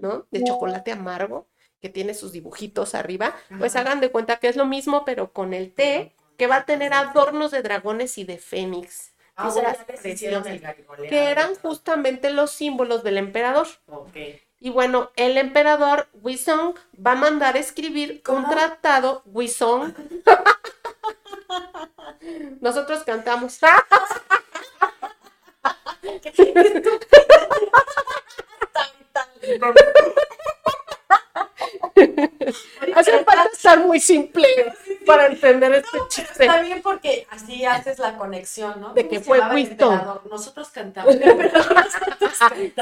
¿no? 0.00 0.26
De 0.30 0.42
chocolate 0.44 0.92
amargo 0.92 1.48
que 1.80 1.88
tiene 1.90 2.14
sus 2.14 2.32
dibujitos 2.32 2.94
arriba. 2.94 3.34
Pues 3.58 3.76
hagan 3.76 4.00
de 4.00 4.10
cuenta 4.10 4.38
que 4.38 4.48
es 4.48 4.56
lo 4.56 4.66
mismo 4.66 5.04
pero 5.04 5.32
con 5.32 5.54
el 5.54 5.74
té 5.74 6.14
que 6.36 6.46
va 6.46 6.56
a 6.58 6.64
tener 6.66 6.92
adornos 6.92 7.50
de 7.52 7.62
dragones 7.62 8.18
y 8.18 8.24
de 8.24 8.38
fénix 8.38 9.12
Ah, 9.36 9.74
que 11.06 11.30
eran 11.30 11.54
justamente 11.56 12.30
los 12.30 12.52
símbolos 12.52 13.02
del 13.02 13.18
emperador. 13.18 13.66
Ok. 13.86 14.16
Y 14.64 14.70
bueno, 14.70 15.10
el 15.16 15.36
emperador 15.36 16.08
Wizong 16.14 16.74
va 16.96 17.12
a 17.12 17.16
mandar 17.16 17.54
escribir 17.54 18.22
un 18.26 18.48
tratado 18.48 19.20
Wizong. 19.26 19.92
Nosotros 22.62 23.04
cantamos. 23.04 23.58
Hace 32.94 33.24
falta 33.24 33.48
estar 33.52 33.78
muy 33.80 34.00
simple 34.00 34.46
para 35.06 35.26
entender 35.26 35.74
este 35.74 35.98
chiste. 36.08 36.44
Está 36.44 36.60
bien 36.60 36.80
porque 36.82 37.26
así 37.30 37.64
haces 37.64 37.98
la 37.98 38.16
conexión, 38.16 38.80
¿no? 38.80 38.94
De 38.94 39.02
¿Cómo 39.02 39.10
que 39.10 39.20
fue 39.20 39.40
Winston. 39.40 40.20
Nosotros 40.30 40.68
cantamos. 40.68 41.14
Nosotros 41.20 42.38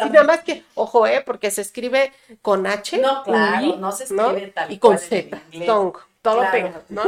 Y 0.06 0.10
nada 0.10 0.24
más 0.24 0.40
que, 0.44 0.64
ojo, 0.74 1.06
eh, 1.06 1.22
porque 1.24 1.50
se 1.50 1.62
escribe 1.62 2.12
con 2.40 2.66
H, 2.66 2.98
No, 2.98 3.22
claro, 3.22 3.76
no 3.76 3.92
se 3.92 4.12
¿no? 4.14 4.30
escribe 4.30 4.50
tal 4.52 4.72
y 4.72 4.78
con 4.78 4.98
Z, 4.98 5.40
song, 5.66 5.96
todo 6.20 6.40
Claro. 6.40 6.82
¿no? 6.88 7.02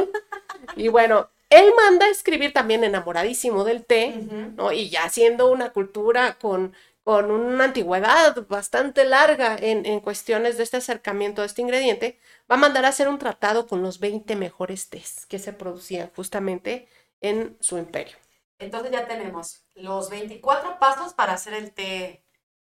Y 0.76 0.89
bueno, 0.89 1.28
él 1.51 1.72
manda 1.76 2.07
a 2.07 2.11
escribir 2.11 2.53
también 2.53 2.85
enamoradísimo 2.85 3.64
del 3.64 3.85
té. 3.85 4.14
¿no? 4.57 4.72
Y 4.72 4.89
ya 4.91 5.09
siendo 5.09 5.51
una 5.51 5.70
cultura 5.70 6.37
con, 6.41 6.74
con 7.05 7.31
una 7.31 7.65
antigüedad 7.65 8.47
bastante 8.49 9.05
larga 9.05 9.57
en, 9.61 9.85
en 9.85 10.01
cuestiones 10.01 10.57
de 10.57 10.65
este 10.65 10.79
acercamiento 10.79 11.43
a 11.43 11.45
este 11.45 11.61
ingrediente, 11.61 12.19
va 12.51 12.57
a 12.57 12.59
mandar 12.59 12.87
a 12.87 12.89
hacer 12.89 13.09
un 13.09 13.19
tratado 13.19 13.67
con 13.67 13.83
los 13.83 14.01
20 14.01 14.35
mejores 14.37 14.89
tés 14.89 15.27
que 15.27 15.39
se 15.39 15.53
producían 15.53 16.11
justamente 16.17 16.89
en 17.21 17.57
su 17.61 17.77
imperio. 17.79 18.17
Entonces 18.59 18.91
ya 18.91 19.07
tenemos 19.07 19.63
los 19.75 20.09
24 20.09 20.79
pasos 20.79 21.13
para 21.13 21.35
hacer 21.35 21.55
el 21.55 21.73
té 21.73 22.23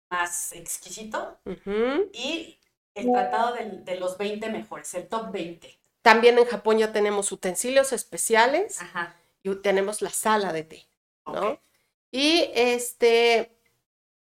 más 0.09 0.51
exquisito 0.51 1.37
Ujú. 1.45 2.09
y 2.13 2.59
el 2.95 3.11
tratado 3.11 3.55
de, 3.55 3.99
los 3.99 4.17
20 4.17 4.49
mejores, 4.49 4.93
el 4.95 5.07
top 5.07 5.31
20. 5.31 5.77
También 6.01 6.37
en 6.37 6.45
Japón 6.45 6.79
ya 6.79 6.91
tenemos 6.91 7.31
utensilios 7.31 7.93
especiales 7.93 8.81
Ajá. 8.81 9.15
y 9.43 9.53
tenemos 9.55 10.01
la 10.01 10.09
sala 10.09 10.51
de 10.51 10.63
té. 10.63 10.87
¿no? 11.25 11.59
Y 12.11 12.49
este, 12.55 13.56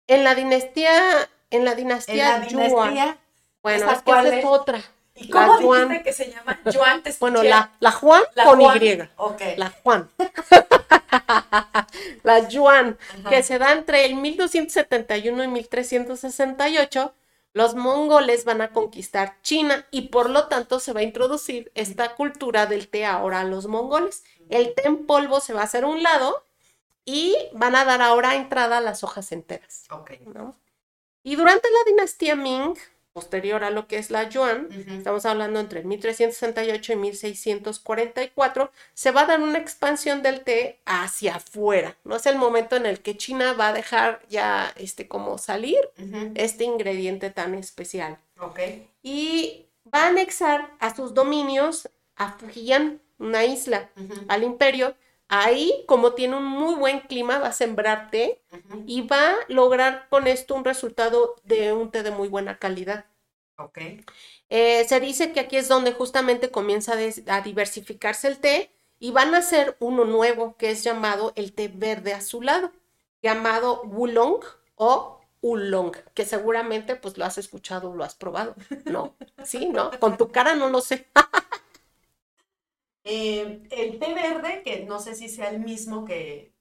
en 0.07 0.24
la 0.24 0.34
dinastía, 0.34 1.28
en 1.50 1.64
la 1.64 1.72
En 1.72 1.76
dinastía, 1.76 2.38
la 2.38 2.48
Yuan, 2.48 2.68
dinastía, 2.68 3.18
bueno, 3.62 3.84
¿esa 3.84 3.92
es 3.92 3.98
que 3.98 4.05
cuál 4.05 4.26
esa 4.26 4.38
es? 4.38 4.44
otra. 4.44 4.82
¿y 5.14 5.32
la 5.32 5.46
cómo 5.46 5.61
Yuan. 5.61 5.88
dijiste 5.88 6.05
que 6.05 6.12
se 6.12 6.30
llama? 6.30 6.59
Yuan, 6.72 7.03
te 7.03 7.14
Bueno, 7.20 7.42
la, 7.42 7.72
la 7.80 7.92
Juan 7.92 8.22
La 8.34 8.44
con 8.44 8.61
Juan. 8.61 8.82
Y, 8.82 8.98
Ok. 9.16 9.40
la 9.57 9.70
Juan. 9.82 10.11
la 12.22 12.48
Yuan, 12.48 12.98
Ajá. 13.20 13.30
que 13.30 13.42
se 13.42 13.59
da 13.59 13.72
entre 13.72 14.05
el 14.07 14.14
1271 14.16 15.44
y 15.44 15.48
1368. 15.48 17.14
Los 17.55 17.74
mongoles 17.74 18.46
van 18.46 18.62
a 18.62 18.72
conquistar 18.72 19.36
China 19.42 19.86
y 19.90 20.09
por 20.09 20.30
lo 20.30 20.48
tanto 20.48 20.80
se 20.80 20.94
va 20.94 21.00
a 21.00 21.03
introducir 21.03 21.70
esta 21.74 22.14
cultura 22.14 22.64
del 22.64 22.88
té 22.88 23.05
ahora 23.05 23.40
a 23.40 23.44
los 23.44 23.66
mongoles. 23.66 24.24
El 24.48 24.74
té 24.74 24.86
en 24.86 25.05
polvo 25.07 25.40
se 25.40 25.53
va 25.53 25.61
a 25.61 25.64
hacer 25.64 25.84
a 25.84 25.88
un 25.88 26.03
lado 26.03 26.46
y 27.05 27.36
van 27.53 27.74
a 27.74 27.84
dar 27.84 28.03
ahora 28.03 28.36
entrada 28.36 28.78
a 28.78 28.80
las 28.80 29.05
hojas 29.05 29.32
enteras. 29.32 29.84
¿no? 30.34 30.55
Y 31.22 31.36
durante 31.36 31.68
la 31.70 31.90
dinastía 31.90 32.36
Ming, 32.36 32.76
posterior 33.12 33.62
a 33.62 33.70
lo 33.70 33.86
que 33.86 33.98
es 33.98 34.11
la 34.11 34.28
Yuan, 34.28 34.68
estamos 34.88 35.26
hablando 35.26 35.61
entre 35.61 35.84
1368 35.84 36.92
y 36.94 36.96
1644, 36.96 38.72
se 38.94 39.11
va 39.11 39.22
a 39.22 39.26
dar 39.26 39.40
una 39.40 39.59
expansión 39.59 40.22
del 40.22 40.42
té 40.42 40.80
hacia 40.86 41.36
afuera. 41.36 41.96
No 42.05 42.16
es 42.16 42.26
el 42.26 42.36
momento 42.36 42.76
en 42.76 42.86
el 42.86 43.00
que 43.00 43.16
China 43.16 43.53
va 43.53 43.68
a 43.68 43.72
dejar 43.72 44.22
ya 44.28 44.72
este 44.76 45.09
como 45.09 45.38
salir 45.38 45.78
este 46.34 46.64
ingrediente 46.64 47.30
tan 47.30 47.55
especial. 47.55 48.18
Ok. 48.40 48.61
Y 49.03 49.66
va 49.94 50.05
a 50.05 50.09
anexar 50.09 50.70
a 50.78 50.94
sus 50.94 51.14
dominios 51.14 51.88
a 52.16 52.32
Fujian, 52.32 53.00
una 53.18 53.44
isla, 53.44 53.90
al 54.28 54.42
imperio. 54.42 54.94
Ahí, 55.35 55.83
como 55.87 56.12
tiene 56.12 56.37
un 56.37 56.45
muy 56.45 56.74
buen 56.74 57.01
clima, 57.01 57.39
va 57.39 57.49
a 57.49 57.53
sembrar 57.53 58.11
té 58.11 58.43
Ujú. 58.53 58.85
y 58.87 59.01
va 59.01 59.30
a 59.30 59.37
lograr 59.49 60.07
con 60.11 60.26
esto 60.26 60.55
un 60.55 60.62
resultado 60.62 61.37
de 61.43 61.72
un 61.72 61.91
té 61.91 62.03
de 62.03 62.11
muy 62.11 62.28
buena 62.28 62.59
calidad. 62.59 63.07
Ok. 63.57 63.78
Eh, 64.51 64.85
se 64.87 65.01
dice 65.01 65.33
que 65.33 65.41
aquí 65.41 65.57
es 65.57 65.68
donde 65.68 65.95
justamente 65.95 66.51
comienza 66.51 66.93
a, 67.28 67.41
diversificarse 67.41 68.28
el 68.28 68.41
té 68.41 68.72
y 68.99 69.11
van 69.11 69.35
a 69.35 69.39
hacer 69.39 69.74
uno 69.80 70.05
nuevo 70.05 70.59
que 70.59 70.70
es 70.70 70.85
llamado 70.85 71.33
el 71.35 71.55
té 71.55 71.72
verde 71.74 72.12
azulado, 72.12 72.70
llamado 73.22 73.85
Wulong 73.85 74.45
o 74.74 75.18
Oolong, 75.41 75.97
que 76.12 76.26
seguramente 76.26 76.95
pues 76.95 77.16
lo 77.16 77.24
has 77.24 77.39
escuchado 77.39 77.91
o 77.91 77.97
lo 77.97 78.05
has 78.05 78.16
probado. 78.16 78.55
No, 78.85 79.16
sí, 79.43 79.70
¿no? 79.70 79.99
Con 79.99 80.18
tu 80.18 80.30
cara 80.30 80.55
no 80.55 80.68
lo 80.68 80.83
sé. 80.83 81.09
Eh, 83.05 83.62
el 83.70 83.98
té 83.98 84.14
verde, 84.14 84.62
que 84.62 84.84
no 84.84 85.00
sé 85.00 85.14
si 85.14 85.28
sea 85.28 85.48
el 85.50 85.61
mismo 85.61 86.05
que, 86.05 86.53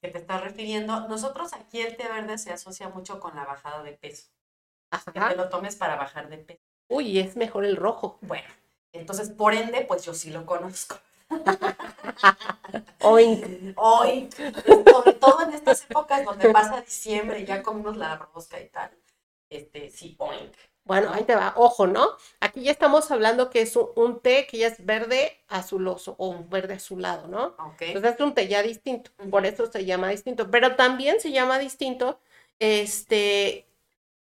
que 0.00 0.08
te 0.08 0.18
estás 0.18 0.42
refiriendo, 0.42 1.08
nosotros 1.08 1.52
aquí 1.54 1.80
el 1.80 1.96
té 1.96 2.08
verde 2.08 2.38
se 2.38 2.52
asocia 2.52 2.88
mucho 2.88 3.20
con 3.20 3.34
la 3.34 3.44
bajada 3.44 3.82
de 3.82 3.92
peso. 3.92 4.28
Que 5.04 5.12
te 5.12 5.18
Ajá. 5.18 5.34
lo 5.34 5.48
tomes 5.48 5.76
para 5.76 5.96
bajar 5.96 6.28
de 6.28 6.38
peso. 6.38 6.60
Uy, 6.88 7.18
es 7.18 7.36
mejor 7.36 7.64
el 7.64 7.76
rojo. 7.76 8.18
Bueno, 8.20 8.48
entonces 8.92 9.30
por 9.30 9.54
ende, 9.54 9.84
pues 9.88 10.04
yo 10.04 10.14
sí 10.14 10.30
lo 10.30 10.44
conozco. 10.44 10.98
Oink. 13.00 13.72
Hoy, 13.76 14.28
sobre 14.32 15.12
todo 15.14 15.42
en 15.42 15.54
estas 15.54 15.84
épocas 15.84 16.24
donde 16.24 16.50
pasa 16.50 16.80
diciembre 16.82 17.40
y 17.40 17.46
ya 17.46 17.62
comimos 17.62 17.96
la 17.96 18.16
rosca 18.16 18.60
y 18.60 18.68
tal, 18.68 18.90
este, 19.48 19.90
sí, 19.90 20.14
oink. 20.18 20.52
Bueno, 20.84 21.10
ahí 21.12 21.24
te 21.24 21.34
va, 21.34 21.54
ojo, 21.56 21.86
¿no? 21.86 22.16
Aquí 22.40 22.62
ya 22.62 22.70
estamos 22.70 23.10
hablando 23.10 23.48
que 23.48 23.62
es 23.62 23.74
un, 23.74 23.88
un 23.96 24.20
té 24.20 24.46
que 24.46 24.58
ya 24.58 24.66
es 24.66 24.84
verde 24.84 25.40
azuloso 25.48 26.14
o 26.18 26.44
verde 26.44 26.74
azulado, 26.74 27.26
¿no? 27.26 27.54
Ok. 27.58 27.82
Entonces 27.82 28.14
es 28.14 28.20
un 28.20 28.34
té 28.34 28.48
ya 28.48 28.62
distinto, 28.62 29.10
por 29.30 29.46
eso 29.46 29.66
se 29.70 29.84
llama 29.86 30.10
distinto, 30.10 30.50
pero 30.50 30.76
también 30.76 31.20
se 31.20 31.32
llama 31.32 31.58
distinto, 31.58 32.20
este, 32.58 33.66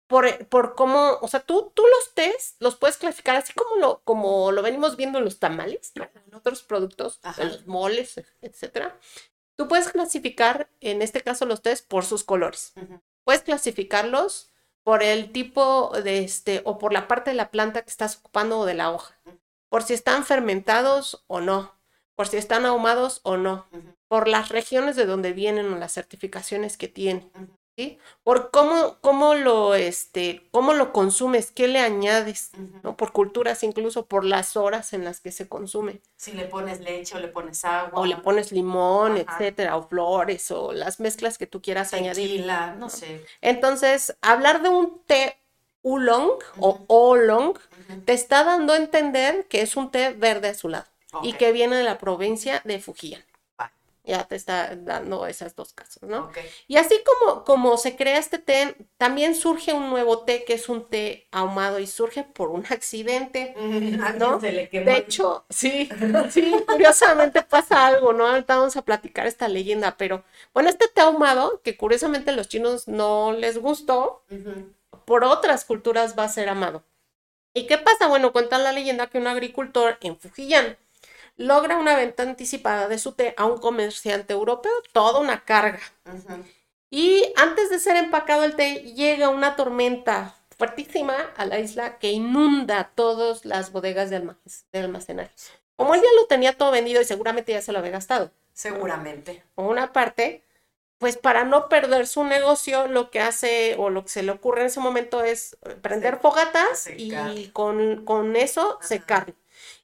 por, 0.08 0.46
por 0.48 0.74
cómo, 0.74 1.18
o 1.20 1.28
sea, 1.28 1.40
tú, 1.40 1.70
tú 1.72 1.84
los 1.84 2.14
tés 2.14 2.56
los 2.58 2.74
puedes 2.76 2.96
clasificar 2.96 3.36
así 3.36 3.52
como 3.52 3.76
lo, 3.76 4.00
como 4.02 4.50
lo 4.50 4.60
venimos 4.62 4.96
viendo 4.96 5.18
en 5.18 5.24
los 5.24 5.38
tamales, 5.38 5.92
en 5.94 6.34
otros 6.34 6.64
productos, 6.64 7.20
Ajá. 7.22 7.42
en 7.42 7.48
los 7.48 7.66
moles, 7.68 8.20
etcétera. 8.42 8.98
Tú 9.56 9.68
puedes 9.68 9.90
clasificar, 9.90 10.68
en 10.80 11.00
este 11.02 11.20
caso, 11.20 11.46
los 11.46 11.62
tés 11.62 11.82
por 11.82 12.04
sus 12.04 12.24
colores. 12.24 12.72
Puedes 13.24 13.42
clasificarlos 13.42 14.50
por 14.82 15.02
el 15.02 15.32
tipo 15.32 15.92
de 16.02 16.24
este, 16.24 16.62
o 16.64 16.78
por 16.78 16.92
la 16.92 17.08
parte 17.08 17.30
de 17.30 17.36
la 17.36 17.50
planta 17.50 17.82
que 17.82 17.90
estás 17.90 18.16
ocupando 18.16 18.60
o 18.60 18.66
de 18.66 18.74
la 18.74 18.90
hoja. 18.90 19.20
Por 19.68 19.82
si 19.82 19.94
están 19.94 20.24
fermentados 20.24 21.24
o 21.26 21.40
no. 21.40 21.74
Por 22.16 22.26
si 22.26 22.36
están 22.36 22.66
ahumados 22.66 23.20
o 23.22 23.36
no. 23.36 23.66
Por 24.08 24.28
las 24.28 24.48
regiones 24.48 24.96
de 24.96 25.06
donde 25.06 25.32
vienen 25.32 25.72
o 25.72 25.76
las 25.76 25.92
certificaciones 25.92 26.76
que 26.76 26.88
tienen. 26.88 27.30
¿Sí? 27.76 27.98
Por 28.22 28.50
cómo, 28.50 28.98
cómo 29.00 29.34
lo, 29.34 29.74
este, 29.74 30.48
cómo 30.50 30.72
lo 30.74 30.92
consumes, 30.92 31.50
qué 31.50 31.68
le 31.68 31.80
añades. 31.80 32.50
¿no? 32.82 32.96
Por 32.96 33.12
culturas, 33.12 33.62
incluso 33.62 34.06
por 34.06 34.24
las 34.24 34.56
horas 34.56 34.92
en 34.92 35.04
las 35.04 35.20
que 35.20 35.32
se 35.32 35.48
consume. 35.48 36.00
Si 36.16 36.32
le 36.32 36.44
pones 36.44 36.80
leche 36.80 37.16
o 37.16 37.20
le 37.20 37.28
pones 37.28 37.64
agua. 37.64 38.00
O 38.00 38.06
le 38.06 38.16
pones 38.16 38.52
limón, 38.52 39.12
Ajá. 39.12 39.22
etcétera, 39.22 39.76
o 39.76 39.82
flores, 39.88 40.50
o 40.50 40.72
las 40.72 41.00
mezclas 41.00 41.38
que 41.38 41.46
tú 41.46 41.62
quieras 41.62 41.94
añadir. 41.94 42.30
tequila, 42.30 42.74
no 42.78 42.88
sé. 42.88 43.24
Entonces, 43.40 44.16
hablar 44.20 44.62
de 44.62 44.68
un 44.68 45.02
té 45.06 45.36
oolong 45.82 46.32
o 46.58 46.84
oolong 46.88 47.58
te 48.04 48.12
está 48.12 48.44
dando 48.44 48.74
a 48.74 48.76
entender 48.76 49.46
que 49.48 49.62
es 49.62 49.76
un 49.76 49.90
té 49.90 50.12
verde 50.12 50.48
azulado 50.48 50.86
y 51.22 51.32
que 51.32 51.52
viene 51.52 51.76
de 51.76 51.84
la 51.84 51.98
provincia 51.98 52.60
de 52.64 52.78
Fujian. 52.80 53.22
Ya 54.02 54.24
te 54.24 54.34
está 54.34 54.74
dando 54.76 55.26
esas 55.26 55.54
dos 55.54 55.72
casos, 55.72 56.02
¿no? 56.02 56.24
Ok. 56.24 56.38
Y 56.68 56.76
así 56.76 56.94
como, 57.04 57.44
como 57.44 57.76
se 57.76 57.96
crea 57.96 58.18
este 58.18 58.38
té, 58.38 58.76
también 58.96 59.34
surge 59.34 59.72
un 59.72 59.90
nuevo 59.90 60.24
té 60.24 60.44
que 60.44 60.54
es 60.54 60.68
un 60.68 60.88
té 60.88 61.28
ahumado 61.30 61.78
y 61.78 61.86
surge 61.86 62.24
por 62.24 62.48
un 62.48 62.64
accidente. 62.70 63.54
¿No? 64.18 64.38
Le 64.40 64.68
quemó. 64.68 64.86
De 64.86 64.96
hecho, 64.96 65.44
sí, 65.50 65.88
sí, 66.30 66.54
curiosamente 66.66 67.42
pasa 67.42 67.86
algo, 67.86 68.12
¿no? 68.12 68.26
Ahorita 68.26 68.56
vamos 68.56 68.76
a 68.76 68.82
platicar 68.82 69.26
esta 69.26 69.48
leyenda, 69.48 69.96
pero 69.96 70.24
bueno, 70.54 70.70
este 70.70 70.88
té 70.88 71.02
ahumado, 71.02 71.60
que 71.62 71.76
curiosamente 71.76 72.30
a 72.30 72.34
los 72.34 72.48
chinos 72.48 72.88
no 72.88 73.32
les 73.32 73.58
gustó, 73.58 74.24
por 75.04 75.24
otras 75.24 75.64
culturas 75.64 76.18
va 76.18 76.24
a 76.24 76.28
ser 76.28 76.48
amado. 76.48 76.84
¿Y 77.52 77.66
qué 77.66 77.78
pasa? 77.78 78.06
Bueno, 78.06 78.32
cuenta 78.32 78.58
la 78.58 78.72
leyenda 78.72 79.08
que 79.08 79.18
un 79.18 79.26
agricultor 79.26 79.98
en 80.02 80.16
Fujian 80.18 80.78
logra 81.40 81.76
una 81.78 81.96
venta 81.96 82.22
anticipada 82.22 82.86
de 82.86 82.98
su 82.98 83.12
té 83.12 83.34
a 83.36 83.46
un 83.46 83.58
comerciante 83.58 84.32
europeo, 84.34 84.72
toda 84.92 85.20
una 85.20 85.44
carga. 85.44 85.80
Y 86.90 87.32
antes 87.36 87.70
de 87.70 87.78
ser 87.78 87.96
empacado 87.96 88.44
el 88.44 88.56
té, 88.56 88.80
llega 88.94 89.28
una 89.30 89.56
tormenta 89.56 90.34
fuertísima 90.58 91.14
a 91.36 91.46
la 91.46 91.58
isla 91.58 91.98
que 91.98 92.10
inunda 92.10 92.90
todas 92.94 93.44
las 93.44 93.72
bodegas 93.72 94.10
de, 94.10 94.22
almac- 94.22 94.64
de 94.72 94.78
almacenaje. 94.80 95.30
Como 95.76 95.94
él 95.94 96.00
ya 96.02 96.20
lo 96.20 96.26
tenía 96.26 96.52
todo 96.58 96.70
vendido 96.72 97.00
y 97.00 97.04
seguramente 97.06 97.52
ya 97.52 97.62
se 97.62 97.72
lo 97.72 97.78
había 97.78 97.92
gastado, 97.92 98.30
Seguramente. 98.52 99.42
por 99.54 99.64
una 99.70 99.94
parte, 99.94 100.44
pues 100.98 101.16
para 101.16 101.44
no 101.44 101.70
perder 101.70 102.06
su 102.06 102.24
negocio, 102.24 102.86
lo 102.88 103.10
que 103.10 103.20
hace 103.20 103.76
o 103.78 103.88
lo 103.88 104.02
que 104.02 104.10
se 104.10 104.22
le 104.22 104.32
ocurre 104.32 104.60
en 104.60 104.66
ese 104.66 104.80
momento 104.80 105.24
es 105.24 105.56
prender 105.80 106.16
Se- 106.16 106.20
fogatas 106.20 106.78
secar. 106.80 107.30
y 107.34 107.48
con, 107.48 108.04
con 108.04 108.36
eso 108.36 108.76
Ajá. 108.78 108.86
secar. 108.86 109.32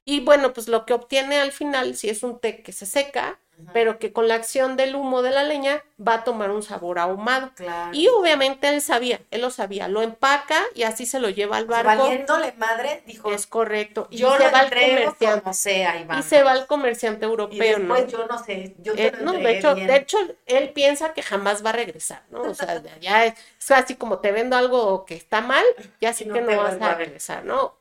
Y 0.09 0.21
bueno, 0.21 0.53
pues 0.53 0.69
lo 0.69 0.85
que 0.85 0.93
obtiene 0.93 1.37
al 1.37 1.51
final, 1.51 1.97
si 1.97 2.09
es 2.09 2.23
un 2.23 2.39
té 2.39 2.63
que 2.63 2.71
se 2.71 2.85
seca, 2.85 3.39
pero 3.73 3.99
que 3.99 4.13
con 4.13 4.29
la 4.29 4.35
acción 4.35 4.77
del 4.77 4.95
humo 4.95 5.21
de 5.21 5.31
la 5.31 5.43
leña 5.43 5.83
va 5.99 6.13
a 6.13 6.23
tomar 6.23 6.49
un 6.51 6.63
sabor 6.63 6.97
ahumado. 6.97 7.51
Claro. 7.55 7.91
Y 7.91 8.07
obviamente 8.07 8.69
él 8.69 8.81
sabía, 8.81 9.19
él 9.31 9.41
lo 9.41 9.49
sabía, 9.49 9.89
lo 9.89 10.01
empaca 10.01 10.63
y 10.75 10.83
así 10.83 11.05
se 11.05 11.19
lo 11.19 11.27
lleva 11.29 11.57
al 11.57 11.65
barco. 11.65 12.03
valiéndole 12.03 12.53
madre, 12.53 13.03
dijo, 13.05 13.33
Es 13.33 13.47
correcto. 13.47 14.07
Y 14.11 14.17
yo 14.17 14.31
se 14.37 14.45
lo 14.45 14.51
va 14.51 14.59
al 14.59 14.69
comerciante. 14.69 15.41
como 15.41 15.53
sea, 15.53 15.99
Iván. 15.99 16.19
Y 16.19 16.23
se 16.23 16.41
va 16.43 16.51
al 16.51 16.67
comerciante 16.67 17.25
Y 17.25 17.29
europeo, 17.29 17.79
¿no? 17.79 17.95
después 17.95 18.11
yo 18.13 18.27
no 18.27 18.41
sé, 18.41 18.75
yo 18.79 18.93
te 18.93 19.07
Eh, 19.07 19.11
lo 19.19 19.25
no, 19.25 19.33
de 19.33 19.57
hecho, 19.57 19.75
bien. 19.75 19.87
de 19.87 19.95
hecho, 19.97 20.17
él 20.45 20.71
piensa 20.71 21.13
que 21.13 21.21
jamás 21.23 21.65
va 21.65 21.71
a 21.71 21.73
regresar, 21.73 22.23
¿no? 22.29 22.43
O 22.43 22.53
sea, 22.53 22.71
allá 22.95 23.25
es, 23.25 23.33
es 23.59 23.71
así 23.71 23.95
como 23.95 24.19
te 24.19 24.31
vendo 24.31 24.55
algo 24.55 25.03
que 25.05 25.15
está 25.15 25.41
mal, 25.41 25.65
ya 25.99 26.13
sé 26.13 26.25
Y 26.25 26.27
no 26.27 26.35
que 26.35 26.41
no 26.41 26.57
vas 26.57 26.79
a 26.79 26.93
regresar, 26.95 27.43
¿no? 27.43 27.75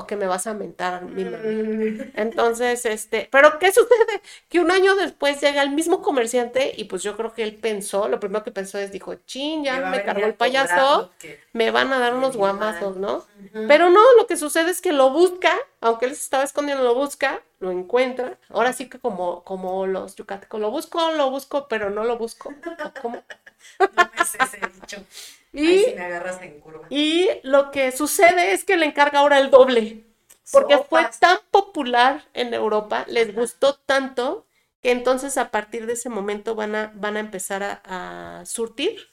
O 0.00 0.06
que 0.06 0.14
me 0.14 0.28
vas 0.28 0.46
a 0.46 0.54
mentar 0.54 1.02
mi 1.02 1.24
madre. 1.24 1.54
Mm. 1.64 2.12
Entonces, 2.14 2.84
este, 2.86 3.28
pero 3.32 3.58
¿qué 3.58 3.72
sucede? 3.72 4.22
Que 4.48 4.60
un 4.60 4.70
año 4.70 4.94
después 4.94 5.40
llega 5.40 5.60
el 5.62 5.70
mismo 5.70 6.02
comerciante 6.02 6.72
y 6.76 6.84
pues 6.84 7.02
yo 7.02 7.16
creo 7.16 7.32
que 7.32 7.42
él 7.42 7.56
pensó, 7.56 8.06
lo 8.08 8.20
primero 8.20 8.44
que 8.44 8.52
pensó 8.52 8.78
es, 8.78 8.92
dijo, 8.92 9.16
chin, 9.26 9.64
ya 9.64 9.78
a 9.78 9.80
me 9.90 9.98
venir 9.98 10.04
cargó 10.06 10.22
a 10.24 10.28
el 10.28 10.34
payaso, 10.34 11.10
que- 11.18 11.40
me 11.52 11.72
van 11.72 11.92
a 11.92 11.98
dar 11.98 12.14
unos 12.14 12.36
guamazos, 12.36 12.96
¿no? 12.96 13.26
Pero 13.66 13.90
no, 13.90 14.00
lo 14.18 14.28
que 14.28 14.36
sucede 14.36 14.70
es 14.70 14.80
que 14.80 14.92
lo 14.92 15.10
busca, 15.10 15.52
aunque 15.80 16.06
él 16.06 16.14
se 16.14 16.22
estaba 16.22 16.44
escondiendo, 16.44 16.84
lo 16.84 16.94
busca, 16.94 17.42
lo 17.58 17.72
encuentra. 17.72 18.38
Ahora 18.50 18.72
sí 18.72 18.88
que 18.88 19.00
como, 19.00 19.42
como 19.42 19.84
los 19.88 20.14
yucatecos, 20.14 20.60
lo 20.60 20.70
busco, 20.70 21.10
lo 21.12 21.28
busco, 21.30 21.66
pero 21.66 21.90
no 21.90 22.04
lo 22.04 22.16
busco. 22.18 22.50
¿O 22.50 23.02
cómo? 23.02 23.24
No 23.80 24.10
me 24.16 24.24
sé 24.24 24.38
ese 24.40 24.60
dicho. 24.72 25.04
Y, 25.52 25.78
sí 25.78 25.92
me 25.94 26.02
agarras 26.02 26.42
en 26.42 26.60
curva. 26.60 26.86
y 26.90 27.28
lo 27.42 27.70
que 27.70 27.90
sucede 27.92 28.52
es 28.52 28.64
que 28.64 28.76
le 28.76 28.86
encarga 28.86 29.20
ahora 29.20 29.38
el 29.38 29.50
doble, 29.50 30.04
porque 30.52 30.78
fue 30.78 31.08
tan 31.18 31.38
popular 31.50 32.24
en 32.34 32.54
Europa, 32.54 33.04
les 33.08 33.34
gustó 33.34 33.74
tanto, 33.74 34.46
que 34.82 34.90
entonces 34.90 35.36
a 35.38 35.50
partir 35.50 35.86
de 35.86 35.94
ese 35.94 36.08
momento 36.08 36.54
van 36.54 36.74
a, 36.74 36.92
van 36.94 37.16
a 37.16 37.20
empezar 37.20 37.62
a, 37.62 38.40
a 38.40 38.46
surtir 38.46 39.08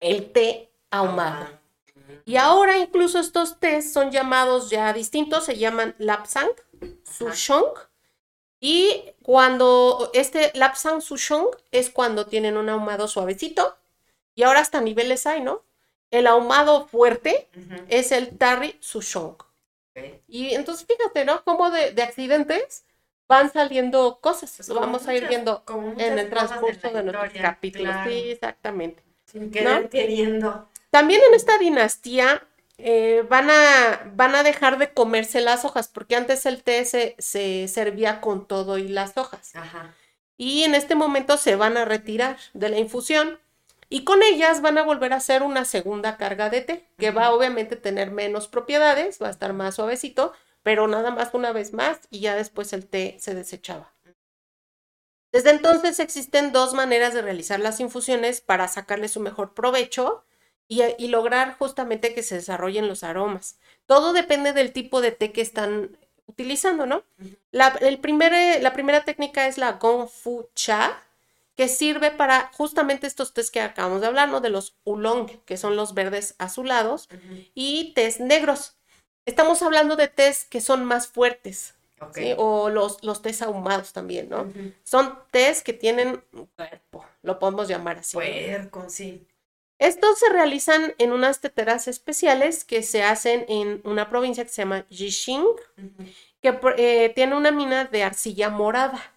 el 0.00 0.32
té 0.32 0.70
ahumado. 0.90 1.46
Y 2.24 2.36
ahora 2.36 2.78
incluso 2.78 3.18
estos 3.18 3.58
tés 3.58 3.92
son 3.92 4.10
llamados 4.10 4.70
ya 4.70 4.92
distintos, 4.92 5.44
se 5.44 5.58
llaman 5.58 5.94
Lapsang, 5.98 6.48
Souchong. 7.04 7.72
Y 8.60 9.04
cuando 9.22 10.10
este 10.14 10.52
Lapsang 10.54 11.00
Souchong 11.00 11.48
es 11.70 11.90
cuando 11.90 12.26
tienen 12.26 12.56
un 12.56 12.68
ahumado 12.68 13.08
suavecito. 13.08 13.76
Y 14.38 14.44
ahora 14.44 14.60
hasta 14.60 14.80
niveles 14.80 15.26
hay, 15.26 15.40
¿no? 15.40 15.64
El 16.12 16.28
ahumado 16.28 16.86
fuerte 16.86 17.48
es 17.88 18.12
el 18.12 18.38
Tarry 18.38 18.76
Souchong. 18.78 19.32
Ok. 19.32 20.04
Y 20.28 20.54
entonces 20.54 20.86
fíjate, 20.86 21.24
¿no? 21.24 21.42
Como 21.42 21.72
de, 21.72 21.90
de 21.90 22.02
accidentes 22.02 22.84
van 23.26 23.52
saliendo 23.52 24.20
cosas. 24.20 24.54
Pues 24.56 24.68
vamos 24.68 25.08
a 25.08 25.14
ir 25.16 25.26
viendo 25.26 25.64
en 25.96 26.20
el 26.20 26.30
transcurso 26.30 26.88
de 26.88 27.02
nuestros 27.02 27.24
historia, 27.26 27.42
capítulos. 27.42 27.92
claro. 27.92 28.10
Sí, 28.12 28.30
exactamente. 28.30 29.02
Sin 29.24 29.50
querer 29.50 29.82
¿No? 29.82 29.90
queriendo. 29.90 30.68
También 30.90 31.20
en 31.28 31.34
esta 31.34 31.58
dinastía 31.58 32.46
eh, 32.78 33.26
van, 33.28 33.50
a, 33.50 34.08
van 34.14 34.36
a 34.36 34.44
dejar 34.44 34.78
de 34.78 34.92
comerse 34.92 35.40
las 35.40 35.64
hojas, 35.64 35.88
porque 35.88 36.14
antes 36.14 36.46
el 36.46 36.62
té 36.62 36.84
se, 36.84 37.16
se 37.18 37.66
servía 37.66 38.20
con 38.20 38.46
todo 38.46 38.78
y 38.78 38.86
las 38.86 39.16
hojas. 39.18 39.56
Ajá. 39.56 39.96
Y 40.36 40.62
en 40.62 40.76
este 40.76 40.94
momento 40.94 41.38
se 41.38 41.56
van 41.56 41.76
a 41.76 41.84
retirar 41.84 42.36
de 42.54 42.68
la 42.68 42.78
infusión 42.78 43.40
y 43.88 44.04
con 44.04 44.22
ellas 44.22 44.60
van 44.60 44.78
a 44.78 44.82
volver 44.82 45.12
a 45.12 45.16
hacer 45.16 45.42
una 45.42 45.64
segunda 45.64 46.16
carga 46.16 46.50
de 46.50 46.60
té, 46.60 46.88
que 46.98 47.10
va 47.10 47.32
obviamente 47.32 47.76
a 47.76 47.82
tener 47.82 48.10
menos 48.10 48.48
propiedades, 48.48 49.18
va 49.22 49.28
a 49.28 49.30
estar 49.30 49.52
más 49.52 49.76
suavecito, 49.76 50.32
pero 50.62 50.88
nada 50.88 51.10
más 51.10 51.30
una 51.32 51.52
vez 51.52 51.72
más 51.72 52.00
y 52.10 52.20
ya 52.20 52.34
después 52.34 52.72
el 52.72 52.86
té 52.86 53.16
se 53.20 53.34
desechaba. 53.34 53.94
Desde 55.32 55.50
entonces 55.50 56.00
existen 56.00 56.52
dos 56.52 56.74
maneras 56.74 57.14
de 57.14 57.22
realizar 57.22 57.60
las 57.60 57.80
infusiones 57.80 58.40
para 58.40 58.66
sacarle 58.68 59.08
su 59.08 59.20
mejor 59.20 59.54
provecho 59.54 60.24
y, 60.68 60.82
y 60.98 61.08
lograr 61.08 61.56
justamente 61.58 62.14
que 62.14 62.22
se 62.22 62.36
desarrollen 62.36 62.88
los 62.88 63.04
aromas. 63.04 63.58
Todo 63.86 64.12
depende 64.12 64.52
del 64.52 64.72
tipo 64.72 65.00
de 65.00 65.12
té 65.12 65.32
que 65.32 65.42
están 65.42 65.96
utilizando, 66.26 66.86
¿no? 66.86 67.04
La, 67.50 67.68
el 67.80 67.98
primer, 67.98 68.32
eh, 68.32 68.60
la 68.60 68.72
primera 68.72 69.04
técnica 69.04 69.48
es 69.48 69.58
la 69.58 69.72
Gong 69.72 70.08
Fu 70.08 70.48
Cha, 70.54 71.02
que 71.58 71.66
sirve 71.66 72.12
para 72.12 72.52
justamente 72.54 73.08
estos 73.08 73.34
tés 73.34 73.50
que 73.50 73.60
acabamos 73.60 74.00
de 74.00 74.06
hablar, 74.06 74.28
¿no? 74.28 74.40
De 74.40 74.48
los 74.48 74.76
oolong, 74.84 75.26
que 75.44 75.56
son 75.56 75.74
los 75.74 75.92
verdes 75.92 76.36
azulados, 76.38 77.08
y 77.52 77.94
tés 77.94 78.20
negros. 78.20 78.76
Estamos 79.26 79.60
hablando 79.62 79.96
de 79.96 80.06
tés 80.06 80.44
que 80.44 80.60
son 80.60 80.84
más 80.84 81.08
fuertes. 81.08 81.74
O 82.36 82.70
los, 82.70 83.02
los 83.02 83.22
tés 83.22 83.42
ahumados 83.42 83.92
también, 83.92 84.28
¿no? 84.28 84.46
Son 84.84 85.18
tés 85.32 85.64
que 85.64 85.72
tienen 85.72 86.22
un 86.32 86.46
cuerpo, 86.46 87.04
lo 87.22 87.40
podemos 87.40 87.66
llamar 87.66 87.98
así. 87.98 88.16
¿no? 88.16 88.22
Puerco, 88.22 88.88
sí. 88.88 89.26
Estos 89.80 90.20
se 90.20 90.28
realizan 90.28 90.94
en 90.98 91.10
unas 91.10 91.40
teteras 91.40 91.88
especiales 91.88 92.64
que 92.64 92.84
se 92.84 93.02
hacen 93.02 93.44
en 93.48 93.80
una 93.82 94.08
provincia 94.08 94.44
que 94.44 94.50
se 94.50 94.62
llama 94.62 94.86
Yixing, 94.90 95.44
que 96.40 96.56
eh, 96.76 97.12
tiene 97.16 97.36
una 97.36 97.50
mina 97.50 97.86
de 97.86 98.04
arcilla 98.04 98.48
morada. 98.48 99.12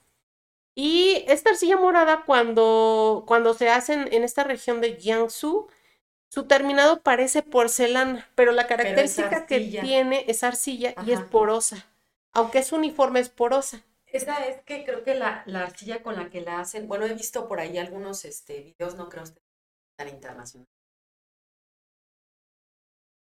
Y 0.75 1.25
esta 1.27 1.51
arcilla 1.51 1.77
morada, 1.77 2.23
cuando, 2.25 3.23
cuando 3.27 3.53
se 3.53 3.69
hacen 3.69 4.07
en 4.13 4.23
esta 4.23 4.43
región 4.43 4.79
de 4.81 4.95
Jiangsu, 4.95 5.67
su 6.29 6.47
terminado 6.47 7.01
parece 7.01 7.43
porcelana, 7.43 8.29
pero 8.35 8.53
la 8.53 8.67
característica 8.67 9.45
que 9.45 9.59
tiene 9.59 10.25
es 10.27 10.43
arcilla 10.43 10.95
y 11.05 11.11
es 11.11 11.19
porosa. 11.21 11.85
Aunque 12.33 12.59
es 12.59 12.71
uniforme, 12.71 13.19
es 13.19 13.29
porosa. 13.29 13.83
Esa 14.05 14.45
es 14.45 14.61
que 14.63 14.85
creo 14.85 15.03
que 15.03 15.15
la, 15.15 15.43
la 15.45 15.63
arcilla 15.63 16.03
con 16.03 16.15
la 16.15 16.29
que 16.29 16.41
la 16.41 16.59
hacen, 16.59 16.87
bueno, 16.87 17.05
he 17.05 17.13
visto 17.13 17.47
por 17.47 17.59
ahí 17.59 17.77
algunos 17.77 18.23
este, 18.25 18.61
videos, 18.61 18.95
no 18.95 19.09
creo 19.09 19.25
que 19.25 19.41
tan 19.97 20.09
internacional. 20.09 20.67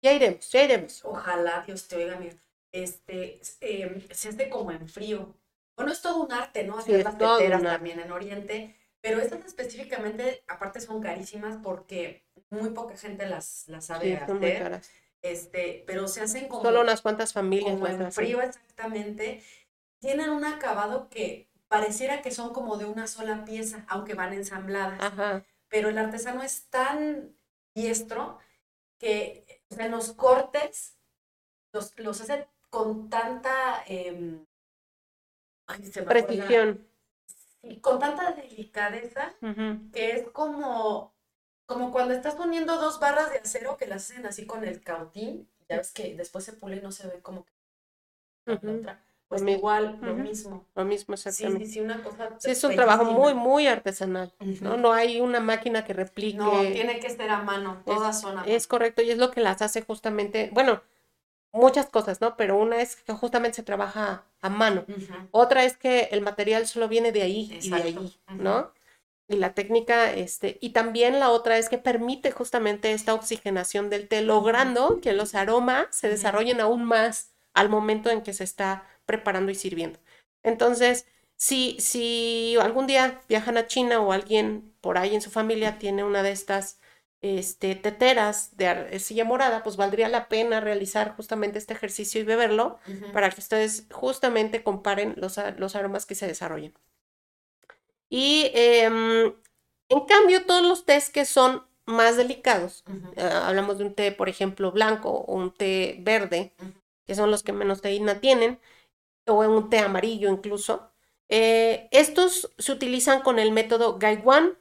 Ya 0.02 0.12
iremos, 0.12 0.50
ya 0.50 0.64
iremos. 0.64 1.04
Ojalá 1.04 1.62
Dios 1.66 1.86
te 1.88 1.96
oiga, 1.96 2.16
mira. 2.16 2.36
Este, 2.72 3.40
eh, 3.60 4.06
se 4.10 4.28
hace 4.28 4.48
como 4.48 4.70
en 4.72 4.88
frío. 4.88 5.34
Bueno, 5.80 5.92
es 5.92 6.02
todo 6.02 6.22
un 6.22 6.30
arte, 6.30 6.62
¿no? 6.64 6.74
Sí, 6.74 6.92
Hacer 6.92 6.96
es 6.96 7.04
las 7.04 7.16
teteras 7.16 7.62
también 7.62 8.00
en 8.00 8.12
Oriente, 8.12 8.76
pero 9.00 9.18
estas 9.18 9.46
específicamente, 9.46 10.44
aparte 10.46 10.78
son 10.78 11.00
carísimas 11.00 11.56
porque 11.62 12.26
muy 12.50 12.68
poca 12.68 12.98
gente 12.98 13.24
las, 13.24 13.64
las 13.66 13.86
sabe 13.86 14.18
Sí, 14.18 14.26
son 14.26 14.40
muy 14.40 14.48
hacer. 14.48 14.62
caras. 14.62 14.90
Este, 15.22 15.82
pero 15.86 16.06
se 16.06 16.20
hacen 16.20 16.48
como, 16.48 16.62
Solo 16.62 16.82
unas 16.82 17.00
cuantas 17.00 17.32
familias 17.32 17.72
como 17.72 17.86
en 17.86 18.12
frío 18.12 18.42
exactamente. 18.42 19.42
Tienen 20.00 20.28
un 20.28 20.44
acabado 20.44 21.08
que 21.08 21.48
pareciera 21.68 22.20
que 22.20 22.30
son 22.30 22.52
como 22.52 22.76
de 22.76 22.84
una 22.84 23.06
sola 23.06 23.46
pieza, 23.46 23.86
aunque 23.88 24.12
van 24.12 24.34
ensambladas 24.34 25.00
Ajá. 25.00 25.44
pero 25.68 25.88
el 25.88 25.96
artesano 25.96 26.42
es 26.42 26.68
tan 26.68 27.34
diestro 27.74 28.38
que 28.98 29.62
o 29.70 29.76
sea, 29.76 29.88
los 29.88 30.12
cortes 30.12 30.98
los, 31.72 31.98
los 31.98 32.20
hace 32.20 32.48
con 32.68 33.08
tanta 33.08 33.82
em, 33.86 34.44
ay, 35.70 35.84
se 35.86 36.00
me 36.02 36.06
Precisión. 36.06 36.86
y 37.62 37.76
con 37.80 37.98
tanta 37.98 38.32
delicadeza 38.32 39.34
que 39.92 40.10
es 40.12 40.28
como 40.30 41.14
como 41.66 41.92
cuando 41.92 42.14
estás 42.14 42.34
poniendo 42.34 42.76
dos 42.80 42.98
barras 42.98 43.30
de 43.30 43.38
acero 43.38 43.76
que 43.76 43.86
las 43.86 44.10
hacen 44.10 44.26
así 44.26 44.46
con 44.46 44.64
el 44.64 44.82
cautín 44.82 45.48
ya 45.68 45.76
ves 45.76 45.92
que 45.92 46.14
después 46.16 46.44
se 46.44 46.52
pule 46.54 46.76
y 46.76 46.80
no 46.80 46.90
se 46.92 47.06
ve 47.06 47.20
como 47.20 47.44
que 47.44 47.52
otra 48.52 49.04
pues 49.28 49.42
igual 49.46 49.96
lo 50.02 50.14
mismo 50.14 50.66
Lo 50.74 50.84
mismo 50.84 51.14
exactamente. 51.14 51.66
sí 51.66 51.74
sí 51.74 51.80
una 51.80 52.02
cosa 52.02 52.30
Sí, 52.38 52.50
es 52.50 52.64
un 52.64 52.74
trabajo 52.74 53.04
muy, 53.04 53.32
muy 53.32 53.68
artesanal, 53.68 54.34
¿no? 54.60 54.76
No 54.76 54.92
hay 54.92 55.20
una 55.20 55.38
máquina 55.38 55.84
que 55.84 55.92
replique. 55.92 56.36
no 56.38 56.62
tiene 56.62 56.98
que 56.98 57.10
ser 57.10 57.30
a 57.30 57.40
mano 57.44 57.80
todas 57.86 58.20
son 58.20 58.32
a 58.32 58.34
mano 58.40 58.48
Es 58.52 58.66
correcto, 58.66 59.02
y 59.02 59.10
es 59.12 59.18
lo 59.18 59.30
que 59.30 59.40
las 59.40 59.62
hace 59.62 59.82
justamente, 59.82 60.50
bueno, 60.52 60.82
muchas 61.52 61.86
cosas, 61.86 62.20
¿no? 62.20 62.36
Pero 62.36 62.56
una 62.56 62.80
es 62.80 62.96
que 62.96 63.12
justamente 63.12 63.56
se 63.56 63.62
trabaja 63.62 64.24
a 64.40 64.48
mano. 64.48 64.86
Otra 65.30 65.64
es 65.64 65.76
que 65.76 66.08
el 66.12 66.22
material 66.22 66.66
solo 66.66 66.88
viene 66.88 67.12
de 67.12 67.22
ahí 67.22 67.58
y 67.62 67.70
de 67.70 67.90
Ujú. 67.90 68.10
¿no? 68.36 68.72
Y 69.28 69.36
la 69.36 69.54
técnica, 69.54 70.12
este, 70.12 70.58
y 70.60 70.70
también 70.70 71.20
la 71.20 71.30
otra 71.30 71.56
es 71.56 71.68
que 71.68 71.78
permite 71.78 72.32
justamente 72.32 72.92
esta 72.92 73.14
oxigenación 73.14 73.88
del 73.88 74.08
té, 74.08 74.22
logrando 74.22 75.00
que 75.00 75.12
los 75.12 75.36
aromas 75.36 75.86
se 75.90 76.08
desarrollen 76.08 76.60
aún 76.60 76.84
más 76.84 77.32
al 77.54 77.68
momento 77.68 78.10
en 78.10 78.22
que 78.22 78.32
se 78.32 78.42
está 78.42 78.88
preparando 79.06 79.52
y 79.52 79.54
sirviendo. 79.54 80.00
Entonces, 80.42 81.06
si, 81.36 81.76
si 81.80 82.56
algún 82.60 82.86
día 82.88 83.20
viajan 83.28 83.56
a 83.56 83.66
China 83.66 84.00
o 84.00 84.12
alguien 84.12 84.74
por 84.80 84.98
ahí 84.98 85.14
en 85.14 85.22
su 85.22 85.30
familia 85.30 85.78
tiene 85.78 86.02
una 86.02 86.22
de 86.24 86.32
estas 86.32 86.80
este, 87.22 87.74
teteras 87.76 88.56
de 88.56 88.68
arcilla 88.68 89.24
morada, 89.24 89.62
pues 89.62 89.76
valdría 89.76 90.08
la 90.08 90.28
pena 90.28 90.60
realizar 90.60 91.14
justamente 91.16 91.58
este 91.58 91.74
ejercicio 91.74 92.20
y 92.20 92.24
beberlo 92.24 92.78
para 93.12 93.30
que 93.30 93.40
ustedes 93.40 93.86
justamente 93.92 94.62
comparen 94.62 95.14
los, 95.16 95.38
los 95.58 95.76
aromas 95.76 96.06
que 96.06 96.14
se 96.14 96.26
desarrollen. 96.26 96.74
Y 98.08 98.50
em, 98.54 99.34
En 99.90 100.00
cambio, 100.08 100.46
todos 100.46 100.62
los 100.64 100.86
tés 100.86 101.10
que 101.10 101.26
son 101.26 101.64
más 101.86 102.16
delicados, 102.16 102.84
eh, 103.16 103.22
hablamos 103.22 103.78
de 103.78 103.84
un 103.86 103.94
té, 103.96 104.12
por 104.12 104.30
ejemplo, 104.30 104.72
blanco 104.72 105.10
o 105.10 105.34
un 105.36 105.52
té 105.54 105.98
verde, 106.00 106.54
que 107.06 107.16
son 107.16 107.30
los 107.32 107.44
que 107.44 107.52
menos 107.52 107.82
teína 107.82 108.20
tienen, 108.20 108.60
o 109.26 109.40
un 109.40 109.70
té 109.70 109.80
amarillo 109.80 110.30
incluso, 110.30 110.90
eh, 111.30 111.88
estos 111.92 112.52
se 112.58 112.72
utilizan 112.72 113.22
con 113.22 113.38
el 113.40 113.52
método 113.52 113.98
Gaiwan. 113.98 114.58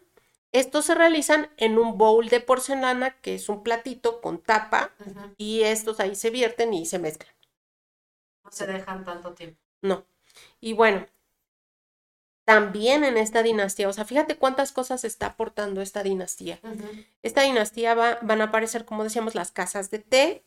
Estos 0.51 0.85
se 0.85 0.95
realizan 0.95 1.49
en 1.57 1.77
un 1.77 1.97
bowl 1.97 2.27
de 2.27 2.39
porcelana, 2.39 3.19
que 3.21 3.35
es 3.35 3.49
un 3.49 3.63
platito 3.63 4.19
con 4.21 4.39
tapa, 4.39 4.91
y 5.37 5.61
estos 5.61 5.99
ahí 5.99 6.15
se 6.15 6.31
vierten 6.31 6.73
y 6.73 6.85
se 6.85 6.97
mezclan. 6.97 7.33
No 8.43 8.51
se 8.51 8.65
dejan 8.65 9.05
tanto 9.05 9.33
tiempo. 9.33 9.59
No. 9.81 10.05
Y 10.59 10.73
bueno, 10.73 11.05
también 12.45 13.03
en 13.03 13.15
esta 13.17 13.43
dinastía, 13.43 13.87
o 13.87 13.93
sea, 13.93 14.05
fíjate 14.05 14.37
cuántas 14.37 14.71
cosas 14.71 15.03
está 15.03 15.27
aportando 15.27 15.81
esta 15.81 16.01
dinastía. 16.01 16.59
Esta 17.21 17.41
dinastía 17.43 17.93
va, 17.93 18.17
van 18.23 18.41
a 18.41 18.45
aparecer, 18.45 18.85
como 18.85 19.03
decíamos, 19.03 19.35
las 19.35 19.51
casas 19.51 19.91
de 19.91 19.99
té. 19.99 20.43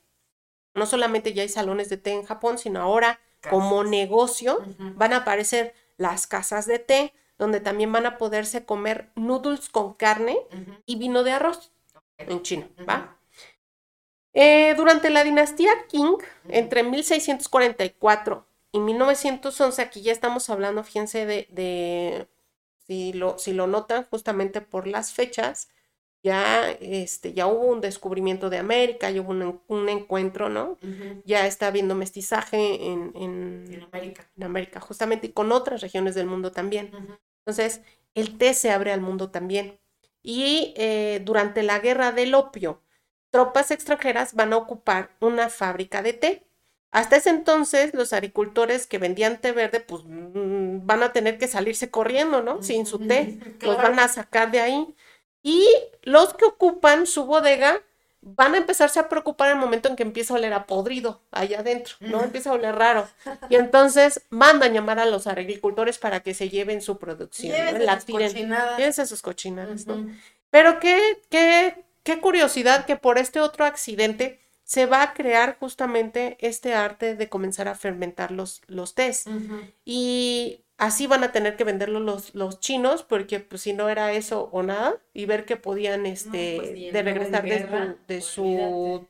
No 0.75 0.87
solamente 0.87 1.33
ya 1.33 1.43
hay 1.43 1.49
salones 1.49 1.89
de 1.91 1.99
té 1.99 2.11
en 2.11 2.25
Japón, 2.25 2.59
sino 2.59 2.81
ahora 2.81 3.21
como 3.49 3.85
negocio 3.85 4.65
van 4.97 5.13
a 5.13 5.19
aparecer 5.19 5.75
las 5.97 6.27
casas 6.27 6.67
de 6.67 6.81
té, 6.81 7.15
donde 7.43 7.61
también 7.61 7.91
van 7.93 8.07
a 8.07 8.19
poderse 8.19 8.65
comer 8.65 9.11
noodles 9.17 9.69
con 9.69 9.95
carne 9.95 10.39
y 10.87 10.97
vino 10.97 11.23
de 11.25 11.33
arroz 11.33 11.73
en 12.19 12.43
China. 12.43 12.69
¿va? 12.89 13.19
Eh, 14.35 14.75
durante 14.77 15.11
la 15.11 15.25
dinastía 15.25 15.71
Qing, 15.89 16.17
entre 16.49 16.83
1644 16.85 18.47
y 18.73 18.79
1911, 18.81 19.83
aquí 19.83 20.01
ya 20.03 20.13
estamos 20.13 20.49
hablando, 20.49 20.83
fíjense, 20.85 21.27
de, 21.27 21.47
de- 21.51 22.29
si, 22.87 23.13
lo, 23.13 23.39
si 23.39 23.53
lo 23.53 23.67
notan 23.67 24.05
justamente 24.11 24.61
por 24.61 24.87
las 24.87 25.13
fechas, 25.13 25.69
ya, 26.25 26.71
este, 26.81 27.33
ya 27.35 27.47
hubo 27.49 27.67
un 27.67 27.81
descubrimiento 27.81 28.49
de 28.49 28.59
América, 28.59 29.11
ya 29.11 29.21
hubo 29.21 29.31
un, 29.33 29.61
un 29.69 29.89
encuentro, 29.89 30.49
¿no? 30.49 30.79
Ya 31.25 31.47
está 31.47 31.67
habiendo 31.67 31.95
mestizaje 31.95 32.87
en, 32.87 33.13
en- 33.17 33.65
En 33.73 33.83
América. 33.83 34.31
en 34.37 34.43
América, 34.45 34.81
justamente, 34.81 35.27
y 35.27 35.33
con 35.33 35.53
otras 35.53 35.81
regiones 35.81 36.15
del 36.15 36.27
mundo 36.27 36.53
también. 36.53 36.91
Entonces, 37.45 37.83
el 38.15 38.39
té 38.39 38.55
se 38.55 38.71
abre 38.71 38.93
al 38.93 39.01
mundo 39.01 39.31
también. 39.31 39.79
Y 40.23 40.75
eh, 40.77 41.21
durante 41.25 41.63
la 41.63 41.81
guerra 41.81 42.13
del 42.13 42.35
opio, 42.35 42.83
tropas 43.31 43.71
extranjeras 43.71 44.35
van 44.35 44.53
a 44.53 44.57
ocupar 44.57 45.17
una 45.21 45.49
fábrica 45.49 46.03
de 46.03 46.13
té. 46.13 46.47
Hasta 46.93 47.17
ese 47.17 47.31
entonces, 47.31 47.95
los 47.95 48.13
agricultores 48.13 48.87
que 48.87 48.99
vendían 48.99 49.41
té 49.41 49.53
verde, 49.53 49.81
pues 49.81 50.03
mm, 50.05 50.87
van 50.87 51.03
a 51.03 51.13
tener 51.13 51.39
que 51.39 51.49
salirse 51.49 51.91
corriendo, 51.91 52.43
¿no? 52.43 52.63
Sin 52.63 52.87
su 52.87 52.99
té. 52.99 53.39
Los 53.63 53.79
van 53.79 53.99
a 53.99 54.09
sacar 54.09 54.51
de 54.51 54.61
ahí. 54.61 54.95
Y 55.43 55.67
los 56.03 56.35
que 56.35 56.45
ocupan 56.45 57.07
su 57.07 57.25
bodega 57.25 57.83
van 58.23 58.55
a 58.55 58.59
empezarse 58.59 59.01
a 59.01 59.09
preocupar 59.09 59.51
el 59.51 59.57
momento 59.57 59.89
en 59.89 59.97
que 59.97 60.05
empieza 60.05 60.33
a 60.33 60.37
oler 60.39 60.53
a 60.53 60.67
podrido 60.67 61.21
allá 61.33 61.59
adentro, 61.61 61.97
¿no? 62.01 62.23
Empieza 62.23 62.51
a 62.51 62.55
oler 62.55 62.75
raro. 62.75 63.09
Y 63.51 63.57
entonces 63.57 64.23
mandan 64.31 64.73
llamar 64.73 64.99
a 65.01 65.07
los 65.07 65.27
agricultores 65.27 65.99
para 65.99 66.21
que 66.21 66.33
se 66.33 66.49
lleven 66.49 66.81
su 66.81 66.99
producción, 66.99 67.85
La 67.85 67.97
sus 67.97 68.07
tiren. 68.07 68.29
cochinadas. 68.29 68.79
Llévense 68.79 69.07
sus 69.07 69.23
cochinadas, 69.23 69.87
¿no? 69.87 70.07
Pero 70.51 70.79
qué, 70.81 71.21
qué, 71.31 71.85
qué 72.05 72.21
curiosidad 72.21 72.87
que 72.87 72.97
por 72.97 73.19
este 73.19 73.41
otro 73.41 73.65
accidente 73.65 74.41
se 74.73 74.87
va 74.87 75.03
a 75.03 75.13
crear 75.13 75.59
justamente 75.61 76.39
este 76.41 76.73
arte 76.73 77.15
de 77.15 77.29
comenzar 77.29 77.69
a 77.69 77.75
fermentar 77.75 78.31
los, 78.31 78.63
los 78.69 78.95
tés. 78.95 79.27
Y 79.85 80.65
así 80.79 81.07
van 81.07 81.25
a 81.25 81.31
tener 81.31 81.57
que 81.57 81.65
venderlo 81.65 82.01
los, 82.01 82.35
los 82.35 82.59
chinos, 82.59 83.03
porque 83.03 83.39
pues 83.39 83.61
si 83.61 83.75
no 83.75 83.91
era 83.91 84.15
eso 84.15 84.49
o 84.51 84.63
nada, 84.63 84.97
y 85.13 85.27
ver 85.27 85.45
que 85.45 85.59
podían 85.59 86.07
este, 86.07 86.57
pues, 86.57 86.73
de 86.91 87.03
regresar 87.03 87.43
de 87.43 87.49
guerra, 87.51 87.97
de 88.09 88.23
su 88.23 89.07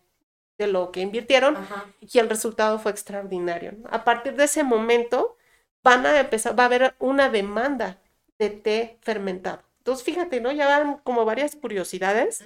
de 0.58 0.66
lo 0.66 0.90
que 0.90 1.00
invirtieron, 1.00 1.56
Ajá. 1.56 1.86
y 2.00 2.18
el 2.18 2.28
resultado 2.28 2.80
fue 2.80 2.90
extraordinario. 2.90 3.74
A 3.88 4.02
partir 4.02 4.34
de 4.34 4.44
ese 4.44 4.64
momento 4.64 5.36
van 5.84 6.04
a 6.06 6.18
empezar, 6.18 6.58
va 6.58 6.64
a 6.64 6.66
haber 6.66 6.96
una 6.98 7.28
demanda 7.28 8.00
de 8.40 8.50
té 8.50 8.98
fermentado. 9.00 9.62
Entonces, 9.78 10.04
fíjate, 10.04 10.40
¿no? 10.40 10.50
Ya 10.50 10.66
van 10.66 10.98
como 11.04 11.24
varias 11.24 11.54
curiosidades 11.54 12.42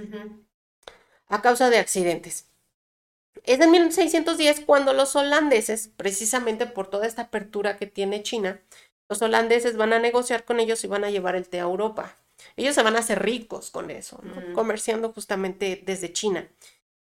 a 1.29 1.41
causa 1.41 1.71
de 1.71 1.79
accidentes. 1.79 2.51
Es 3.45 3.61
en 3.61 3.71
1610 3.71 4.61
cuando 4.61 4.93
los 4.93 5.17
holandeses, 5.17 5.91
precisamente 5.97 6.67
por 6.67 6.89
toda 6.89 7.07
esta 7.07 7.23
apertura 7.23 7.77
que 7.77 7.87
tiene 7.87 8.23
China, 8.23 8.61
los 9.09 9.23
holandeses 9.23 9.77
van 9.77 9.93
a 9.93 9.99
negociar 9.99 10.45
con 10.45 10.61
ellos 10.61 10.83
y 10.85 10.89
van 10.89 11.05
a 11.05 11.11
llevar 11.11 11.37
el 11.37 11.49
té 11.49 11.59
a 11.61 11.65
Europa. 11.65 12.19
Ellos 12.57 12.75
se 12.75 12.83
van 12.83 12.97
a 12.97 13.01
hacer 13.01 13.23
ricos 13.23 13.71
con 13.71 13.91
eso, 13.91 14.21
¿no? 14.23 14.53
Comerciando 14.53 15.13
justamente 15.13 15.83
desde 15.85 16.13
China. 16.13 16.49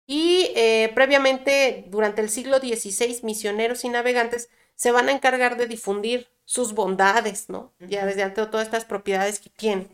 Y 0.07 0.51
eh, 0.57 0.91
previamente, 0.95 1.85
durante 1.89 2.20
el 2.20 2.31
siglo 2.31 2.59
XVI, 2.59 3.20
misioneros 3.22 3.85
y 3.85 3.89
navegantes 3.89 4.49
se 4.74 4.93
van 4.93 5.09
a 5.09 5.12
encargar 5.12 5.57
de 5.57 5.66
difundir 5.66 6.28
sus 6.45 6.72
bondades, 6.74 7.49
¿no? 7.49 7.72
Ya 7.78 7.99
Ujú. 8.01 8.09
desde 8.09 8.22
ante 8.24 8.45
todas 8.47 8.66
estas 8.66 8.85
propiedades 8.85 9.39
que 9.39 9.51
tiene. 9.51 9.89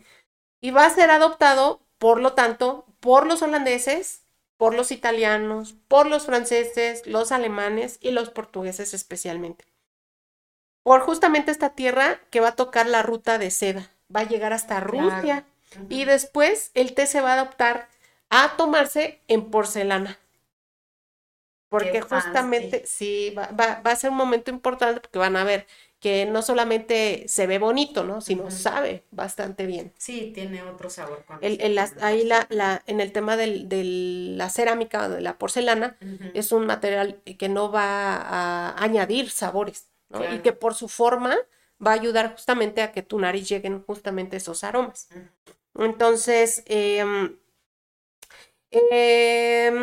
Y 0.59 0.71
va 0.71 0.85
a 0.85 0.89
ser 0.89 1.11
adoptado, 1.11 1.81
por 1.99 2.19
lo 2.19 2.33
tanto, 2.33 2.85
por 2.99 3.27
los 3.27 3.41
holandeses, 3.43 4.23
por 4.57 4.73
los 4.75 4.91
italianos, 4.91 5.75
por 5.87 6.07
los 6.07 6.25
franceses, 6.25 7.05
los 7.07 7.31
alemanes 7.31 7.97
y 8.01 8.11
los 8.11 8.29
portugueses 8.29 8.93
especialmente. 8.93 9.65
Por 10.83 11.01
justamente 11.01 11.51
esta 11.51 11.75
tierra 11.75 12.19
que 12.29 12.39
va 12.39 12.49
a 12.49 12.55
tocar 12.55 12.87
la 12.87 13.03
ruta 13.03 13.37
de 13.37 13.51
seda. 13.51 13.91
Va 14.13 14.21
a 14.21 14.27
llegar 14.27 14.53
hasta. 14.53 14.79
Rusia. 14.79 15.45
Y 15.89 16.05
después 16.05 16.71
el 16.73 16.93
té 16.95 17.07
se 17.07 17.21
va 17.21 17.33
a 17.33 17.41
adoptar 17.41 17.89
a 18.29 18.55
tomarse 18.57 19.21
en 19.27 19.51
porcelana. 19.51 20.17
Porque 21.69 21.91
Qué 21.91 22.01
justamente, 22.01 22.83
sí, 22.85 23.33
va, 23.37 23.47
va- 23.47 23.81
va 23.85 23.91
a 23.91 23.95
ser 23.97 24.11
un 24.11 24.17
momento 24.17 24.49
importante 24.51 25.01
porque 25.01 25.19
van 25.19 25.35
a 25.35 25.43
ver 25.43 25.67
que 25.99 26.25
no 26.25 26.41
solamente 26.41 27.25
se 27.27 27.47
ve 27.47 27.59
bonito, 27.59 28.03
¿no? 28.03 28.21
Sino 28.21 28.49
sabe 28.51 29.03
bastante 29.11 29.65
bien. 29.65 29.93
Sí, 29.97 30.31
tiene 30.33 30.63
otro 30.63 30.89
sabor. 30.89 31.25
El, 31.39 31.77
ahí 32.01 32.23
la, 32.23 32.45
la- 32.49 32.83
en 32.87 32.99
el 33.01 33.11
tema 33.11 33.37
del- 33.37 33.67
de 33.69 33.83
la 33.83 34.49
cerámica, 34.49 35.09
de 35.09 35.21
la 35.21 35.37
porcelana, 35.37 35.97
es 36.33 36.51
un 36.51 36.65
material 36.65 37.21
que 37.39 37.49
no 37.49 37.71
va 37.71 38.15
a 38.17 38.83
añadir 38.83 39.29
sabores, 39.31 39.87
¿no? 40.09 40.25
Y 40.25 40.39
que 40.39 40.53
por 40.53 40.73
su 40.75 40.87
forma 40.87 41.35
va 41.85 41.91
a 41.91 41.93
ayudar 41.95 42.31
justamente 42.33 42.81
a 42.81 42.91
que 42.91 43.03
tu 43.03 43.19
nariz 43.19 43.47
lleguen 43.49 43.83
justamente 43.83 44.37
esos 44.37 44.63
aromas. 44.63 45.09
Entonces, 45.75 46.63
em, 46.67 47.37
em, 48.71 49.77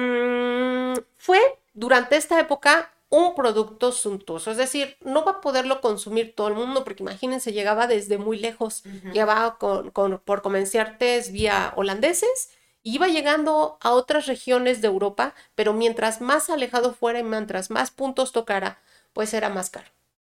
fue 1.16 1.40
durante 1.72 2.16
esta 2.16 2.38
época 2.40 2.92
un 3.10 3.34
producto 3.34 3.92
suntuoso, 3.92 4.50
es 4.50 4.56
decir, 4.56 4.96
no 5.00 5.24
va 5.24 5.32
a 5.32 5.40
poderlo 5.40 5.80
consumir 5.80 6.34
todo 6.34 6.48
el 6.48 6.54
mundo, 6.54 6.82
porque 6.84 7.02
imagínense, 7.04 7.52
llegaba 7.52 7.86
desde 7.86 8.18
muy 8.18 8.38
lejos, 8.38 8.82
Ujú. 8.86 9.12
llegaba 9.12 9.56
con, 9.58 9.90
con- 9.90 10.18
por 10.18 10.42
comerciantes 10.42 11.30
vía 11.30 11.72
holandeses, 11.76 12.50
iba 12.82 13.06
llegando 13.08 13.78
a 13.80 13.92
otras 13.92 14.26
regiones 14.26 14.80
de 14.82 14.88
Europa, 14.88 15.34
pero 15.54 15.72
mientras 15.72 16.20
más 16.20 16.50
alejado 16.50 16.92
fuera 16.92 17.20
y 17.20 17.22
mientras 17.22 17.70
más 17.70 17.90
puntos 17.90 18.32
tocara, 18.32 18.82
pues 19.12 19.32
era 19.34 19.48
más 19.48 19.70
caro. 19.70 19.88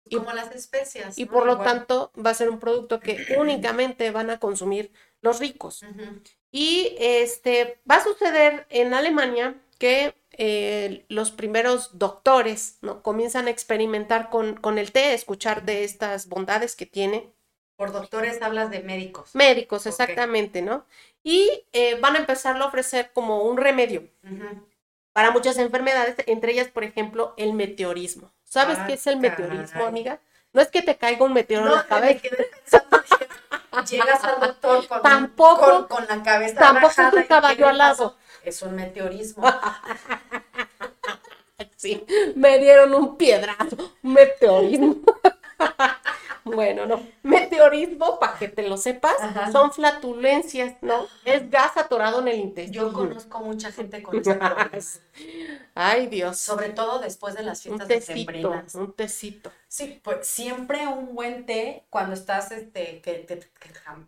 y- 0.07 0.17
Como 0.17 0.33
las 0.33 0.53
especias. 0.55 1.19
Y 1.19 1.27
¿no? 1.27 1.33
por 1.33 1.47
lo 1.47 1.53
Igual. 1.53 1.67
tanto 1.69 2.13
va 2.17 2.31
a 2.31 2.35
ser 2.35 2.51
un 2.51 2.59
producto 2.59 2.99
que 2.99 3.13
únicamente 3.39 4.11
van 4.11 4.31
a 4.31 4.41
consumir 4.41 4.91
los 5.21 5.39
ricos. 5.39 5.85
Y 6.51 6.97
este 6.99 7.81
va 7.89 7.97
a 7.97 8.03
suceder 8.05 8.67
en 8.71 8.95
Alemania 8.95 9.55
que 9.81 10.15
eh, 10.33 11.05
los 11.09 11.33
primeros 11.33 11.99
doctores 11.99 12.77
¿no? 12.83 13.03
comienzan 13.03 13.47
a 13.49 13.51
experimentar 13.51 14.31
con, 14.31 14.55
con 14.55 14.79
el 14.79 14.93
té, 14.93 15.15
escuchar 15.15 15.65
de 15.65 15.83
estas 15.85 16.29
bondades 16.29 16.77
que 16.77 16.87
tiene. 16.87 17.33
Por 17.77 17.91
doctores 17.93 18.41
hablas 18.43 18.71
de 18.71 18.81
médicos. 18.81 19.35
Médicos, 19.35 19.87
exactamente, 19.87 20.61
¿no? 20.61 20.85
Y 21.25 21.65
eh, 21.73 21.99
van 21.99 22.15
a 22.15 22.19
empezarlo 22.19 22.65
a 22.65 22.69
ofrecer 22.69 23.11
como 23.15 23.43
un 23.45 23.57
remedio 23.57 24.07
para 25.15 25.31
muchas 25.31 25.57
enfermedades, 25.59 26.15
entre 26.27 26.53
ellas, 26.53 26.69
por 26.69 26.85
ejemplo, 26.85 27.35
el 27.39 27.55
meteorismo. 27.55 28.31
¿Sabes 28.45 28.79
Ah, 28.81 28.87
qué 28.87 28.93
es 28.95 29.07
el 29.07 29.17
meteorismo, 29.17 29.67
caray. 29.73 29.87
amiga? 29.89 30.21
No 30.53 30.61
es 30.61 30.69
que 30.69 30.83
te 30.83 30.97
caiga 30.97 31.25
un 31.25 31.33
meteoro 31.33 31.65
en 31.65 31.71
No, 31.71 31.77
la 31.77 31.83
me 31.83 31.89
cabeza. 31.89 32.85
llegas 33.89 34.25
al 34.25 34.41
doctor 34.41 34.87
con, 34.87 35.03
Tampoco- 35.03 35.87
con, 35.89 36.07
con 36.07 36.07
la 36.07 36.23
cabeza 36.23 36.59
tampoco 36.59 36.91
es 36.93 36.99
un 36.99 37.07
y 37.19 37.23
¿qué 37.23 37.27
caballo 37.29 37.65
le 37.67 37.71
alado. 37.71 38.17
Es 38.45 38.63
un 38.63 38.75
meteorismo. 38.75 39.45
Sí, 41.77 42.05
me 42.37 42.59
dieron 42.59 42.95
un 42.95 43.17
piedrazo, 43.17 43.77
un 44.03 44.13
meteorismo. 44.13 44.97
bueno, 46.45 46.85
no, 46.85 47.03
interiorismo, 47.61 48.19
para 48.19 48.39
que 48.39 48.49
te 48.49 48.67
lo 48.67 48.77
sepas, 48.77 49.21
Ajá. 49.21 49.53
son 49.53 49.73
flatulencias, 49.73 50.77
¿no? 50.81 51.07
Es 51.25 51.51
gas 51.51 51.77
atorado 51.77 52.21
en 52.21 52.29
el 52.29 52.39
intestino. 52.41 52.89
Yo 52.89 52.93
conozco 52.93 53.41
mucha 53.41 53.71
gente 53.73 54.03
con 54.03 54.19
ese 54.19 54.35
problema. 54.35 54.71
Ay, 55.75 56.07
Dios. 56.07 56.39
Sobre 56.39 56.71
todo 56.71 56.99
después 56.99 57.35
de 57.35 57.43
las 57.43 57.65
un 57.67 57.79
fiestas 57.79 57.89
tecito, 57.89 58.13
decembrinas. 58.13 58.75
un 58.75 58.93
tecito. 58.93 59.53
Sí, 59.69 60.01
pues 60.03 60.27
siempre 60.27 60.87
un 60.87 61.15
buen 61.15 61.47
té 61.47 61.85
cuando 61.91 62.15
estás, 62.15 62.51
este, 62.53 63.01
que 63.01 63.27
que 63.27 63.41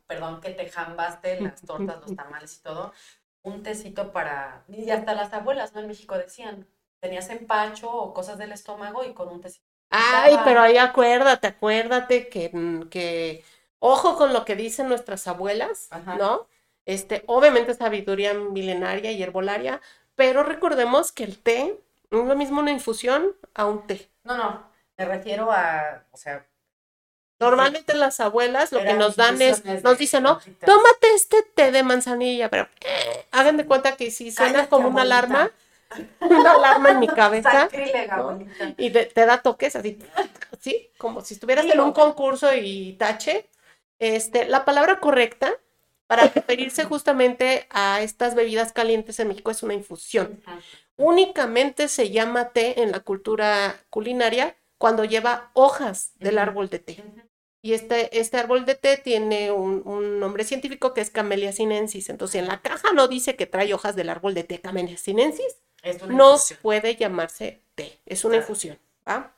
perdón, 0.06 0.40
que 0.40 0.50
te 0.50 0.68
jambaste 0.68 1.40
las 1.40 1.60
tortas, 1.62 2.00
los 2.00 2.16
tamales 2.16 2.56
y 2.56 2.62
todo, 2.62 2.92
un 3.42 3.62
tecito 3.62 4.12
para, 4.12 4.64
y 4.68 4.90
hasta 4.90 5.14
las 5.14 5.32
abuelas, 5.32 5.74
¿no? 5.74 5.80
En 5.80 5.88
México 5.88 6.16
decían, 6.16 6.66
tenías 7.00 7.28
empacho 7.30 7.90
o 7.90 8.14
cosas 8.14 8.38
del 8.38 8.52
estómago 8.52 9.04
y 9.04 9.12
con 9.12 9.28
un 9.28 9.40
tecito. 9.40 9.66
Ay, 9.90 10.36
pero 10.44 10.60
ahí 10.60 10.78
acuérdate, 10.78 11.48
acuérdate 11.48 12.28
que, 12.28 12.50
mm, 12.52 12.88
que, 12.88 13.44
ojo 13.78 14.16
con 14.16 14.32
lo 14.32 14.44
que 14.44 14.56
dicen 14.56 14.88
nuestras 14.88 15.26
abuelas, 15.26 15.88
Ajá. 15.90 16.16
¿no? 16.16 16.46
Este, 16.86 17.24
obviamente 17.26 17.74
sabiduría 17.74 18.34
milenaria 18.34 19.12
y 19.12 19.22
herbolaria, 19.22 19.80
pero 20.14 20.42
recordemos 20.42 21.12
que 21.12 21.24
el 21.24 21.38
té 21.38 21.78
no 22.10 22.22
es 22.22 22.28
lo 22.28 22.36
mismo 22.36 22.60
una 22.60 22.70
infusión 22.70 23.34
a 23.54 23.66
un 23.66 23.86
té. 23.86 24.08
No, 24.24 24.36
no, 24.36 24.66
me 24.96 25.04
refiero 25.04 25.50
a, 25.50 26.04
o 26.10 26.16
sea, 26.16 26.46
Normalmente 27.42 27.94
las 27.94 28.20
abuelas 28.20 28.70
lo 28.70 28.80
que 28.80 28.94
nos 28.94 29.16
dan 29.16 29.42
es, 29.42 29.64
nos 29.82 29.98
dicen, 29.98 30.22
¿no? 30.22 30.38
Tómate 30.64 31.14
este 31.14 31.42
té 31.42 31.72
de 31.72 31.82
manzanilla, 31.82 32.48
pero 32.48 32.68
eh, 32.80 33.26
hagan 33.32 33.56
de 33.56 33.66
cuenta 33.66 33.96
que 33.96 34.10
si 34.10 34.30
suena 34.30 34.68
como 34.68 34.88
una 34.88 35.02
alarma, 35.02 35.50
una 36.20 36.52
alarma 36.52 36.90
en 36.90 37.00
mi 37.00 37.08
cabeza, 37.22 37.68
y 38.76 38.90
te, 38.90 39.06
te 39.06 39.26
da 39.26 39.42
toques 39.42 39.74
así, 39.74 39.98
¿sí? 40.60 40.90
Como 40.98 41.20
si 41.22 41.34
estuvieras 41.34 41.66
en 41.66 41.80
un 41.80 41.92
concurso 41.92 42.54
y 42.54 42.92
tache. 42.94 43.48
Este, 43.98 44.46
la 44.46 44.64
palabra 44.64 44.98
correcta 44.98 45.52
para 46.06 46.28
referirse 46.28 46.84
justamente 46.84 47.66
a 47.70 48.02
estas 48.02 48.34
bebidas 48.34 48.72
calientes 48.72 49.18
en 49.18 49.28
México 49.28 49.50
es 49.50 49.62
una 49.62 49.74
infusión. 49.74 50.42
Únicamente 50.96 51.88
se 51.88 52.10
llama 52.10 52.50
té 52.50 52.82
en 52.82 52.92
la 52.92 53.00
cultura 53.00 53.76
culinaria 53.90 54.56
cuando 54.78 55.04
lleva 55.04 55.50
hojas 55.54 56.12
del 56.18 56.38
árbol 56.38 56.68
de 56.68 56.78
té. 56.80 57.04
Y 57.64 57.74
este, 57.74 58.18
este 58.18 58.38
árbol 58.38 58.64
de 58.64 58.74
té 58.74 58.96
tiene 58.96 59.52
un, 59.52 59.82
un 59.86 60.18
nombre 60.18 60.42
científico 60.44 60.92
que 60.94 61.00
es 61.00 61.10
Camellia 61.10 61.52
sinensis. 61.52 62.08
Entonces, 62.08 62.40
en 62.42 62.48
la 62.48 62.60
caja 62.60 62.92
no 62.92 63.06
dice 63.06 63.36
que 63.36 63.46
trae 63.46 63.72
hojas 63.72 63.94
del 63.94 64.10
árbol 64.10 64.34
de 64.34 64.42
té 64.44 64.60
Camellia 64.60 64.96
sinensis. 64.98 65.56
Es 65.82 66.02
una 66.02 66.14
No 66.14 66.32
infusión. 66.32 66.58
puede 66.62 66.96
llamarse 66.96 67.60
té. 67.76 67.98
Es 68.04 68.24
una 68.24 68.32
Claro. 68.34 68.42
infusión. 68.44 68.78
¿va? 69.08 69.32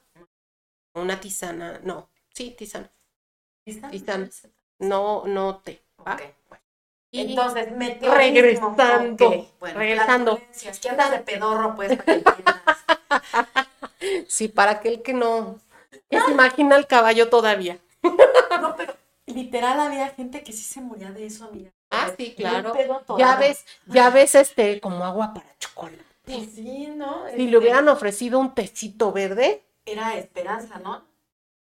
Una 0.94 1.20
tisana. 1.20 1.80
No. 1.82 2.08
Sí, 2.32 2.50
tisana. 2.56 2.90
¿Lista? 3.66 3.90
Tisana. 3.90 4.30
No, 4.78 5.24
no 5.26 5.58
té. 5.58 5.82
¿va? 6.06 6.14
Ok. 6.14 6.22
Y 7.10 7.20
Entonces, 7.20 7.70
meteorismo. 7.76 8.74
regresando, 8.74 9.28
Ok, 9.28 9.46
bueno, 9.60 9.78
regresando. 9.78 10.36
flatulencias, 10.36 10.78
¿Qué 10.80 10.88
andas 10.88 11.10
de 11.12 11.18
pedorro, 11.20 11.76
pues, 11.76 11.96
para 11.96 12.04
que 12.04 12.12
entiendas? 12.12 12.64
sí, 14.28 14.48
para 14.48 14.72
aquel 14.72 15.02
que 15.02 15.12
no 15.12 15.60
que 16.10 16.20
se 16.20 16.30
imagina 16.32 16.76
el 16.76 16.86
caballo 16.86 17.28
todavía. 17.28 17.78
No, 18.60 18.76
pero 18.76 18.94
literal 19.26 19.80
había 19.80 20.08
gente 20.10 20.42
que 20.42 20.52
sí 20.52 20.62
se 20.62 20.80
moría 20.80 21.10
de 21.10 21.26
eso, 21.26 21.46
amiga. 21.46 21.70
Ah, 21.90 22.10
sí, 22.16 22.34
claro. 22.36 22.72
Ya 23.18 23.36
ves, 23.36 23.64
ya 23.86 24.10
ves 24.10 24.34
este 24.34 24.80
como 24.80 25.04
agua 25.04 25.32
para 25.34 25.46
chocolate. 25.58 26.04
Pues 26.24 26.50
sí, 26.54 26.86
¿no? 26.88 27.24
Si 27.26 27.30
Este, 27.32 27.42
le 27.50 27.58
hubieran 27.58 27.88
ofrecido 27.88 28.38
un 28.38 28.54
tecito 28.54 29.12
verde, 29.12 29.62
Era 29.84 30.16
Esperanza, 30.16 30.78
¿no? 30.78 31.04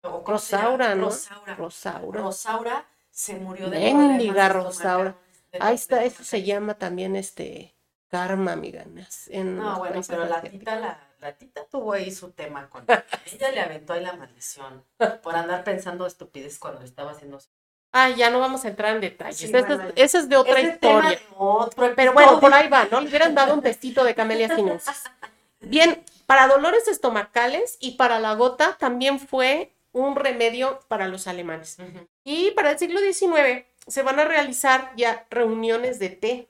O. 0.03 0.23
Rosaura, 0.25 0.95
¿no? 0.95 1.05
Rosaura. 1.05 1.55
Rosaura. 1.55 2.21
Rosaura 2.21 2.85
se 3.09 3.35
murió 3.35 3.69
de 3.69 3.91
problemas 3.91 4.53
Rosaura. 4.53 5.15
Ahí 5.59 5.75
está, 5.75 6.03
eso 6.03 6.23
se 6.23 6.43
llama 6.43 6.73
también 6.75 7.15
este 7.15 7.75
karma, 8.09 8.53
amiganas. 8.53 9.27
En 9.29 9.57
No, 9.57 9.69
los 9.69 9.77
bueno, 9.79 10.01
pero 10.07 10.25
la 10.25 10.41
tita, 10.41 10.75
la, 10.79 10.99
la 11.23 11.33
tita 11.37 11.65
tuvo 11.65 11.93
ahí 11.93 12.11
su 12.11 12.31
tema 12.31 12.69
con 12.69 12.85
ella 12.87 13.51
le 13.51 13.59
aventó 13.61 13.93
ahí 13.93 14.01
la 14.03 14.13
maldición 14.13 14.83
por 15.23 15.35
andar 15.35 15.63
pensando 15.63 16.05
estupidez 16.05 16.59
cuando 16.59 16.81
estaba 16.83 17.11
haciendo 17.11 17.39
su 17.39 17.49
Ah, 17.95 18.09
ya 18.09 18.31
no 18.31 18.39
vamos 18.39 18.65
a 18.65 18.69
entrar 18.69 18.95
en 18.95 19.01
detalles. 19.01 19.37
Sí, 19.37 19.45
Ese 19.95 20.17
es- 20.17 20.27
de 20.27 20.35
otra 20.35 20.59
historia. 20.59 21.11
de 21.11 21.19
otro 21.37 21.93
Pero 21.95 22.11
bueno, 22.13 22.39
por 22.39 22.51
ahí 22.51 22.67
va, 22.67 22.85
¿no? 22.85 22.99
Le 22.99 23.07
hubieran 23.07 23.35
dado 23.35 23.53
un 23.53 23.61
testito 23.61 24.03
de 24.03 24.15
camelia 24.15 24.53
sinensis. 24.55 25.03
Bien, 25.59 26.03
para 26.25 26.47
dolores 26.47 26.87
estomacales 26.87 27.77
y 27.79 27.91
para 27.91 28.19
la 28.19 28.33
gota 28.33 28.77
también 28.79 29.19
fue 29.19 29.75
un 29.91 30.15
remedio 30.15 30.79
para 30.87 31.07
los 31.07 31.27
alemanes. 31.27 31.77
Ujú. 31.79 32.07
Y 32.23 32.49
para 32.51 32.71
el 32.71 32.79
siglo 32.79 32.99
XIX 32.99 33.65
se 33.85 34.01
van 34.01 34.19
a 34.19 34.25
realizar 34.25 34.91
ya 34.97 35.27
reuniones 35.29 35.99
de 35.99 36.09
té. 36.09 36.49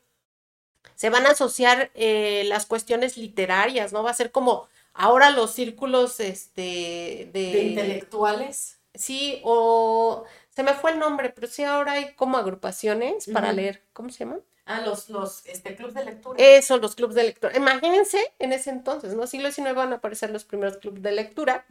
Se 0.95 1.09
van 1.09 1.25
a 1.25 1.31
asociar 1.31 1.91
eh, 1.95 2.43
las 2.47 2.65
cuestiones 2.65 3.17
literarias, 3.17 3.93
¿no? 3.93 4.03
Va 4.03 4.11
a 4.11 4.15
ser 4.15 4.31
como 4.31 4.67
ahora 4.93 5.31
los 5.31 5.51
círculos 5.51 6.19
este, 6.19 7.29
de... 7.33 7.51
de 7.51 7.63
intelectuales 7.63 8.79
Sí, 8.95 9.41
o 9.43 10.23
se 10.51 10.63
me 10.63 10.73
fue 10.73 10.91
el 10.91 10.99
nombre, 10.99 11.31
pero 11.31 11.47
sí 11.47 11.63
ahora 11.63 11.93
hay 11.93 12.13
como 12.13 12.37
agrupaciones 12.37 13.27
para 13.31 13.51
leer. 13.51 13.83
¿Cómo 13.93 14.09
se 14.09 14.19
llaman? 14.19 14.41
ah 14.65 14.79
los 14.79 15.09
los 15.09 15.45
este 15.45 15.75
club 15.75 15.91
de 15.91 16.05
lectura 16.05 16.41
Eso, 16.41 16.77
los 16.77 16.95
clubes 16.95 17.15
de 17.15 17.23
lectura. 17.23 17.57
Imagínense 17.57 18.19
en 18.39 18.53
ese 18.53 18.69
entonces, 18.69 19.13
¿no? 19.13 19.27
Siglo 19.27 19.51
XIX 19.51 19.73
van 19.73 19.93
a 19.93 19.97
aparecer 19.97 20.29
los 20.29 20.45
primeros 20.45 20.77
clubes 20.77 21.01
de 21.01 21.11
lectura 21.11 21.65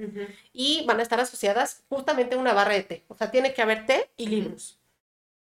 y 0.53 0.85
van 0.85 0.99
a 0.99 1.03
estar 1.03 1.21
asociadas 1.21 1.85
justamente 1.89 2.35
a 2.35 2.39
una 2.39 2.53
barra 2.53 2.75
de 2.75 2.83
té. 2.83 3.05
O 3.09 3.15
sea, 3.15 3.31
tiene 3.31 3.55
que 3.55 3.63
haber 3.63 3.87
té 3.87 4.11
y 4.17 4.27
libros. 4.27 4.79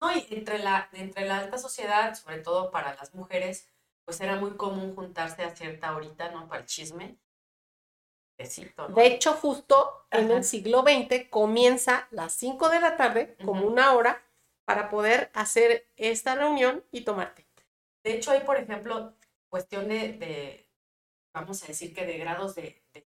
No, 0.02 0.12
y 0.12 0.26
entre 0.32 0.58
la, 0.60 0.90
entre 0.94 1.26
la 1.26 1.38
alta 1.38 1.58
sociedad, 1.60 2.16
sobre 2.16 2.40
todo 2.40 2.72
para 2.72 2.96
las 2.96 3.14
mujeres, 3.14 3.70
pues 4.06 4.20
era 4.22 4.36
muy 4.36 4.56
común 4.58 4.96
juntarse 4.96 5.44
a 5.44 5.56
cierta 5.56 5.96
horita, 5.96 6.32
¿no? 6.32 6.48
Para 6.48 6.62
el 6.62 6.68
chisme. 6.68 7.20
Tecito, 8.38 8.88
¿no? 8.88 8.96
De 8.96 9.08
hecho, 9.08 9.34
justo 9.34 10.06
en 10.12 10.26
Ajá. 10.26 10.38
el 10.38 10.44
siglo 10.44 10.84
XX 10.84 11.28
comienza 11.30 12.08
las 12.12 12.34
5 12.34 12.70
de 12.70 12.80
la 12.80 12.96
tarde, 12.96 13.36
como 13.44 13.62
Ujú. 13.62 13.72
una 13.74 13.94
hora, 13.94 14.24
para 14.66 14.90
poder 14.90 15.32
hacer 15.34 15.88
esta 15.96 16.36
reunión 16.36 16.84
y 16.92 17.02
tomar 17.02 17.34
té. 17.34 17.48
De 18.04 18.16
hecho, 18.16 18.32
hay, 18.32 18.42
por 18.42 18.58
ejemplo, 18.58 19.16
cuestión 19.50 19.88
de, 19.88 20.14
de, 20.14 20.70
vamos 21.34 21.64
a 21.64 21.68
decir 21.68 21.94
que 21.96 22.06
de 22.06 22.18
grados 22.18 22.56
de, 22.56 22.84
de- 22.94 23.08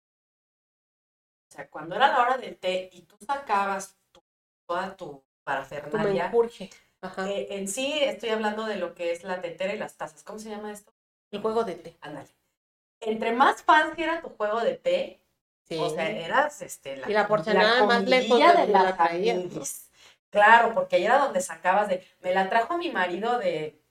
O 1.49 1.53
sea, 1.55 1.69
cuando 1.69 1.95
era 1.95 2.07
la 2.09 2.21
hora 2.21 2.37
del 2.37 2.57
té 2.59 2.89
y 2.91 3.01
tú 3.03 3.17
sacabas 3.25 3.97
tu- 4.11 4.23
toda 4.67 4.95
Tu 4.95 5.24
parafernalia. 5.45 6.31
Ajá. 7.01 7.29
eh, 7.29 7.47
en 7.51 7.69
sí 7.69 7.93
estoy 8.01 8.29
hablando 8.29 8.65
de 8.65 8.75
lo 8.75 8.93
que 8.95 9.11
es 9.13 9.23
la 9.23 9.39
tetera 9.39 9.73
y 9.73 9.77
las 9.77 9.95
tazas. 9.95 10.23
¿Cómo 10.23 10.39
se 10.39 10.49
llama 10.49 10.73
esto? 10.73 10.91
El 11.31 11.41
juego 11.41 11.63
de 11.63 11.75
té. 11.75 11.95
Ándale. 12.01 12.27
Entre 12.99 13.31
más 13.31 13.63
fancy 13.63 14.03
era 14.03 14.21
tu 14.21 14.29
juego 14.29 14.59
de 14.59 14.75
té, 14.75 15.21
Sí. 15.67 15.77
O 15.79 15.89
sea, 15.89 16.07
eras 16.09 16.61
este, 16.61 16.97
la, 16.97 17.09
Y 17.09 17.13
la 17.13 17.27
porcelana 17.27 17.85
más 17.85 18.03
lejos 18.03 18.39
de 18.39 18.45
de 18.45 18.67
la. 18.67 18.95
Claro, 20.29 20.73
porque 20.75 20.97
ahí 20.97 21.05
era 21.05 21.17
donde 21.17 21.41
sacabas 21.41 21.87
de, 21.87 22.05
me 22.21 22.33
la 22.33 22.49
trajo 22.49 22.77
mi 22.77 22.91
marido 22.91 23.39
de, 23.39 23.81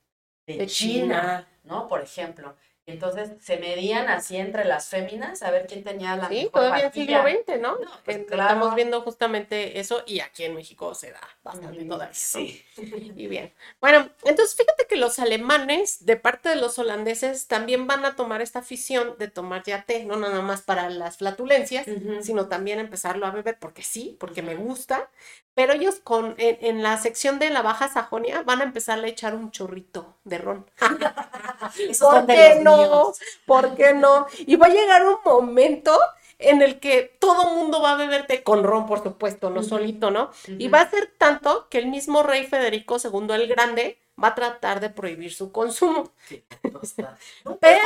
de, 0.47 0.59
De 0.59 0.67
China, 0.67 1.47
China. 1.47 1.49
¿no? 1.65 1.89
Por 1.89 2.03
ejemplo. 2.03 2.55
Y 2.87 2.93
entonces 2.93 3.33
se 3.41 3.57
medían 3.59 4.09
así 4.09 4.37
entre 4.37 4.65
las 4.65 4.89
féminas 4.89 5.43
a 5.43 5.51
ver 5.51 5.67
quién 5.67 5.83
tenía 5.83 6.17
la 6.17 6.29
Sí, 6.29 6.35
mejor 6.45 6.51
todavía 6.53 6.93
siglo. 6.93 7.23
XX, 7.23 7.59
¿no? 7.59 7.79
No, 7.79 7.91
pues, 8.05 8.19
claro. 8.27 8.43
Estamos 8.43 8.75
viendo 8.75 9.01
justamente 9.01 9.81
eso 9.81 10.03
y 10.07 10.21
aquí 10.21 10.45
en 10.45 10.55
México 10.55 10.95
se 10.95 11.11
da 11.13 11.21
bastante 11.43 11.83
Mm, 11.85 11.89
todavía. 11.89 12.15
Sí. 12.15 12.63
Y 12.77 13.27
bien. 13.27 13.55
Bueno, 13.81 14.11
entonces 14.25 14.55
fíjate 14.55 14.87
que 14.87 14.97
los 14.97 15.19
alemanes, 15.19 16.05
de 16.05 16.17
parte 16.17 16.51
de 16.51 16.57
los 16.57 16.79
holandeses, 16.79 17.47
también 17.47 17.87
van 17.87 18.05
a 18.05 18.17
tomar 18.17 18.43
esta 18.43 18.59
afición 18.59 19.17
de 19.19 19.29
tomar 19.29 19.63
ya 19.65 19.83
té, 19.85 20.05
no 20.05 20.17
nada 20.17 20.43
más 20.43 20.61
para 20.63 20.91
las 20.91 21.17
flatulencias, 21.19 21.87
sino 22.21 22.49
también 22.49 22.81
empezarlo 22.81 23.27
a 23.27 23.31
beber 23.31 23.59
porque 23.59 23.83
sí, 23.83 24.17
porque 24.21 24.43
me 24.43 24.57
gusta. 24.57 25.11
Pero 25.55 25.73
ellos 25.73 25.97
con, 26.03 26.35
en, 26.39 26.59
en 26.61 26.83
la 26.83 26.99
sección 26.99 27.39
de 27.39 27.51
la 27.51 27.63
Baja 27.63 27.89
Sajonia 27.89 28.43
van 28.43 28.61
a 28.61 28.65
empezar 28.65 28.99
a 29.03 29.07
echar 29.07 29.35
un 29.35 29.51
chorrito 29.51 30.14
de 30.25 30.39
ron. 30.39 30.67
¿Por 32.01 32.27
qué 32.27 32.61
no? 32.63 32.77
míos. 32.77 33.21
¿Por 33.47 33.75
qué 33.75 33.95
no? 33.95 34.27
Y 34.39 34.57
va 34.57 34.67
a 34.67 34.71
llegar 34.71 35.07
un 35.07 35.19
momento 35.25 35.99
en 36.39 36.63
el 36.63 36.81
que 36.81 37.17
todo 37.21 37.55
mundo 37.55 37.81
va 37.81 37.93
a 37.93 37.97
beber 37.97 38.27
té 38.27 38.43
con 38.43 38.65
ron, 38.65 38.87
por 38.87 39.03
supuesto, 39.03 39.51
no 39.51 39.63
solito, 39.63 40.11
¿no? 40.11 40.31
Y 40.47 40.69
va 40.69 40.81
a 40.81 40.91
ser 40.91 41.13
tanto 41.17 41.69
que 41.69 41.79
el 41.79 41.87
mismo 41.87 42.23
rey 42.23 42.47
Federico 42.47 42.97
II 43.03 43.33
el 43.35 43.49
Grande 43.49 43.99
va 44.23 44.29
a 44.29 44.35
tratar 44.35 44.81
de 44.81 44.91
prohibir 44.91 45.33
su 45.33 45.53
consumo. 45.53 46.13
Pero 47.61 47.81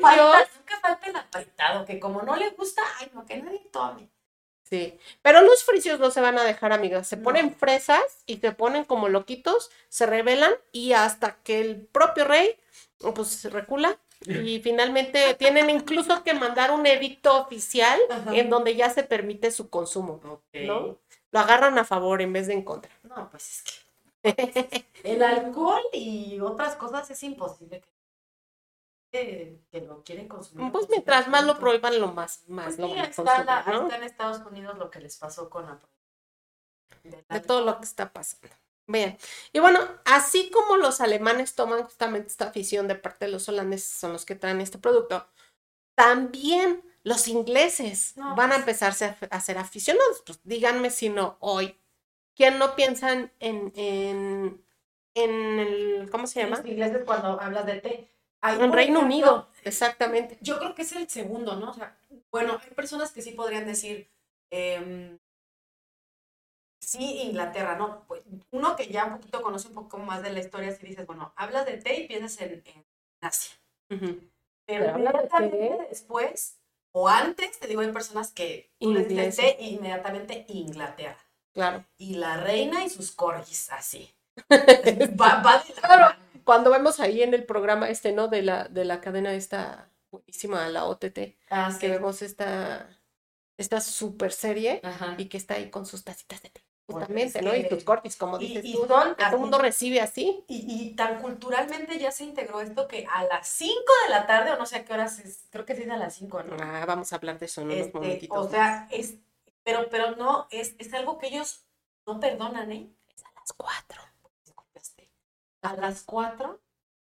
falta, 0.00 0.48
nunca 0.56 0.80
falta 0.80 1.06
el 1.06 1.16
apretado, 1.16 1.84
que 1.84 2.00
como 2.00 2.22
no 2.22 2.36
le 2.36 2.50
gusta, 2.50 2.82
ay, 2.98 3.10
no, 3.14 3.24
que 3.24 3.36
nadie 3.42 3.66
tome. 3.70 4.08
Sí, 4.68 4.98
pero 5.22 5.40
los 5.42 5.64
fricios 5.64 6.00
no 6.00 6.10
se 6.10 6.20
van 6.20 6.38
a 6.38 6.44
dejar, 6.44 6.72
amigas. 6.72 7.06
Se 7.08 7.16
No. 7.16 7.24
ponen 7.24 7.54
fresas 7.54 8.02
y 8.26 8.38
se 8.38 8.52
ponen 8.52 8.84
como 8.84 9.08
loquitos, 9.08 9.70
se 9.88 10.06
rebelan 10.06 10.52
y 10.72 10.92
hasta 10.92 11.36
que 11.42 11.60
el 11.60 11.76
propio 11.86 12.24
rey, 12.24 12.56
pues, 13.14 13.28
se 13.28 13.50
recula. 13.50 13.98
Y 14.26 14.60
finalmente 14.62 15.34
tienen 15.34 15.68
incluso 15.70 16.22
que 16.24 16.32
mandar 16.34 16.70
un 16.70 16.86
edicto 16.86 17.36
oficial 17.40 18.00
Ajá. 18.10 18.34
en 18.34 18.48
donde 18.50 18.74
ya 18.74 18.90
se 18.90 19.02
permite 19.04 19.50
su 19.50 19.68
consumo. 19.70 20.20
¿no? 20.54 20.98
lo 21.32 21.40
agarran 21.40 21.76
a 21.78 21.84
favor 21.84 22.22
en 22.22 22.32
vez 22.32 22.46
de 22.46 22.54
en 22.54 22.62
contra. 22.62 22.90
No, 23.02 23.28
pues 23.30 23.62
es 24.22 24.42
que 24.72 24.84
el 25.04 25.22
alcohol 25.22 25.82
y 25.92 26.40
otras 26.40 26.76
cosas 26.76 27.10
es 27.10 27.22
imposible 27.22 27.80
que, 27.80 27.88
que 29.10 29.60
lo 29.86 30.02
quieren 30.04 30.28
consumir. 30.28 30.72
Pues 30.72 30.88
mientras 30.88 31.28
más 31.28 31.44
lo 31.44 31.58
prohíban, 31.58 31.98
lo 32.00 32.12
más, 32.12 32.44
más 32.48 32.66
Pues 32.66 32.78
lo 32.78 32.88
mira, 32.88 33.04
está, 33.04 33.22
consumir, 33.22 33.46
la- 33.46 33.62
¿no? 33.62 33.82
está 33.84 33.96
en 33.96 34.02
Estados 34.04 34.46
Unidos 34.46 34.78
lo 34.78 34.90
que 34.90 35.00
les 35.00 35.16
pasó 35.16 35.48
con 35.50 35.66
la 35.66 35.80
de 37.28 37.40
todo 37.40 37.64
lo 37.64 37.78
que 37.78 37.84
está 37.84 38.12
pasando. 38.12 38.48
Bien, 38.88 39.18
y 39.52 39.58
bueno, 39.58 39.80
así 40.04 40.50
como 40.50 40.76
los 40.76 41.00
alemanes 41.00 41.54
toman 41.56 41.82
justamente 41.82 42.28
esta 42.28 42.46
afición 42.46 42.86
de 42.86 42.94
parte 42.94 43.24
de 43.26 43.32
los 43.32 43.48
holandeses, 43.48 43.88
son 43.92 44.12
los 44.12 44.24
que 44.24 44.36
traen 44.36 44.60
este 44.60 44.78
producto, 44.78 45.26
también 45.96 46.82
los 47.02 47.28
ingleses 47.28 48.16
No, 48.16 48.34
van 48.36 48.50
a 48.52 48.54
pues. 48.54 48.60
empezarse 48.60 49.04
a, 49.06 49.18
a 49.30 49.40
ser 49.40 49.58
aficionados. 49.58 50.22
Pues 50.26 50.40
díganme 50.44 50.90
si 50.90 51.08
no 51.08 51.36
hoy. 51.40 51.78
¿Quién 52.36 52.58
no 52.58 52.76
piensa 52.76 53.12
en, 53.12 53.32
en, 53.40 53.72
en, 53.76 54.64
en 55.14 55.58
el, 55.60 56.08
¿cómo 56.10 56.26
se 56.26 56.42
llama? 56.42 56.58
Los 56.58 56.66
ingleses 56.66 57.02
cuando 57.04 57.40
hablas 57.40 57.66
de 57.66 57.80
té. 57.80 58.12
En 58.42 58.72
Reino 58.72 59.00
ejemplo, 59.00 59.00
Unido, 59.00 59.48
exactamente. 59.64 60.38
Yo 60.40 60.58
creo 60.58 60.74
que 60.74 60.82
es 60.82 60.92
el 60.92 61.08
segundo, 61.08 61.56
¿no? 61.56 61.70
O 61.70 61.74
sea, 61.74 61.96
bueno, 62.30 62.58
hay 62.62 62.70
personas 62.70 63.12
que 63.12 63.22
sí 63.22 63.32
podrían 63.32 63.66
decir, 63.66 64.08
em, 64.50 65.18
sí, 66.80 67.22
Inglaterra, 67.22 67.76
¿no? 67.76 68.04
Pues 68.06 68.22
uno 68.50 68.76
que 68.76 68.86
ya 68.88 69.04
un 69.06 69.14
poquito 69.18 69.42
conoce 69.42 69.68
un 69.68 69.74
poco 69.74 69.98
más 69.98 70.22
de 70.22 70.32
la 70.32 70.40
historia, 70.40 70.74
si 70.74 70.86
dices, 70.86 71.06
bueno, 71.06 71.32
hablas 71.36 71.66
de 71.66 71.78
té 71.78 72.00
y 72.00 72.06
piensas 72.08 72.40
en, 72.40 72.62
en 72.64 72.84
Asia. 73.20 73.56
Ujú. 73.90 74.20
Pero 74.66 74.84
Pero 74.86 74.98
inmediatamente 74.98 75.86
después, 75.88 76.58
o 76.92 77.08
antes, 77.08 77.58
te 77.58 77.66
digo, 77.68 77.80
hay 77.80 77.92
personas 77.92 78.32
que 78.32 78.70
Ingleses. 78.78 79.36
té 79.36 79.56
inmediatamente 79.60 80.44
Inglaterra. 80.48 81.18
Claro. 81.54 81.84
Y 81.98 82.16
la 82.16 82.36
reina 82.38 82.84
y 82.84 82.90
sus 82.90 83.12
corgis, 83.12 83.70
así. 83.72 84.12
Va, 85.18 85.40
va 85.42 85.64
de 85.66 85.74
la 85.74 85.80
Claro 85.80 86.16
cuando 86.46 86.70
vemos 86.70 87.00
ahí 87.00 87.22
en 87.22 87.34
el 87.34 87.44
programa 87.44 87.90
este, 87.90 88.12
¿no? 88.12 88.28
De 88.28 88.40
la, 88.40 88.68
de 88.68 88.84
la 88.84 89.00
cadena 89.00 89.34
esta 89.34 89.90
buenísima, 90.12 90.68
la 90.68 90.84
OTT, 90.84 91.36
ah, 91.50 91.76
que 91.78 91.88
vemos 91.88 92.22
esta, 92.22 92.88
esta 93.58 93.80
super 93.80 94.32
serie 94.32 94.80
Ajá. 94.84 95.16
y 95.18 95.26
que 95.26 95.36
está 95.36 95.54
ahí 95.54 95.70
con 95.70 95.84
sus 95.86 96.04
tacitas 96.04 96.40
de 96.42 96.50
té. 96.50 96.62
Justamente, 96.86 97.42
¿no? 97.42 97.52
Y 97.52 97.68
tus 97.68 97.82
cortis, 97.82 98.14
como 98.14 98.38
dices 98.38 98.64
y 98.64 98.74
tú, 98.74 98.86
don, 98.86 99.16
todo 99.16 99.30
el 99.30 99.38
mundo 99.38 99.58
recibe 99.58 100.00
así. 100.00 100.44
Y, 100.46 100.66
y, 100.68 100.94
tan 100.94 101.20
culturalmente 101.20 101.98
ya 101.98 102.12
se 102.12 102.22
integró 102.22 102.60
esto 102.60 102.86
que 102.86 103.04
a 103.12 103.24
las 103.24 103.48
5 103.48 103.74
de 104.04 104.10
la 104.10 104.24
tarde, 104.28 104.52
o 104.52 104.56
no 104.56 104.66
sé 104.66 104.76
a 104.76 104.84
qué 104.84 104.92
horas 104.92 105.18
es, 105.18 105.48
creo 105.50 105.64
que 105.66 105.72
es 105.72 105.90
a 105.90 105.96
las 105.96 106.14
5, 106.14 106.44
¿no? 106.44 106.56
Ah, 106.60 106.84
vamos 106.86 107.12
a 107.12 107.16
hablar 107.16 107.40
de 107.40 107.46
eso 107.46 107.62
en 107.62 107.72
unos 107.72 107.86
este, 107.86 107.98
momentitos. 107.98 108.38
O 108.38 108.48
sea, 108.48 108.86
es, 108.92 109.16
pero, 109.64 109.88
pero 109.90 110.14
no, 110.14 110.46
es, 110.52 110.76
es 110.78 110.94
algo 110.94 111.18
que 111.18 111.26
ellos 111.26 111.66
no 112.06 112.20
perdonan, 112.20 112.70
¿eh? 112.70 112.88
Es 113.16 113.24
a 113.24 113.32
las 113.34 113.52
4. 113.52 114.00
A 115.66 115.74
las 115.76 116.02
4 116.02 116.60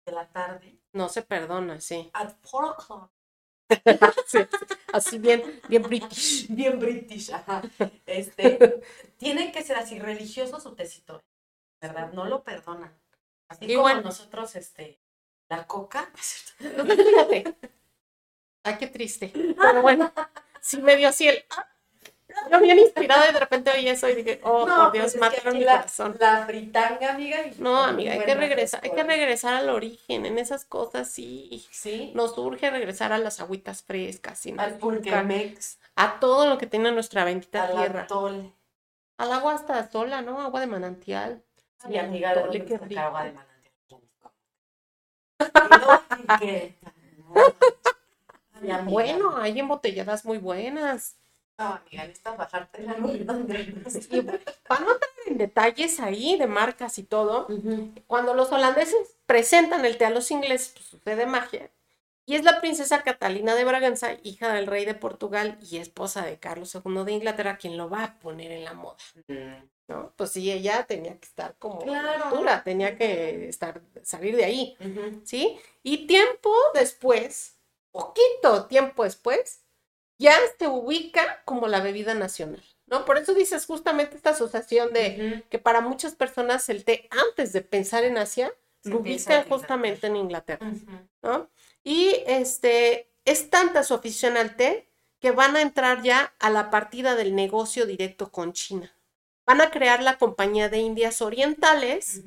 de 0.06 0.12
la 0.12 0.28
tarde, 0.30 0.78
No 0.92 1.08
se 1.08 1.22
perdona, 1.22 1.80
sí. 1.80 2.10
at 2.14 2.34
4 2.50 2.70
o'clock. 2.70 3.10
Sí, 4.26 4.38
Así 4.92 5.18
bien, 5.18 5.42
bien 5.68 5.82
british. 5.82 6.46
Bien 6.54 6.78
british, 6.78 7.32
ajá. 7.32 7.62
Este, 8.04 8.82
tiene 9.16 9.50
que 9.52 9.62
ser 9.62 9.76
así, 9.78 9.98
religioso 9.98 10.60
su 10.60 10.74
tecito, 10.74 11.22
¿verdad? 11.80 12.12
No 12.12 12.26
lo 12.26 12.44
perdonan. 12.44 12.92
Así 13.48 13.64
Y 13.64 13.68
como 13.68 13.82
bueno. 13.82 14.02
nosotros, 14.02 14.54
este, 14.56 15.00
la 15.48 15.66
coca, 15.66 16.10
fíjate. 16.56 17.56
Ay, 18.64 18.76
qué 18.78 18.86
triste. 18.88 19.32
Pero 19.34 19.82
bueno, 19.82 20.12
sí 20.60 20.80
me 20.82 20.96
dio 20.96 21.08
así 21.08 21.28
el. 21.28 21.44
ah, 21.56 21.68
Yo 22.50 22.60
bien 22.60 22.78
inspirada 22.80 23.30
y 23.30 23.32
de 23.32 23.40
repente 23.40 23.70
oí 23.70 23.88
eso 23.88 24.08
y 24.08 24.14
dije, 24.14 24.40
oh, 24.42 24.66
No, 24.66 24.74
por 24.76 24.90
pues 24.90 24.92
Dios, 24.92 25.06
es 25.06 25.12
que 25.14 25.18
mataron 25.20 25.58
mi 25.58 25.64
la- 25.64 25.76
corazón. 25.76 26.16
La 26.20 26.46
fritanga, 26.46 27.10
amiga. 27.12 27.46
y 27.46 27.54
No, 27.58 27.74
con 27.80 27.88
amiga, 27.90 28.12
hay 28.12 28.24
que 28.24 28.34
regresar, 28.34 28.80
hay 28.82 28.90
que 28.90 29.02
regresar 29.04 29.54
al 29.54 29.70
origen, 29.70 30.26
en 30.26 30.38
esas 30.38 30.64
cosas 30.64 31.08
sí. 31.08 31.66
Sí. 31.70 32.12
Nos 32.14 32.36
urge 32.38 32.70
regresar 32.70 33.12
a 33.12 33.18
las 33.18 33.40
agüitas 33.40 33.82
frescas, 33.82 34.38
sin 34.38 34.58
al 34.60 34.74
pulquemex, 34.78 35.78
a 35.96 36.20
todo 36.20 36.46
lo 36.48 36.58
que 36.58 36.66
tiene 36.66 36.92
nuestra 36.92 37.24
bendita 37.24 37.64
al 37.64 37.76
tierra. 37.76 38.06
Al 39.18 39.32
agua 39.32 39.54
hasta 39.54 39.90
sola, 39.90 40.22
¿no? 40.22 40.40
Agua 40.40 40.60
de 40.60 40.66
manantial. 40.66 41.42
Mi 41.88 41.98
amiga, 41.98 42.34
¿de 42.34 42.40
atole, 42.40 42.58
dónde 42.60 42.98
agua 42.98 43.24
de 43.24 43.32
manantial? 43.32 44.00
Y 45.40 45.76
luego, 45.76 46.02
¿y 46.18 46.38
qué? 46.40 46.74
Mi 48.60 48.70
amiga. 48.70 48.90
Bueno, 48.90 49.36
hay 49.36 49.58
embotelladas 49.58 50.24
muy 50.24 50.38
buenas. 50.38 51.16
No, 51.62 51.74
amiga, 51.74 52.02
necesitas 52.04 52.36
bajarte 52.36 52.82
la 52.82 52.94
nube 52.94 53.24
no 53.24 53.34
entrar 53.36 53.60
en 55.26 55.38
detalles 55.38 56.00
ahí 56.00 56.36
de 56.36 56.46
marcas 56.46 56.98
y 56.98 57.04
todo, 57.04 57.48
cuando 58.06 58.34
los 58.34 58.50
holandeses 58.52 59.16
presentan 59.26 59.84
el 59.84 59.96
té 59.96 60.04
a 60.06 60.10
los 60.10 60.30
ingleses, 60.30 60.72
pues 60.74 60.86
sucede 60.86 61.26
magia. 61.26 61.70
Y 62.24 62.36
es 62.36 62.44
la 62.44 62.60
princesa 62.60 63.02
Catalina 63.02 63.54
de 63.54 63.64
Braganza, 63.64 64.12
hija 64.22 64.52
del 64.52 64.66
rey 64.66 64.84
de 64.84 64.94
Portugal 64.94 65.58
y 65.68 65.78
esposa 65.78 66.24
de 66.24 66.38
Carlos 66.38 66.74
II 66.74 67.04
de 67.04 67.12
Inglaterra, 67.12 67.56
quien 67.58 67.76
lo 67.76 67.90
va 67.90 68.04
a 68.04 68.18
poner 68.18 68.52
en 68.52 68.64
la 68.64 68.74
moda, 68.74 68.96
¿no? 69.88 70.12
Pues 70.16 70.30
sí, 70.30 70.50
ella 70.50 70.84
tenía 70.84 71.18
que 71.18 71.26
estar 71.26 71.56
como 71.58 71.82
a 71.82 71.86
la 71.86 72.00
Claro. 72.00 72.24
altura, 72.26 72.62
tenía 72.62 72.96
que 72.96 73.48
estar, 73.48 73.82
salir 74.02 74.36
de 74.36 74.44
ahí, 74.44 74.76
Ujú. 74.80 75.20
¿sí? 75.24 75.58
Y 75.82 76.06
tiempo 76.06 76.52
después, 76.74 77.58
poquito 77.90 78.66
tiempo 78.66 79.02
después, 79.02 79.64
ya 80.22 80.36
se 80.58 80.68
ubica 80.68 81.42
como 81.44 81.68
la 81.68 81.80
bebida 81.80 82.14
nacional, 82.14 82.62
¿no? 82.86 83.04
Por 83.04 83.18
eso 83.18 83.34
dices 83.34 83.66
justamente 83.66 84.16
esta 84.16 84.30
asociación 84.30 84.92
de 84.92 85.44
que 85.50 85.58
para 85.58 85.80
muchas 85.80 86.14
personas 86.14 86.68
el 86.68 86.84
té, 86.84 87.08
antes 87.10 87.52
de 87.52 87.60
pensar 87.60 88.04
en 88.04 88.16
Asia, 88.16 88.52
Se 88.82 88.90
lo 88.90 89.00
ubica 89.00 89.40
en 89.40 89.48
justamente 89.48 90.06
en 90.06 90.16
Inglaterra. 90.16 90.72
¿no? 91.22 91.50
Y 91.84 92.16
este, 92.26 93.10
es 93.24 93.50
tanta 93.50 93.82
su 93.82 93.94
afición 93.94 94.36
al 94.36 94.56
té 94.56 94.88
que 95.20 95.30
van 95.30 95.54
a 95.56 95.62
entrar 95.62 96.02
ya 96.02 96.34
a 96.38 96.50
la 96.50 96.70
partida 96.70 97.14
del 97.14 97.34
negocio 97.34 97.86
directo 97.86 98.32
con 98.32 98.52
China. 98.52 98.96
Van 99.46 99.60
a 99.60 99.70
crear 99.70 100.02
la 100.02 100.18
Compañía 100.18 100.68
de 100.68 100.78
Indias 100.78 101.22
Orientales. 101.22 102.22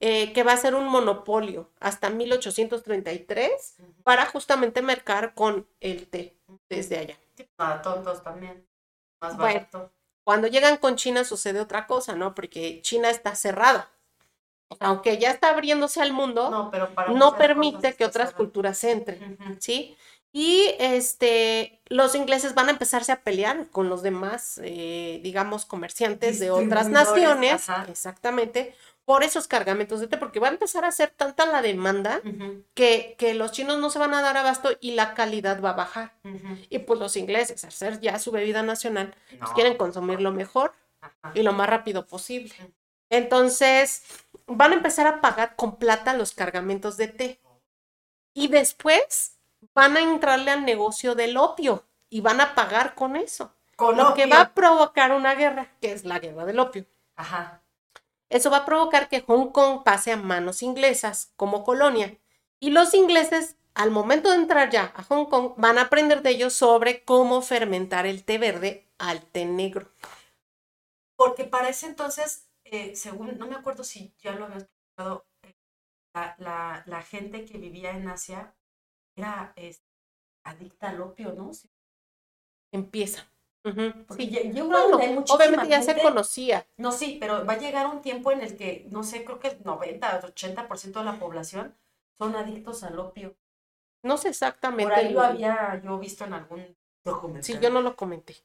Eh, 0.00 0.32
que 0.32 0.42
va 0.42 0.52
a 0.52 0.56
ser 0.56 0.74
un 0.74 0.86
monopolio 0.88 1.70
hasta 1.80 2.10
1833 2.10 3.76
Ujú. 3.78 4.02
para 4.02 4.26
justamente 4.26 4.82
mercar 4.82 5.34
con 5.34 5.66
el 5.80 6.06
té 6.08 6.36
desde 6.68 6.98
allá. 6.98 7.18
Para 7.56 7.82
tontos 7.82 8.22
también. 8.22 8.66
Más 9.20 9.36
Bueno. 9.36 9.54
barato. 9.54 9.92
Cuando 10.24 10.48
llegan 10.48 10.76
con 10.78 10.96
China 10.96 11.24
sucede 11.24 11.60
otra 11.60 11.86
cosa, 11.86 12.16
¿no? 12.16 12.34
Porque 12.34 12.80
China 12.82 13.10
está 13.10 13.34
cerrada. 13.34 13.90
Aunque 14.80 15.18
ya 15.18 15.30
está 15.30 15.50
abriéndose 15.50 16.02
al 16.02 16.12
mundo, 16.12 16.50
no, 16.50 16.70
pero 16.70 16.92
para 16.92 17.36
permite 17.36 17.94
que 17.94 18.04
otras 18.04 18.30
cerrado. 18.30 18.36
culturas 18.36 18.82
entren, 18.82 19.38
Ujú. 19.40 19.56
¿sí? 19.60 19.96
Y 20.32 20.74
este, 20.80 21.80
los 21.86 22.14
ingleses 22.14 22.54
van 22.54 22.68
a 22.68 22.72
empezarse 22.72 23.12
a 23.12 23.22
pelear 23.22 23.68
con 23.70 23.88
los 23.88 24.02
demás, 24.02 24.60
eh, 24.62 25.20
digamos, 25.22 25.64
comerciantes 25.64 26.40
de 26.40 26.50
otras 26.50 26.90
naciones, 26.90 27.68
ajá. 27.70 27.86
exactamente, 27.88 28.74
por 29.06 29.22
esos 29.22 29.46
cargamentos 29.46 30.00
de 30.00 30.08
té, 30.08 30.18
porque 30.18 30.40
va 30.40 30.48
a 30.48 30.50
empezar 30.50 30.84
a 30.84 30.90
ser 30.90 31.10
tanta 31.10 31.46
la 31.46 31.62
demanda 31.62 32.20
que, 32.74 33.14
que 33.16 33.34
los 33.34 33.52
chinos 33.52 33.78
no 33.78 33.88
se 33.88 34.00
van 34.00 34.12
a 34.12 34.20
dar 34.20 34.36
abasto 34.36 34.70
y 34.80 34.90
la 34.90 35.14
calidad 35.14 35.62
va 35.62 35.70
a 35.70 35.74
bajar. 35.74 36.12
Y 36.68 36.80
pues 36.80 36.98
los 36.98 37.16
ingleses, 37.16 37.64
al 37.64 37.70
ser 37.70 38.00
ya 38.00 38.18
su 38.18 38.32
bebida 38.32 38.64
nacional, 38.64 39.14
pues 39.38 39.52
quieren 39.52 39.76
consumir 39.76 40.20
lo 40.20 40.32
mejor 40.32 40.74
Ajá. 41.00 41.30
y 41.34 41.42
lo 41.44 41.52
más 41.52 41.70
rápido 41.70 42.04
posible. 42.04 42.52
Entonces, 43.08 44.02
van 44.48 44.72
a 44.72 44.74
empezar 44.74 45.06
a 45.06 45.20
pagar 45.20 45.54
con 45.54 45.76
plata 45.76 46.12
los 46.12 46.32
cargamentos 46.32 46.96
de 46.96 47.06
té. 47.06 47.40
Y 48.34 48.48
después 48.48 49.36
van 49.72 49.96
a 49.96 50.00
entrarle 50.00 50.50
al 50.50 50.64
negocio 50.64 51.14
del 51.14 51.36
opio 51.36 51.84
y 52.10 52.22
van 52.22 52.40
a 52.40 52.56
pagar 52.56 52.96
con 52.96 53.14
eso. 53.14 53.52
Con 53.76 53.96
Lo 53.96 54.14
que 54.14 54.26
va 54.26 54.40
a 54.40 54.52
provocar 54.52 55.12
una 55.12 55.36
guerra, 55.36 55.70
que 55.80 55.92
es 55.92 56.04
la 56.04 56.18
guerra 56.18 56.44
del 56.44 56.58
opio. 56.58 56.86
Ajá. 57.14 57.62
Eso 58.28 58.50
va 58.50 58.58
a 58.58 58.64
provocar 58.64 59.08
que 59.08 59.20
Hong 59.20 59.50
Kong 59.52 59.82
pase 59.84 60.12
a 60.12 60.16
manos 60.16 60.62
inglesas 60.62 61.32
como 61.36 61.64
colonia. 61.64 62.18
Y 62.60 62.70
los 62.70 62.94
ingleses, 62.94 63.56
al 63.74 63.90
momento 63.90 64.30
de 64.30 64.36
entrar 64.36 64.70
ya 64.70 64.92
a 64.96 65.02
Hong 65.04 65.26
Kong, 65.26 65.54
van 65.56 65.78
a 65.78 65.82
aprender 65.82 66.22
de 66.22 66.30
ellos 66.30 66.52
sobre 66.54 67.04
cómo 67.04 67.42
fermentar 67.42 68.06
el 68.06 68.24
té 68.24 68.38
verde 68.38 68.88
al 68.98 69.24
té 69.24 69.44
negro. 69.44 69.90
Porque 71.16 71.44
para 71.44 71.68
ese 71.68 71.86
entonces, 71.86 72.48
eh, 72.64 72.96
según, 72.96 73.38
no 73.38 73.46
me 73.46 73.54
acuerdo 73.56 73.84
si 73.84 74.14
ya 74.18 74.32
lo 74.32 74.46
habías 74.46 74.64
explicado, 74.64 75.26
eh, 75.42 75.54
la, 76.14 76.34
la, 76.38 76.82
la 76.86 77.02
gente 77.02 77.44
que 77.44 77.58
vivía 77.58 77.92
en 77.92 78.08
Asia 78.08 78.54
era 79.16 79.52
este, 79.56 79.86
adicta 80.44 80.90
al 80.90 81.00
opio, 81.00 81.32
¿no? 81.32 81.52
Sí, 81.52 81.68
Empieza. 82.72 83.26
Ujú, 83.66 84.04
Porque 84.06 84.24
sí. 84.24 84.30
ya- 84.30 84.42
yo 84.44 84.68
creo 84.68 84.82
Bueno, 84.82 84.98
que 84.98 85.04
hay 85.06 85.12
muchísima 85.14 85.36
obviamente 85.36 85.68
ya 85.68 85.82
se 85.82 86.00
conocía. 86.00 86.66
No, 86.78 86.92
sí, 86.92 87.16
pero 87.18 87.44
va 87.44 87.54
a 87.54 87.58
llegar 87.58 87.86
un 87.86 88.00
tiempo 88.00 88.30
en 88.30 88.40
el 88.40 88.56
que, 88.56 88.86
no 88.90 89.02
sé, 89.02 89.24
creo 89.24 89.40
que 89.40 89.48
el 89.48 89.58
90 89.64 90.20
o 90.22 90.26
80% 90.26 91.00
de 91.00 91.04
la 91.06 91.18
población 91.18 91.74
son 92.18 92.36
adictos 92.36 92.82
al 92.84 92.98
opio. 92.98 93.34
No 94.02 94.16
sé 94.18 94.28
exactamente. 94.28 94.84
Por 94.84 94.92
ahí 94.92 95.12
lo 95.12 95.20
había 95.20 95.80
yo 95.82 95.98
visto 95.98 96.24
en 96.24 96.34
algún 96.34 96.76
documental. 97.04 97.44
Sí, 97.44 97.58
yo 97.60 97.70
no 97.70 97.80
lo 97.80 97.96
comenté. 97.96 98.36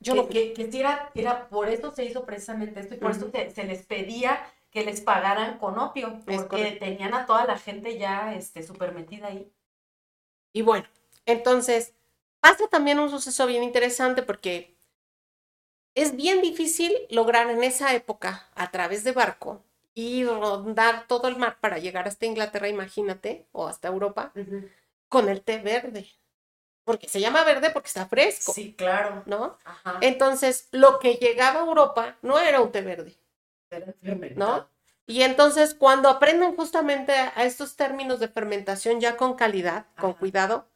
Yo 0.00 0.14
que, 0.14 0.20
no- 0.22 0.28
que, 0.28 0.52
que 0.52 0.70
sí 0.70 0.80
era, 0.80 1.10
era- 1.14 1.48
por 1.48 1.68
eso 1.68 1.90
se 1.92 2.04
hizo 2.04 2.24
precisamente 2.26 2.80
esto 2.80 2.94
y 2.94 2.98
por 2.98 3.12
eso 3.12 3.26
Ujú. 3.26 3.32
se, 3.32 3.50
se 3.50 3.64
les 3.64 3.86
pedía 3.86 4.40
que 4.70 4.84
les 4.84 5.00
pagaran 5.00 5.58
con 5.58 5.78
opio, 5.78 6.20
porque 6.24 6.72
tenían 6.78 7.12
a 7.14 7.26
toda 7.26 7.44
la 7.44 7.58
gente 7.58 7.98
ya 7.98 8.34
este, 8.34 8.62
súper 8.62 8.92
metida 8.94 9.28
ahí. 9.28 9.50
Y 10.52 10.62
bueno, 10.62 10.86
entonces 11.26 11.94
pasa 12.40 12.68
también 12.68 12.98
un 12.98 13.10
suceso 13.10 13.46
bien 13.46 13.62
interesante 13.62 14.22
porque 14.22 14.76
es 15.94 16.16
bien 16.16 16.40
difícil 16.40 16.92
lograr 17.10 17.50
en 17.50 17.62
esa 17.64 17.94
época 17.94 18.48
a 18.54 18.70
través 18.70 19.04
de 19.04 19.12
barco 19.12 19.62
y 19.94 20.24
rondar 20.24 21.06
todo 21.08 21.28
el 21.28 21.36
mar 21.36 21.58
para 21.60 21.78
llegar 21.78 22.06
hasta 22.06 22.26
Inglaterra, 22.26 22.68
imagínate, 22.68 23.46
o 23.52 23.66
hasta 23.66 23.88
Europa, 23.88 24.32
con 25.08 25.28
el 25.28 25.42
té 25.42 25.58
verde. 25.58 26.08
Porque 26.84 27.08
se 27.08 27.20
llama 27.20 27.44
verde 27.44 27.70
porque 27.70 27.88
está 27.88 28.06
fresco, 28.06 28.52
Sí, 28.52 28.74
claro. 28.74 29.22
¿no? 29.26 29.58
Ajá. 29.64 29.98
Entonces, 30.00 30.68
lo 30.72 30.98
que 30.98 31.14
llegaba 31.14 31.60
a 31.60 31.66
Europa 31.66 32.16
no 32.22 32.38
era 32.38 32.60
un 32.60 32.72
té 32.72 32.82
verde, 32.82 33.16
¿no? 34.36 34.68
Y 35.06 35.22
entonces, 35.22 35.74
cuando 35.74 36.08
aprenden 36.08 36.54
justamente 36.54 37.12
a 37.12 37.44
estos 37.44 37.76
términos 37.76 38.20
de 38.20 38.28
fermentación 38.28 39.00
ya 39.00 39.16
con 39.16 39.34
calidad, 39.34 39.86
con 39.98 40.14
cuidado, 40.14 40.69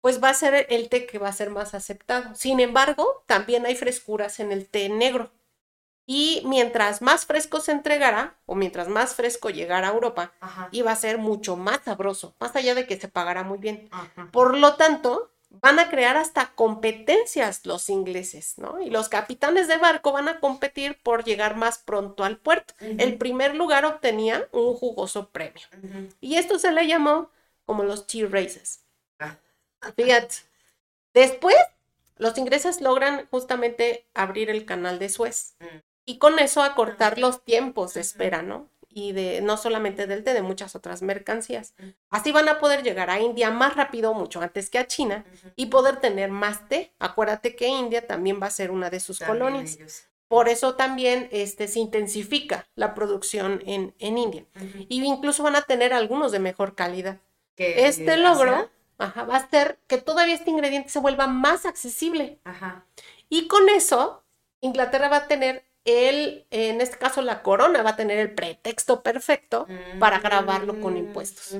pues 0.00 0.22
va 0.22 0.30
a 0.30 0.34
ser 0.34 0.66
el 0.70 0.88
té 0.88 1.06
que 1.06 1.18
va 1.18 1.28
a 1.28 1.32
ser 1.32 1.50
más 1.50 1.74
aceptado. 1.74 2.34
Sin 2.34 2.60
embargo, 2.60 3.22
también 3.26 3.66
hay 3.66 3.74
frescuras 3.74 4.40
en 4.40 4.52
el 4.52 4.66
té 4.66 4.88
negro. 4.88 5.30
Y 6.06 6.42
mientras 6.44 7.02
más 7.02 7.26
fresco 7.26 7.60
se 7.60 7.72
entregara, 7.72 8.36
o 8.46 8.54
mientras 8.56 8.88
más 8.88 9.14
fresco 9.14 9.50
llegara 9.50 9.88
a 9.88 9.92
Europa, 9.92 10.32
Ajá. 10.40 10.68
iba 10.72 10.90
a 10.90 10.96
ser 10.96 11.18
mucho 11.18 11.56
más 11.56 11.80
sabroso, 11.84 12.34
más 12.40 12.56
allá 12.56 12.74
de 12.74 12.86
que 12.86 12.98
se 12.98 13.06
pagara 13.06 13.44
muy 13.44 13.58
bien. 13.58 13.88
Ajá. 13.92 14.28
Por 14.32 14.56
lo 14.56 14.74
tanto, 14.74 15.30
van 15.50 15.78
a 15.78 15.88
crear 15.88 16.16
hasta 16.16 16.52
competencias 16.54 17.66
los 17.66 17.90
ingleses, 17.90 18.58
¿no? 18.58 18.80
Y 18.80 18.90
los 18.90 19.08
capitanes 19.08 19.68
de 19.68 19.76
barco 19.76 20.12
van 20.12 20.28
a 20.28 20.40
competir 20.40 20.98
por 21.02 21.24
llegar 21.24 21.56
más 21.56 21.78
pronto 21.78 22.24
al 22.24 22.38
puerto. 22.38 22.74
El 22.80 23.18
primer 23.18 23.54
lugar 23.54 23.84
obtenía 23.84 24.48
un 24.52 24.74
jugoso 24.74 25.28
premio. 25.30 25.66
Y 26.20 26.36
esto 26.36 26.58
se 26.58 26.72
le 26.72 26.86
llamó 26.86 27.30
como 27.66 27.82
los 27.82 28.06
tea 28.06 28.26
races. 28.28 28.84
Fíjate. 29.96 30.36
Después, 31.14 31.56
los 32.16 32.36
ingleses 32.38 32.80
logran 32.80 33.26
justamente 33.30 34.06
abrir 34.14 34.50
el 34.50 34.64
canal 34.64 34.98
de 34.98 35.08
Suez 35.08 35.56
y 36.04 36.18
con 36.18 36.38
eso 36.38 36.62
acortar 36.62 37.18
los 37.18 37.42
tiempos 37.44 37.94
de 37.94 38.00
espera, 38.00 38.42
¿no? 38.42 38.68
Y 38.92 39.12
de 39.12 39.40
no 39.40 39.56
solamente 39.56 40.06
del 40.06 40.24
té, 40.24 40.34
de 40.34 40.42
muchas 40.42 40.74
otras 40.74 41.00
mercancías. 41.00 41.74
Así 42.10 42.32
van 42.32 42.48
a 42.48 42.58
poder 42.58 42.82
llegar 42.82 43.08
a 43.08 43.20
India 43.20 43.50
más 43.50 43.76
rápido, 43.76 44.14
mucho 44.14 44.40
antes 44.40 44.68
que 44.68 44.78
a 44.78 44.86
China, 44.86 45.24
y 45.56 45.66
poder 45.66 45.96
tener 46.00 46.30
más 46.30 46.68
té. 46.68 46.92
Acuérdate 46.98 47.54
que 47.54 47.68
India 47.68 48.06
también 48.06 48.40
va 48.42 48.48
a 48.48 48.50
ser 48.50 48.70
una 48.70 48.90
de 48.90 49.00
sus 49.00 49.20
También 49.20 49.38
colonias. 49.38 49.76
ellos. 49.76 50.04
Por 50.26 50.48
eso 50.48 50.74
también 50.74 51.28
este, 51.32 51.68
se 51.68 51.80
intensifica 51.80 52.68
la 52.74 52.94
producción 52.94 53.62
en, 53.66 53.94
en 53.98 54.18
India. 54.18 54.44
Y 54.88 55.02
incluso 55.02 55.42
van 55.42 55.56
a 55.56 55.62
tener 55.62 55.92
algunos 55.92 56.32
de 56.32 56.38
mejor 56.38 56.74
calidad. 56.74 57.18
Este 57.56 58.16
logro 58.16 58.70
ajá, 59.00 59.24
va 59.24 59.34
a 59.34 59.38
hacer 59.38 59.78
que 59.86 59.98
todavía 59.98 60.34
este 60.34 60.50
ingrediente 60.50 60.90
se 60.90 60.98
vuelva 61.00 61.26
más 61.26 61.66
accesible. 61.66 62.38
Ajá. 62.44 62.84
Y 63.28 63.48
con 63.48 63.68
eso, 63.68 64.22
Inglaterra 64.60 65.08
va 65.08 65.16
a 65.18 65.28
tener 65.28 65.64
el, 65.84 66.46
en 66.50 66.80
este 66.80 66.98
caso 66.98 67.22
la 67.22 67.42
corona, 67.42 67.82
va 67.82 67.90
a 67.90 67.96
tener 67.96 68.18
el 68.18 68.34
pretexto 68.34 69.02
perfecto 69.02 69.66
para 69.98 70.18
grabarlo 70.20 70.80
con 70.80 70.96
impuestos. 70.96 71.56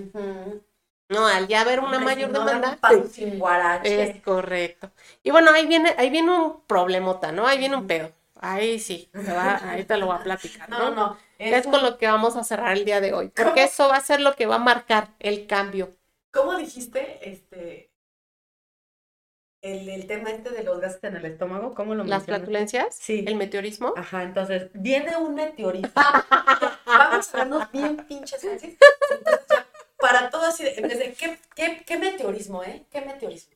No, 1.08 1.26
al 1.26 1.48
ya 1.48 1.62
haber 1.62 1.80
una 1.80 1.96
Hombre, 1.98 2.04
mayor 2.14 2.28
si 2.28 2.32
no 2.32 2.38
dan 2.44 2.60
demanda. 2.60 2.70
un 2.70 2.76
paso 2.78 3.06
sin 3.08 3.38
guarache. 3.38 4.02
Es 4.02 4.22
correcto. 4.22 4.90
Y 5.24 5.30
bueno, 5.32 5.50
ahí 5.50 5.66
viene, 5.66 5.94
ahí 5.98 6.08
viene 6.08 6.30
un 6.30 6.60
problemota, 6.66 7.32
¿no? 7.32 7.46
Ahí 7.46 7.58
viene 7.58 7.74
un 7.76 7.86
pedo. 7.88 8.12
Ahí 8.42 8.78
sí, 8.78 9.08
te 9.12 9.32
va- 9.32 9.60
ahí 9.70 9.84
te 9.84 9.96
lo 9.96 10.06
voy 10.06 10.16
a 10.16 10.22
platicar, 10.22 10.68
No, 10.70 10.78
¿no? 10.90 10.94
no. 10.94 11.16
Es 11.38 11.66
con 11.66 11.82
lo 11.82 11.98
que 11.98 12.06
vamos 12.06 12.36
a 12.36 12.44
cerrar 12.44 12.76
el 12.76 12.84
día 12.84 13.00
de 13.00 13.12
hoy, 13.12 13.28
porque 13.28 13.50
¿Cómo? 13.50 13.56
eso 13.66 13.88
va 13.88 13.96
a 13.96 14.00
ser 14.00 14.20
lo 14.20 14.34
que 14.36 14.46
va 14.46 14.56
a 14.56 14.58
marcar 14.58 15.08
el 15.18 15.46
cambio. 15.46 15.90
¿Cómo 16.32 16.56
dijiste 16.56 17.28
este 17.28 17.90
el, 19.62 19.88
el 19.88 20.06
tema 20.06 20.30
este 20.30 20.50
de 20.50 20.62
los 20.64 20.80
gases 20.80 21.02
en 21.04 21.16
el 21.16 21.24
estómago? 21.26 21.74
¿Cómo 21.74 21.94
lo 21.94 22.04
Las 22.04 22.24
flatulencias, 22.24 22.94
Sí. 22.96 23.24
el 23.26 23.34
meteorismo. 23.36 23.92
Ajá, 23.96 24.22
entonces 24.22 24.70
viene 24.74 25.16
un 25.16 25.34
meteorito. 25.34 25.90
Vamos 26.86 27.34
a 27.34 27.38
vernos 27.38 27.70
bien 27.72 27.96
pinches. 28.06 28.42
Entonces, 28.44 28.76
ya, 29.48 29.66
para 29.98 30.30
todo 30.30 30.46
así, 30.46 30.64
de, 30.64 30.74
en 30.76 30.88
vez 30.88 30.98
de, 30.98 31.12
¿qué, 31.12 31.38
qué, 31.54 31.82
qué 31.86 31.98
meteorismo, 31.98 32.62
eh? 32.62 32.86
¿Qué 32.90 33.00
meteorismo? 33.02 33.54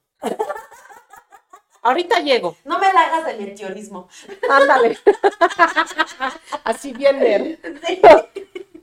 Ahorita 1.83 2.21
llego, 2.21 2.57
No 2.65 2.79
me 2.79 2.91
la 2.93 3.01
hagas 3.03 3.27
de 3.27 3.45
meteorismo. 3.45 4.09
ándale. 4.51 4.99
Así 6.65 6.93
viene, 6.93 7.59
Sí, 7.87 8.01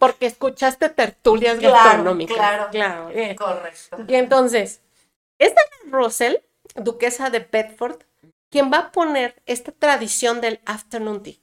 porque 0.02 0.26
escuchaste 0.26 0.90
tertulias 0.90 1.60
Claro, 1.60 1.76
gastronómicas. 1.76 2.36
claro. 2.36 2.68
claro. 2.72 3.10
bien. 3.10 3.36
correcto. 3.36 3.98
Y 4.08 4.16
entonces, 4.16 4.82
esta 5.38 5.62
es 5.62 5.92
Russell, 5.92 6.38
duquesa 6.74 7.30
de 7.30 7.42
Bedford, 7.42 7.98
quien 8.50 8.72
va 8.74 8.80
a 8.80 8.92
poner 8.92 9.40
esta 9.46 9.72
tradición 9.72 10.42
del 10.42 10.60
afternoon 10.66 11.22
tea. 11.22 11.36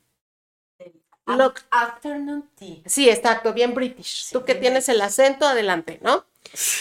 Lo- 1.27 1.55
Afternoon 1.71 2.51
tea. 2.57 2.79
Sí, 2.87 3.09
exacto, 3.09 3.53
bien 3.53 3.75
british. 3.75 4.25
Sí, 4.25 4.33
Tú 4.33 4.45
que 4.45 4.57
tienes 4.57 4.89
el 4.89 5.01
acento, 5.03 5.47
adelante, 5.47 6.01
¿no? 6.03 6.27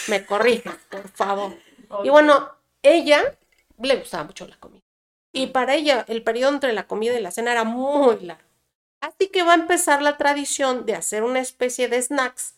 Me 0.07 0.25
corrijas, 0.25 0.77
por 0.89 1.07
favor. 1.09 1.53
Y 2.03 2.09
bueno, 2.09 2.49
ella 2.81 3.37
le 3.77 3.97
gustaba 3.97 4.23
mucho 4.23 4.47
la 4.47 4.57
comida. 4.57 4.81
Y 5.31 5.47
para 5.47 5.75
ella, 5.75 6.05
el 6.07 6.23
periodo 6.23 6.53
entre 6.53 6.73
la 6.73 6.87
comida 6.87 7.13
y 7.19 7.21
la 7.21 7.29
cena 7.29 7.51
era 7.51 7.65
muy 7.65 8.19
largo. 8.21 8.46
Así 9.07 9.29
que 9.29 9.43
va 9.43 9.53
a 9.53 9.55
empezar 9.55 10.01
la 10.01 10.17
tradición 10.17 10.85
de 10.85 10.95
hacer 10.95 11.23
una 11.23 11.39
especie 11.39 11.87
de 11.87 12.01
snacks 12.01 12.55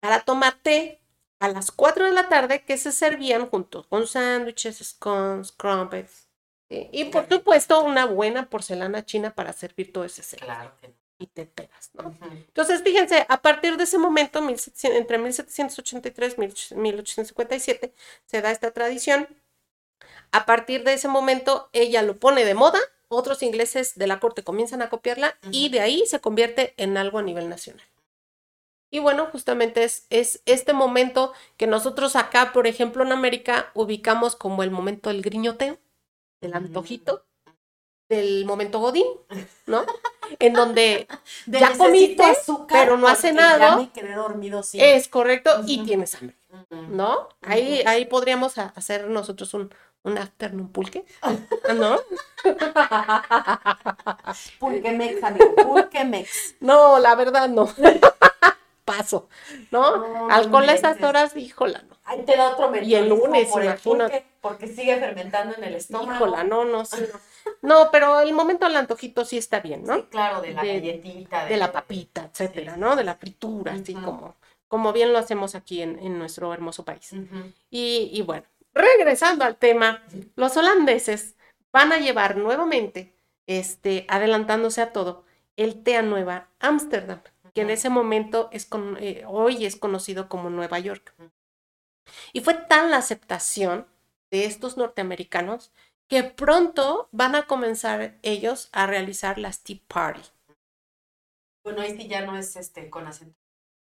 para 0.00 0.20
tomar 0.20 0.54
té 0.62 1.00
a 1.38 1.48
las 1.48 1.70
4 1.70 2.04
de 2.04 2.12
la 2.12 2.28
tarde 2.28 2.62
que 2.62 2.76
se 2.76 2.92
servían 2.92 3.48
junto 3.48 3.88
con 3.88 4.06
sándwiches, 4.06 4.78
scones, 4.78 5.52
crumpets. 5.52 6.28
¿sí? 6.68 6.90
Y 6.92 7.06
por 7.06 7.26
supuesto, 7.28 7.82
una 7.82 8.04
buena 8.04 8.50
porcelana 8.50 9.06
china 9.06 9.34
para 9.34 9.54
servir 9.54 9.90
todo 9.90 10.04
ese 10.04 10.22
cereal. 10.22 10.46
Claro 10.46 10.76
que 10.80 10.88
no. 10.88 10.94
Y 11.18 11.28
te 11.28 11.46
pegas, 11.46 11.90
¿no? 11.94 12.14
Entonces, 12.30 12.82
fíjense, 12.82 13.24
a 13.26 13.40
partir 13.40 13.78
de 13.78 13.84
ese 13.84 13.96
momento, 13.96 14.42
1700 14.42 15.00
entre 15.00 15.16
1783 15.16 16.36
y 16.72 16.74
1857, 16.74 17.94
se 18.26 18.42
da 18.42 18.50
esta 18.50 18.70
tradición. 18.70 19.26
A 20.30 20.44
partir 20.44 20.84
de 20.84 20.92
ese 20.92 21.08
momento, 21.08 21.70
ella 21.72 22.02
lo 22.02 22.18
pone 22.18 22.44
de 22.44 22.52
moda, 22.52 22.80
otros 23.08 23.42
ingleses 23.42 23.94
de 23.96 24.06
la 24.06 24.20
corte 24.20 24.42
comienzan 24.42 24.82
a 24.82 24.88
copiarla 24.88 25.38
y 25.50 25.68
de 25.68 25.80
ahí 25.80 26.04
se 26.06 26.20
convierte 26.20 26.74
en 26.76 26.96
algo 26.96 27.18
a 27.18 27.22
nivel 27.22 27.48
nacional. 27.48 27.86
Y 28.90 29.00
bueno, 29.00 29.26
justamente 29.26 29.84
es, 29.84 30.06
es 30.10 30.42
este 30.46 30.72
momento 30.72 31.32
que 31.56 31.66
nosotros 31.66 32.16
acá, 32.16 32.52
por 32.52 32.66
ejemplo, 32.66 33.02
en 33.04 33.12
América, 33.12 33.70
ubicamos 33.74 34.36
como 34.36 34.62
el 34.62 34.70
momento 34.70 35.10
del 35.10 35.22
griñoteo, 35.22 35.78
del 36.40 36.54
antojito, 36.54 37.24
del 38.08 38.44
momento 38.44 38.78
godín, 38.78 39.06
¿no? 39.66 39.84
En 40.38 40.52
donde 40.52 41.08
De 41.46 41.60
Ya 41.60 41.76
comiste, 41.76 42.22
azúcar 42.22 42.84
pero 42.84 42.96
no. 42.96 43.08
Ya 43.12 44.02
me 44.02 44.14
dormido 44.14 44.62
sí. 44.62 44.78
es 44.80 45.08
correcto 45.08 45.50
y 45.66 45.84
tienes 45.84 46.14
hambre. 46.14 46.36
¿no? 46.70 47.28
Ahí, 47.42 47.82
ahí 47.86 48.06
podríamos 48.06 48.58
hacer 48.58 49.08
nosotros 49.08 49.52
un, 49.54 49.70
un 50.06 50.18
afternoon 50.18 50.68
pulque, 50.68 51.04
¿no? 51.76 51.98
Pulquemex, 54.58 55.22
amigo, 55.22 55.54
Pulquemex. 55.56 56.56
No, 56.60 56.98
la 56.98 57.14
verdad 57.14 57.48
no. 57.48 57.68
Paso, 58.84 59.28
¿no? 59.72 59.96
No, 59.96 60.30
Alcohol 60.30 60.68
a 60.68 60.74
esas 60.74 61.02
horas, 61.02 61.36
híjola, 61.36 61.82
no. 61.88 61.96
Ahí 62.04 62.22
te 62.24 62.36
da 62.36 62.50
otro 62.52 62.72
Y 62.82 62.94
el 62.94 63.08
lunes, 63.08 63.48
por 63.48 63.62
el 63.62 63.66
imagínate. 63.70 64.20
pulque, 64.22 64.26
porque 64.40 64.68
sigue 64.68 64.96
fermentando 65.00 65.56
en 65.56 65.64
el 65.64 65.74
estómago. 65.74 66.12
Híjola, 66.14 66.44
no, 66.44 66.64
no, 66.64 66.84
sí, 66.84 67.02
no. 67.12 67.18
No, 67.62 67.90
pero 67.90 68.20
el 68.20 68.32
momento 68.32 68.64
del 68.66 68.76
antojito 68.76 69.24
sí 69.24 69.38
está 69.38 69.58
bien, 69.58 69.82
¿no? 69.82 69.96
Sí, 69.96 70.02
claro, 70.08 70.40
de 70.40 70.52
la 70.52 70.62
De- 70.62 70.74
galletita. 70.74 71.46
De 71.46 71.56
la 71.56 71.72
papita, 71.72 72.30
etcétera, 72.32 72.74
Sí, 72.74 72.80
¿no? 72.80 72.94
De 72.94 73.02
la 73.02 73.16
fritura, 73.16 73.72
así 73.72 73.94
Ujú. 73.96 74.04
como, 74.04 74.36
como 74.68 74.92
bien 74.92 75.12
lo 75.12 75.18
hacemos 75.18 75.56
aquí 75.56 75.82
en, 75.82 75.98
en 75.98 76.16
nuestro 76.20 76.52
hermoso 76.54 76.84
país. 76.84 77.12
Ujú. 77.12 77.52
Y, 77.70 78.10
y 78.12 78.22
bueno, 78.22 78.46
regresando 78.76 79.44
al 79.44 79.56
tema, 79.56 80.02
los 80.36 80.56
holandeses 80.56 81.34
van 81.72 81.92
a 81.92 81.98
llevar 81.98 82.36
nuevamente, 82.36 83.14
este, 83.46 84.04
adelantándose 84.08 84.82
a 84.82 84.92
todo, 84.92 85.24
el 85.56 85.82
té 85.82 85.96
a 85.96 86.02
Nueva 86.02 86.48
Ámsterdam, 86.60 87.22
que 87.54 87.62
en 87.62 87.70
ese 87.70 87.88
momento 87.88 88.48
es 88.52 88.66
con, 88.66 88.98
eh, 89.00 89.24
hoy 89.26 89.64
es 89.64 89.76
conocido 89.76 90.28
como 90.28 90.50
Nueva 90.50 90.78
York. 90.78 91.14
Y 92.32 92.40
fue 92.40 92.54
tan 92.54 92.90
la 92.90 92.98
aceptación 92.98 93.86
de 94.30 94.44
estos 94.44 94.76
norteamericanos 94.76 95.72
que 96.08 96.22
pronto 96.22 97.08
van 97.12 97.34
a 97.34 97.46
comenzar 97.46 98.18
ellos 98.22 98.68
a 98.72 98.86
realizar 98.86 99.38
las 99.38 99.62
Tea 99.62 99.80
Party. 99.88 100.22
Bueno, 101.64 101.80
ahí 101.80 101.96
sí 101.96 102.06
ya 102.06 102.24
no 102.24 102.36
es 102.36 102.54
este 102.56 102.90
con 102.90 103.06
acento. 103.06 103.36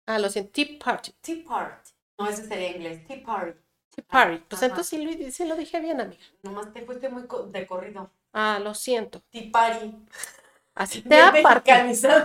Ah, 0.07 0.18
lo 0.18 0.28
siento, 0.28 0.51
Tea 0.51 0.78
Party. 0.84 1.12
Tea 1.20 1.45
Party. 1.47 1.91
No, 2.18 2.28
ese 2.28 2.47
sería 2.47 2.76
inglés. 2.76 3.07
Tea 3.07 3.22
Party. 3.24 3.59
Tea 4.03 4.05
Party. 4.09 4.44
Pues 4.48 4.62
Ajá. 4.62 4.66
entonces 4.66 4.88
sí 4.88 5.05
lo, 5.05 5.30
sí 5.32 5.44
lo 5.46 5.57
dije 5.57 5.80
bien, 5.80 6.01
amiga. 6.01 6.22
Nomás 6.42 6.72
te 6.72 6.82
fuiste 6.82 7.09
muy 7.09 7.24
de 7.48 7.66
corrido. 7.66 8.11
Ah, 8.32 8.59
lo 8.62 8.74
siento. 8.74 9.20
Tipari. 9.30 9.94
Así 10.74 11.03
te 11.03 11.20
aparte. 11.20 11.72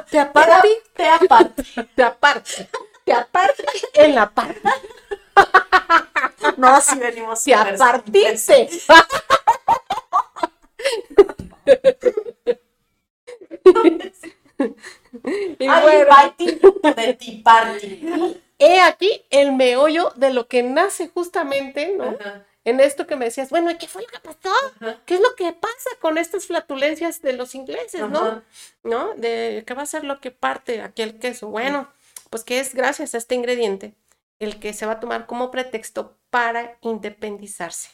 Te 0.09 0.19
aparte. 0.19 0.82
Te 0.95 1.07
aparte. 1.09 1.63
Te 1.95 2.03
aparte. 2.03 2.69
Te 3.03 3.13
aparte 3.13 3.63
en 3.95 4.15
la 4.15 4.30
parte. 4.30 4.61
No, 6.57 6.67
así 6.67 6.97
venimos. 6.97 7.43
Te 7.43 7.53
apartiste. 7.53 8.69
Y 15.59 15.67
bueno, 15.67 16.07
party 16.07 16.59
de 16.95 17.13
tiparty. 17.13 18.41
He 18.60 18.80
aquí 18.82 19.26
el 19.30 19.51
meollo 19.53 20.12
de 20.16 20.32
lo 20.34 20.47
que 20.47 20.64
nace 20.64 21.10
justamente, 21.10 21.93
¿no? 21.97 22.16
Ajá, 22.20 22.45
En 22.64 22.80
esto 22.80 23.06
que 23.06 23.16
me 23.16 23.26
decías, 23.26 23.49
bueno, 23.49 23.70
¿y 23.72 23.78
qué 23.78 23.88
fue 23.88 24.01
lo 24.01 24.08
que 24.08 24.20
pasó? 24.20 24.56
ajá, 24.82 25.01
¿Qué 25.06 25.16
es 25.16 25.20
lo 25.22 25.36
que 25.36 25.51
pasa 25.53 25.89
con 26.01 26.18
estas 26.18 26.45
flatulencias 26.47 27.22
de 27.22 27.34
los 27.34 27.53
ingleses, 27.56 28.01
no? 28.10 28.20
ajá. 28.20 28.43
¿No? 28.84 29.14
De 29.16 29.64
qué 29.68 29.74
va 29.74 29.84
a 29.84 29.86
ser 29.86 30.03
lo 30.03 30.20
que 30.22 30.32
parte 30.32 30.82
aquí 30.82 31.01
el 31.01 31.20
queso. 31.20 31.47
Bueno, 31.49 31.88
pues 32.30 32.43
que 32.43 32.60
es 32.60 32.74
gracias 32.74 33.14
a 33.14 33.18
este 33.18 33.36
ingrediente 33.36 33.93
el 34.39 34.60
que 34.60 34.74
se 34.74 34.86
va 34.86 34.93
a 34.93 34.99
tomar 34.99 35.26
como 35.28 35.51
pretexto 35.51 36.18
para 36.30 36.78
independizarse. 36.82 37.89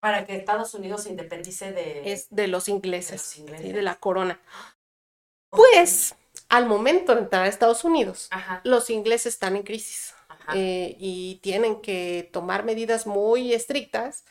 Para 0.00 0.24
que 0.26 0.36
Estados 0.36 0.72
Unidos 0.74 1.02
se 1.02 1.10
independice 1.10 1.72
de. 1.72 2.12
Es 2.12 2.28
de 2.30 2.46
los 2.46 2.68
ingleses, 2.68 3.10
De 3.10 3.16
los 3.16 3.22
¿sí? 3.26 3.40
ingleses. 3.40 3.74
de 3.74 3.82
la 3.82 3.96
corona. 3.96 4.40
Pues, 5.50 6.14
al 6.48 6.66
momento 6.66 7.14
de 7.14 7.22
entrar 7.22 7.44
a 7.44 7.48
Estados 7.48 7.84
Unidos, 7.84 8.28
Ajá, 8.30 8.60
los 8.64 8.90
ingleses 8.90 9.34
están 9.34 9.56
en 9.56 9.62
crisis. 9.62 10.14
eh, 10.54 10.96
y 10.98 11.40
tienen 11.42 11.82
que 11.82 12.30
tomar 12.32 12.64
medidas 12.64 13.06
muy 13.06 13.52
estrictas 13.52 14.24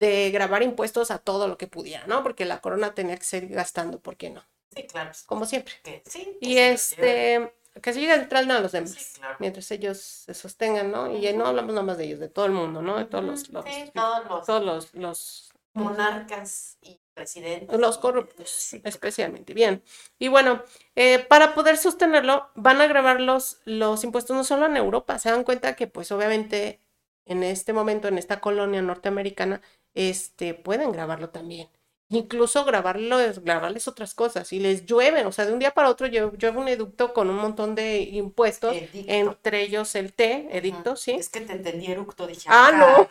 de 0.00 0.30
grabar 0.32 0.62
impuestos 0.62 1.10
a 1.10 1.18
todo 1.18 1.46
lo 1.46 1.58
que 1.58 1.66
pudiera, 1.68 2.06
¿no? 2.06 2.22
Porque 2.22 2.44
la 2.44 2.60
corona 2.60 2.94
tenía 2.94 3.16
que 3.16 3.24
seguir 3.24 3.50
gastando, 3.50 4.00
¿por 4.00 4.16
qué 4.16 4.30
no? 4.30 4.42
Sí, 4.74 4.84
claro. 4.86 5.10
Como 5.26 5.44
siempre. 5.44 5.74
que 5.84 6.02
sí. 6.06 6.36
Y 6.40 6.54
que 6.56 6.76
se 6.78 6.96
lleven. 6.96 7.44
este, 7.44 7.80
que 7.82 7.92
siga 7.92 8.14
entrando 8.16 8.54
a 8.54 8.60
los 8.60 8.72
demás, 8.72 8.92
Sí, 8.92 9.18
claro. 9.20 9.36
mientras 9.38 9.70
ellos 9.70 9.98
se 9.98 10.34
sostengan, 10.34 10.90
¿no? 10.90 11.14
Y 11.16 11.32
no 11.34 11.46
hablamos 11.46 11.72
nada 11.74 11.86
más 11.86 11.98
de 11.98 12.04
ellos, 12.04 12.18
de 12.20 12.28
todo 12.28 12.46
el 12.46 12.52
mundo, 12.52 12.82
¿no? 12.82 12.96
De 12.98 13.04
todos 13.04 13.24
los, 13.24 13.42
Ujú, 13.44 13.52
los- 13.52 13.64
sí, 13.66 13.90
todos 13.94 14.24
los 14.28 14.46
todos 14.46 14.64
los, 14.64 14.94
los, 14.94 15.52
monarcas 15.74 16.78
y 16.82 17.00
presidentes. 17.20 17.78
los 17.80 17.98
corruptos, 17.98 18.48
Sí, 18.50 18.80
especialmente. 18.84 19.54
Bien. 19.54 19.82
Y 20.18 20.28
bueno, 20.28 20.62
eh, 20.96 21.18
para 21.28 21.54
poder 21.54 21.76
sostenerlo, 21.76 22.48
van 22.54 22.80
a 22.80 22.86
grabar 22.86 23.20
los, 23.20 23.60
los 23.64 24.02
impuestos 24.04 24.36
no 24.36 24.44
solo 24.44 24.66
en 24.66 24.76
Europa. 24.76 25.18
Se 25.18 25.30
dan 25.30 25.44
cuenta 25.44 25.76
que, 25.76 25.86
pues, 25.86 26.10
obviamente, 26.12 26.80
en 27.26 27.42
este 27.42 27.72
momento, 27.72 28.08
en 28.08 28.18
esta 28.18 28.40
colonia 28.40 28.82
norteamericana, 28.82 29.60
este, 29.94 30.54
pueden 30.54 30.92
grabarlo 30.92 31.30
también. 31.30 31.68
Incluso 32.12 32.64
grabarlo, 32.64 33.18
grabarles 33.42 33.86
otras 33.86 34.14
cosas. 34.14 34.52
Y 34.52 34.58
les 34.58 34.84
llueven, 34.84 35.26
o 35.26 35.32
sea, 35.32 35.46
de 35.46 35.52
un 35.52 35.60
día 35.60 35.70
para 35.70 35.88
otro 35.90 36.08
llueve 36.08 36.58
un 36.58 36.66
educto 36.66 37.12
con 37.12 37.30
un 37.30 37.36
montón 37.36 37.76
de 37.76 38.00
impuestos, 38.00 38.74
Edicto. 38.74 39.12
entre 39.12 39.62
ellos 39.62 39.94
el 39.94 40.12
té, 40.12 40.48
edicto, 40.50 40.90
Ujú. 40.92 40.96
¿sí? 40.96 41.12
Es 41.12 41.28
que 41.28 41.40
te 41.40 41.52
entendí 41.52 41.86
eructo, 41.86 42.26
dije. 42.26 42.48
Ah, 42.48 42.72
no. 42.74 43.08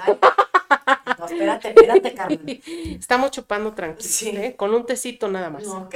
No, 1.18 1.26
espérate, 1.26 1.70
espérate, 1.70 2.14
Carmen. 2.14 2.62
Estamos 2.66 3.32
chupando 3.32 3.74
tranquilos, 3.74 4.12
Sí. 4.12 4.30
¿eh? 4.30 4.55
Con 4.55 4.74
un 4.74 4.86
tecito 4.86 5.28
nada 5.28 5.49
más. 5.49 5.64
No, 5.64 5.84
ok. 5.84 5.95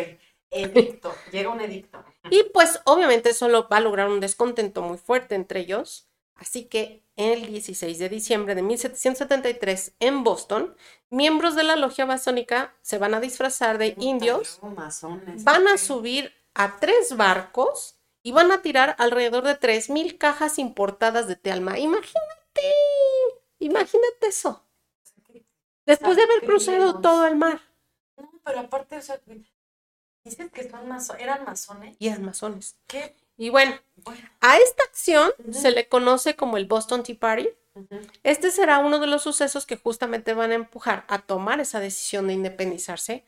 Edicto. 0.50 1.14
Llega 1.32 1.50
un 1.50 1.62
edicto. 1.62 2.04
Y 2.30 2.44
pues 2.54 2.80
obviamente 2.86 3.32
eso 3.32 3.50
lo 3.50 3.68
va 3.68 3.78
a 3.78 3.82
lograr 3.82 4.08
un 4.08 4.20
descontento 4.20 4.82
muy 4.82 4.98
fuerte 4.98 5.36
entre 5.36 5.62
ellos. 5.62 6.08
Así 6.36 6.66
que 6.66 7.04
el 7.16 7.46
16 7.46 8.00
de 8.00 8.10
diciembre 8.10 8.56
de 8.56 8.64
1773 8.64 9.94
en 10.00 10.24
Boston, 10.24 10.76
miembros 11.10 11.56
de 11.56 11.64
la 11.64 11.76
logia 11.76 12.06
masónica 12.06 12.76
se 12.82 12.98
van 12.98 13.14
a 13.14 13.20
disfrazar 13.20 13.78
de 13.78 13.96
indios, 14.00 14.60
van 15.44 15.68
a 15.68 15.78
subir 15.78 16.34
a 16.54 16.78
tres 16.80 17.16
barcos 17.18 18.00
y 18.24 18.32
van 18.32 18.52
a 18.52 18.62
tirar 18.62 18.96
alrededor 19.00 19.44
de 19.44 19.60
3.000 19.60 20.18
cajas 20.18 20.58
importadas 20.60 21.28
de 21.28 21.36
té 21.36 21.52
al 21.52 21.62
mar. 21.62 21.78
Imagínate, 21.78 22.74
imagínate 23.60 24.28
eso. 24.28 24.64
Después 25.86 26.16
de 26.16 26.24
haber 26.24 26.42
cruzado 26.42 27.02
todo 27.02 27.26
el 27.28 27.36
mar. 27.36 27.62
No, 28.18 28.30
pero 28.44 28.60
aparte, 28.62 28.98
o 28.98 29.02
sea, 29.02 29.20
dices 30.24 30.50
que 30.52 30.70
son 30.70 30.88
maso- 30.88 31.16
eran 31.16 31.44
masones. 31.46 31.96
Y 32.00 32.08
eran 32.08 32.24
masones. 32.24 32.78
¿Qué? 32.88 33.16
Y 33.38 33.50
bueno, 33.50 33.76
Bueno. 33.98 34.22
a 34.42 34.58
esta 34.58 34.84
acción 34.84 35.32
se 35.52 35.72
le 35.72 35.88
conoce 35.90 36.36
como 36.36 36.58
el 36.58 36.66
Boston 36.66 37.04
Tea 37.04 37.18
Party. 37.20 37.50
Este 38.22 38.52
será 38.52 38.78
uno 38.80 39.00
de 39.00 39.08
los 39.08 39.24
sucesos 39.24 39.66
que 39.66 39.78
justamente 39.78 40.36
van 40.36 40.52
a 40.52 40.56
empujar 40.56 41.06
a 41.08 41.20
tomar 41.20 41.60
esa 41.60 41.80
decisión 41.80 42.28
de 42.28 42.34
independizarse 42.34 43.26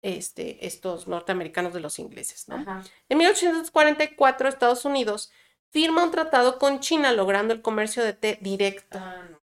este, 0.00 0.64
estos 0.64 1.08
norteamericanos 1.08 1.74
de 1.74 1.80
los 1.80 1.98
ingleses. 1.98 2.46
¿no? 2.48 2.54
Ajá. 2.56 2.84
En 3.08 3.18
1844 3.18 4.48
Estados 4.48 4.84
Unidos 4.84 5.32
firma 5.70 6.04
un 6.04 6.12
tratado 6.12 6.58
con 6.60 6.78
China 6.78 7.10
logrando 7.12 7.52
el 7.52 7.60
comercio 7.60 8.04
de 8.04 8.12
té 8.12 8.38
directo 8.40 8.98
Ah, 9.00 9.24
no. 9.28 9.37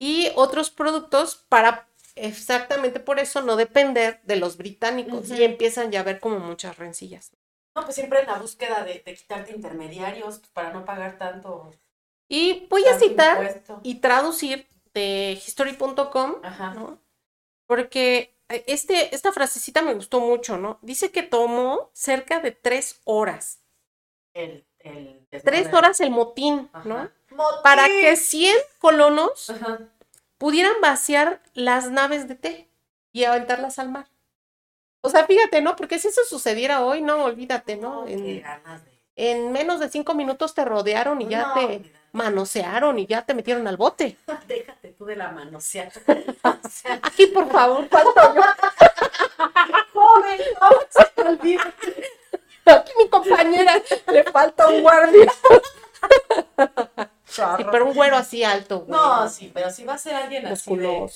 Y 0.00 0.32
otros 0.34 0.70
productos 0.70 1.36
para 1.48 1.86
exactamente 2.16 2.98
por 2.98 3.20
eso 3.20 3.42
no 3.42 3.54
depender 3.54 4.20
de 4.24 4.36
los 4.36 4.56
británicos 4.56 5.30
y 5.30 5.44
empiezan 5.44 5.92
ya 5.92 6.00
a 6.00 6.04
ver 6.04 6.18
como 6.18 6.40
muchas 6.40 6.76
rencillas. 6.78 7.30
No, 7.76 7.84
pues 7.84 7.94
siempre 7.94 8.20
en 8.20 8.26
la 8.26 8.38
búsqueda 8.38 8.82
de, 8.84 9.02
de 9.06 9.14
quitarte 9.14 9.52
intermediarios 9.52 10.40
para 10.52 10.72
no 10.72 10.84
pagar 10.84 11.18
tanto. 11.18 11.70
Y 12.28 12.66
voy 12.68 12.84
a 12.86 12.98
citar 12.98 13.42
impuesto. 13.42 13.80
y 13.84 13.96
traducir 13.96 14.66
de 14.94 15.40
history.com. 15.46 16.36
¿no? 16.74 16.98
Porque 17.66 18.34
este, 18.48 19.14
esta 19.14 19.32
frasecita 19.32 19.82
me 19.82 19.94
gustó 19.94 20.20
mucho, 20.20 20.58
¿no? 20.58 20.78
Dice 20.82 21.12
que 21.12 21.22
tomó 21.22 21.90
cerca 21.92 22.40
de 22.40 22.50
tres 22.50 23.00
horas. 23.04 23.60
El, 24.34 24.66
el 24.80 25.26
Tres 25.44 25.72
horas 25.72 26.00
el 26.00 26.10
motín, 26.10 26.68
Ajá. 26.72 26.88
¿no? 26.88 27.10
Motín. 27.40 27.62
Para 27.62 27.86
que 27.86 28.16
100 28.16 28.56
colonos 28.78 29.50
Ajá. 29.50 29.78
pudieran 30.38 30.80
vaciar 30.80 31.40
las 31.54 31.90
naves 31.90 32.28
de 32.28 32.34
té 32.34 32.68
y 33.12 33.24
aventarlas 33.24 33.78
al 33.78 33.88
mar. 33.90 34.06
O 35.02 35.08
sea, 35.10 35.24
fíjate, 35.26 35.62
¿no? 35.62 35.76
Porque 35.76 35.98
si 35.98 36.08
eso 36.08 36.20
sucediera 36.28 36.84
hoy, 36.84 37.00
no, 37.02 37.24
olvídate, 37.24 37.76
¿no? 37.76 38.04
Qué 38.04 38.44
En, 39.16 39.52
menos 39.52 39.80
de 39.80 39.88
cinco 39.88 40.14
minutos 40.14 40.54
te 40.54 40.64
rodearon 40.64 41.20
y 41.22 41.28
ya 41.28 41.48
No, 41.48 41.54
te 41.54 41.64
olvídate. 41.64 41.92
manosearon 42.12 42.98
y 42.98 43.06
ya 43.06 43.22
te 43.22 43.34
metieron 43.34 43.66
al 43.66 43.76
bote. 43.78 44.16
Déjate 44.46 44.88
tú 44.92 45.06
de 45.06 45.16
la 45.16 45.30
manoseada. 45.30 45.92
Aquí, 47.02 47.26
por 47.28 47.50
favor, 47.50 47.88
yo. 47.90 47.98
joven, 49.92 50.40
no 50.60 50.68
se 50.90 51.04
te 51.14 51.22
olvide. 51.22 51.60
Aquí 52.66 52.92
mi 52.98 53.08
compañera 53.08 53.82
le 54.12 54.24
falta 54.24 54.68
un 54.68 54.82
guardia. 54.82 55.32
Sí, 57.26 57.42
pero 57.70 57.86
un 57.86 57.94
güero 57.94 58.16
así 58.16 58.42
alto, 58.42 58.80
güey. 58.80 58.90
No, 58.90 59.28
sí, 59.28 59.50
pero 59.54 59.70
si 59.70 59.84
va 59.84 59.94
a 59.94 59.98
ser 59.98 60.14
alguien 60.14 60.46
así 60.46 60.74
de. 60.76 61.08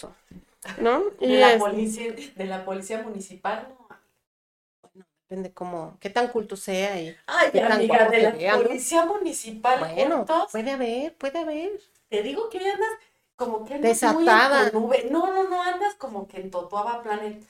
¿No? 0.79 1.01
de 1.21 1.27
Y 1.27 1.37
la 1.37 1.53
es- 1.55 1.59
policía, 1.61 2.13
de 2.35 2.45
la 2.47 2.65
policía 2.65 3.03
municipal, 3.03 3.69
no. 3.69 5.03
depende 5.29 5.53
cómo, 5.53 5.97
qué 6.01 6.09
tan 6.11 6.29
culto 6.29 6.57
sea 6.57 7.01
y 7.01 7.15
Ay, 7.27 7.49
Qué 7.53 7.61
tan 7.61 7.73
amiga, 7.73 7.97
guapo 7.99 8.13
de 8.13 8.23
la 8.23 8.31
vean, 8.31 8.59
¿no? 8.61 8.67
policía 8.67 9.05
municipal 9.05 9.79
bueno, 9.81 10.17
juntos, 10.19 10.49
puede 10.53 10.71
haber, 10.71 11.15
puede 11.17 11.39
haber. 11.41 11.73
te 12.09 12.23
digo 12.23 12.49
que 12.49 12.59
andas 12.59 12.89
como 13.37 13.65
que 13.65 13.75
andas 13.75 13.91
Desatada. 13.91 14.71
muy 14.73 14.97
en. 14.99 15.13
No, 15.13 15.27
no, 15.33 15.49
no, 15.49 15.63
andas 15.63 15.95
como 15.97 16.29
que 16.29 16.41
en 16.41 16.51
Totoaba 16.51 17.03
Planet. 17.03 17.43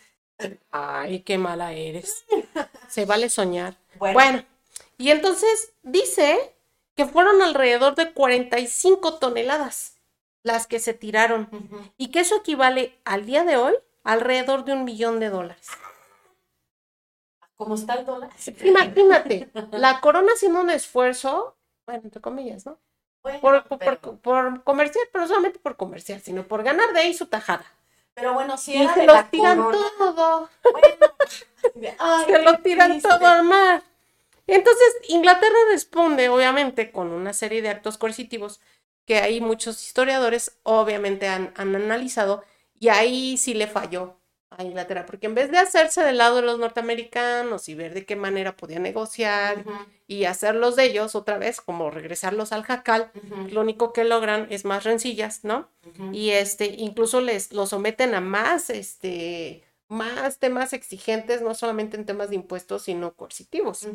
Ay, 0.73 1.21
qué 1.21 1.37
mala 1.39 1.73
eres. 1.75 2.25
Se 2.89 3.05
vale 3.05 3.29
soñar. 3.29 3.77
Bueno, 3.99 4.15
Bueno, 4.15 4.45
y 4.99 5.11
entonces 5.11 5.73
dice 5.83 6.54
que 6.97 7.07
fueron 7.07 7.43
alrededor 7.43 7.95
de 7.95 8.13
45 8.13 9.19
toneladas 9.19 10.01
las 10.43 10.67
que 10.67 10.79
se 10.81 10.95
tiraron 10.95 11.49
y 11.97 12.11
que 12.11 12.21
eso 12.21 12.37
equivale 12.37 12.99
al 13.05 13.27
día 13.27 13.45
de 13.45 13.57
hoy 13.57 13.75
alrededor 14.05 14.65
de 14.65 14.73
un 14.75 14.85
millón 14.85 15.21
de 15.21 15.31
dólares. 15.31 15.69
¿cómo 17.57 17.75
está 17.75 17.95
el 17.95 18.07
dólar? 18.07 18.31
Imagínate, 18.63 19.49
la 19.71 20.01
corona 20.01 20.33
haciendo 20.35 20.61
un 20.61 20.71
esfuerzo, 20.71 21.57
bueno, 21.87 22.03
entre 22.05 22.21
comillas, 22.21 22.67
¿no? 22.67 22.79
Bueno, 23.23 23.41
Por, 23.41 23.65
por, 23.65 23.79
pero, 23.79 24.01
por- 24.01 24.21
por 24.21 24.65
comerciar, 24.65 25.07
pero 25.13 25.23
no 25.23 25.29
solamente 25.29 25.59
por 25.59 25.77
comerciar, 25.77 26.21
sino 26.21 26.47
por 26.47 26.63
ganar 26.63 26.93
de 26.93 27.01
ahí 27.01 27.15
su 27.15 27.27
tajada. 27.27 27.67
pero 28.15 28.33
bueno, 28.35 28.57
si 28.57 28.75
Y 28.75 28.83
era 28.83 28.97
de 28.97 29.07
los 29.07 29.15
la 29.15 29.31
tiran 29.31 29.57
corona, 29.59 29.77
todo, 29.79 30.51
bueno, 30.71 31.07
ay, 31.99 32.27
se 32.27 32.39
lo 32.43 32.59
tiran 32.59 32.91
triste. 32.91 33.09
todo 33.09 33.27
al 33.27 33.45
mar. 33.45 33.83
Entonces, 34.47 34.95
Inglaterra 35.09 35.57
responde, 35.71 36.29
obviamente, 36.29 36.93
con 36.93 37.13
una 37.13 37.33
serie 37.33 37.63
de 37.63 37.69
actos 37.71 37.99
coercitivos 37.99 38.61
que 39.07 39.19
ahí 39.19 39.41
muchos 39.41 39.83
historiadores 39.85 40.59
obviamente 40.63 41.29
han, 41.29 41.53
han 41.57 41.75
analizado, 41.75 42.43
y 42.79 42.89
ahí 42.89 43.37
sí 43.37 43.55
le 43.55 43.67
falló 43.67 44.19
a 44.51 44.63
Inglaterra, 44.63 45.05
porque 45.05 45.27
en 45.27 45.35
vez 45.35 45.51
de 45.51 45.59
hacerse 45.59 46.03
del 46.03 46.19
lado 46.19 46.37
de 46.37 46.43
los 46.43 46.59
norteamericanos 46.59 47.69
y 47.69 47.75
ver 47.75 47.93
de 47.93 48.07
qué 48.07 48.17
manera 48.17 48.57
podía 48.57 48.79
negociar 48.79 49.61
Ujú, 49.61 49.73
y 50.07 50.25
hacerlos 50.27 50.77
de 50.77 50.85
ellos 50.85 51.15
otra 51.15 51.39
vez, 51.39 51.61
como 51.61 51.91
regresarlos 51.91 52.53
al 52.53 52.63
jacal, 52.63 53.11
lo 53.51 53.63
único 53.63 53.93
que 53.93 54.05
logran 54.05 54.47
es 54.51 54.65
más 54.65 54.85
rencillas, 54.85 55.45
¿no? 55.45 55.69
Y 56.13 56.31
este, 56.31 56.67
incluso 56.67 57.21
les 57.21 57.53
lo 57.53 57.67
someten 57.67 58.15
a 58.15 58.21
más 58.21 58.71
este 58.71 59.65
más 59.89 60.39
temas 60.39 60.73
exigentes, 60.73 61.43
no 61.43 61.55
solamente 61.55 61.97
en 61.97 62.07
temas 62.07 62.31
de 62.31 62.37
impuestos, 62.37 62.85
sino 62.85 63.15
coercitivos. 63.15 63.87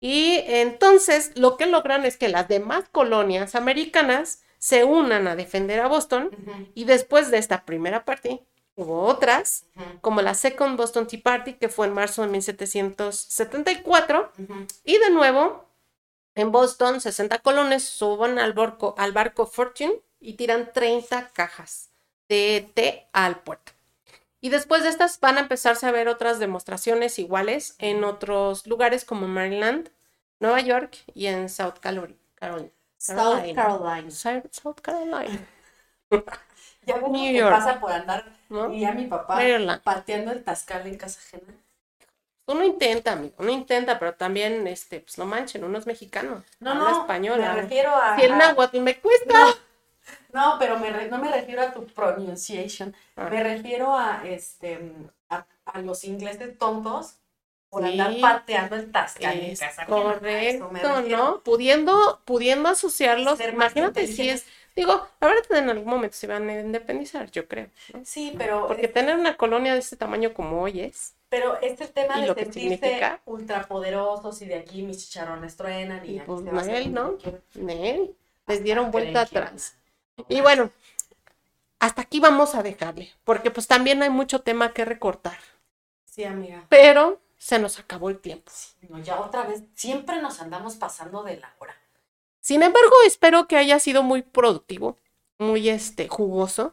Y 0.00 0.40
entonces 0.46 1.32
lo 1.34 1.56
que 1.56 1.66
logran 1.66 2.04
es 2.04 2.16
que 2.16 2.28
las 2.28 2.48
demás 2.48 2.84
colonias 2.92 3.54
americanas 3.54 4.42
se 4.58 4.84
unan 4.84 5.26
a 5.26 5.36
defender 5.36 5.80
a 5.80 5.88
Boston 5.88 6.30
y 6.74 6.84
después 6.84 7.30
de 7.30 7.38
esta 7.38 7.64
primera 7.64 8.04
parte 8.04 8.44
hubo 8.76 9.02
otras, 9.02 9.64
como 10.00 10.22
la 10.22 10.34
Second 10.34 10.76
Boston 10.76 11.06
Tea 11.08 11.20
Party, 11.22 11.54
que 11.54 11.68
fue 11.68 11.86
en 11.88 11.94
marzo 11.94 12.22
de 12.22 12.28
1774, 12.28 14.32
Ujú. 14.38 14.54
y 14.84 14.98
de 14.98 15.10
nuevo 15.10 15.64
en 16.34 16.52
Boston 16.52 17.00
60 17.00 17.38
colones 17.40 17.82
suben 17.84 18.38
al 18.38 18.52
barco, 18.52 18.94
al 18.98 19.12
barco 19.12 19.46
Fortune 19.46 19.94
y 20.20 20.34
tiran 20.34 20.72
30 20.72 21.30
cajas 21.32 21.90
de 22.28 22.70
té 22.74 23.08
al 23.12 23.40
puerto. 23.40 23.72
Y 24.40 24.50
después 24.50 24.82
de 24.82 24.88
estas 24.88 25.18
van 25.20 25.36
a 25.36 25.40
empezarse 25.40 25.86
a 25.86 25.92
ver 25.92 26.08
otras 26.08 26.38
demostraciones 26.38 27.18
iguales 27.18 27.74
en 27.78 28.04
otros 28.04 28.66
lugares 28.66 29.04
como 29.04 29.26
Maryland, 29.28 29.90
Nueva 30.40 30.60
York 30.60 30.96
y 31.14 31.26
en 31.26 31.48
South 31.48 31.78
Carolina. 31.80 32.18
Carolina. 32.36 32.70
South 32.96 33.52
Carolina. 33.54 34.10
South 34.10 34.80
Carolina, 34.82 35.24
Ya 36.86 36.96
lo 36.96 37.08
New 37.08 37.32
que 37.32 37.38
York. 37.38 37.50
pasa 37.50 37.80
por 37.80 37.92
andar 37.92 38.24
¿no? 38.48 38.72
y 38.72 38.84
a 38.84 38.92
mi 38.92 39.06
papá 39.06 39.36
Maryland. 39.36 39.82
pateando 39.82 40.32
el 40.32 40.42
tascal 40.44 40.86
en 40.86 40.96
casa 40.96 41.20
ajena. 41.20 41.54
Uno 42.46 42.64
intenta, 42.64 43.12
amigo, 43.12 43.34
uno 43.38 43.50
intenta, 43.50 43.98
pero 43.98 44.14
también, 44.14 44.66
este, 44.66 45.00
pues 45.00 45.18
no 45.18 45.26
manchen, 45.26 45.64
uno 45.64 45.78
es 45.78 45.86
mexicano, 45.86 46.42
No, 46.60 46.70
habla 46.72 46.90
no, 46.90 47.00
español. 47.02 47.38
me 47.40 47.52
refiero 47.54 47.94
a... 47.94 48.16
Si 48.16 48.24
el 48.24 48.38
náhuatl 48.38 48.80
me 48.80 48.98
cuesta. 49.00 49.34
No, 49.34 49.54
no, 50.32 50.56
pero 50.58 50.78
me 50.78 50.90
re- 50.90 51.08
no 51.08 51.18
me 51.18 51.30
refiero 51.32 51.62
a 51.62 51.72
tu 51.72 51.86
pronunciation. 51.86 52.94
Ah. 53.16 53.28
Me 53.30 53.42
refiero 53.42 53.96
a 53.96 54.22
este 54.26 54.92
a, 55.30 55.46
a 55.66 55.80
los 55.82 56.04
ingleses 56.04 56.56
tontos 56.58 57.16
por 57.70 57.82
Sí. 57.82 58.00
andar 58.00 58.20
pateando 58.20 58.76
el 58.76 58.90
me 60.70 60.80
correcto. 60.80 61.16
¿no? 61.16 61.40
Pudiendo, 61.42 62.20
pudiendo 62.24 62.68
asociarlos, 62.70 63.38
imagínate 63.40 64.06
si 64.06 64.30
es, 64.30 64.46
digo, 64.74 65.06
la 65.20 65.28
verdad 65.28 65.58
en 65.58 65.70
algún 65.70 65.88
momento 65.88 66.16
se 66.16 66.26
van 66.26 66.48
a 66.48 66.60
independizar, 66.60 67.30
yo 67.30 67.46
creo, 67.46 67.68
¿no? 67.92 68.04
Sí, 68.04 68.34
pero, 68.38 68.66
Porque 68.68 68.88
tener 68.88 69.16
una 69.16 69.36
colonia 69.36 69.74
de 69.74 69.80
este 69.80 69.96
tamaño 69.96 70.32
como 70.32 70.62
hoy 70.62 70.80
es, 70.80 71.14
pero 71.28 71.60
este 71.60 71.86
tema 71.88 72.18
¿Y 72.18 72.22
de 72.22 72.26
lo 72.28 72.34
que 72.34 72.44
sentirse 72.44 72.76
significa? 72.78 73.20
ultrapoderosos 73.26 74.40
y 74.40 74.46
de 74.46 74.54
aquí 74.54 74.82
mis 74.82 74.98
chicharrones 75.04 75.56
truenan 75.56 76.04
y, 76.06 76.12
Y 76.12 76.18
aquí 76.20 76.26
pues, 76.26 76.40
lo 76.40 76.52
¿no? 76.52 77.18
que. 77.18 77.40
Nel, 77.54 78.16
les 78.46 78.62
dieron 78.64 78.90
vuelta 78.90 79.26
que 79.26 79.38
atrás. 79.38 79.76
Y 80.28 80.40
bueno, 80.40 80.70
hasta 81.78 82.02
aquí 82.02 82.20
vamos 82.20 82.54
a 82.54 82.62
dejarle, 82.62 83.12
porque 83.24 83.50
pues 83.50 83.66
también 83.66 84.02
hay 84.02 84.10
mucho 84.10 84.40
tema 84.40 84.72
que 84.72 84.84
recortar, 84.84 85.38
Sí, 86.04 86.24
amiga. 86.24 86.66
pero 86.68 87.20
se 87.36 87.58
nos 87.58 87.78
acabó 87.78 88.10
el 88.10 88.18
tiempo. 88.18 88.50
No, 88.88 88.98
ya 88.98 89.20
otra 89.20 89.44
vez, 89.44 89.62
siempre 89.74 90.20
nos 90.20 90.40
andamos 90.40 90.76
pasando 90.76 91.22
de 91.22 91.36
la 91.36 91.54
hora. 91.58 91.76
Sin 92.40 92.62
embargo, 92.62 92.94
espero 93.06 93.46
que 93.46 93.56
haya 93.56 93.78
sido 93.78 94.02
muy 94.02 94.22
productivo, 94.22 94.96
muy 95.38 95.68
este, 95.68 96.08
jugoso. 96.08 96.72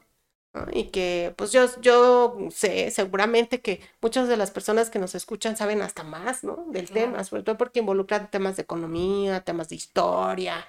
¿no? 0.54 0.66
Y 0.72 0.86
que, 0.86 1.34
pues 1.38 1.52
yo, 1.52 1.66
yo 1.82 2.38
sé 2.50 2.90
seguramente 2.90 3.62
que 3.62 3.82
muchas 4.02 4.30
de 4.30 4.38
las 4.38 4.52
personas 4.52 4.90
que 4.90 5.00
nos 5.00 5.14
escuchan 5.14 5.58
saben 5.58 5.82
hasta 5.82 6.04
más, 6.04 6.44
¿no? 6.46 6.64
Del 6.70 6.90
tema, 6.90 7.24
sobre 7.26 7.44
todo 7.44 7.58
porque 7.58 7.82
involucra 7.82 8.32
temas 8.32 8.56
de 8.56 8.62
economía, 8.64 9.42
temas 9.44 9.68
de 9.68 9.76
historia, 9.76 10.66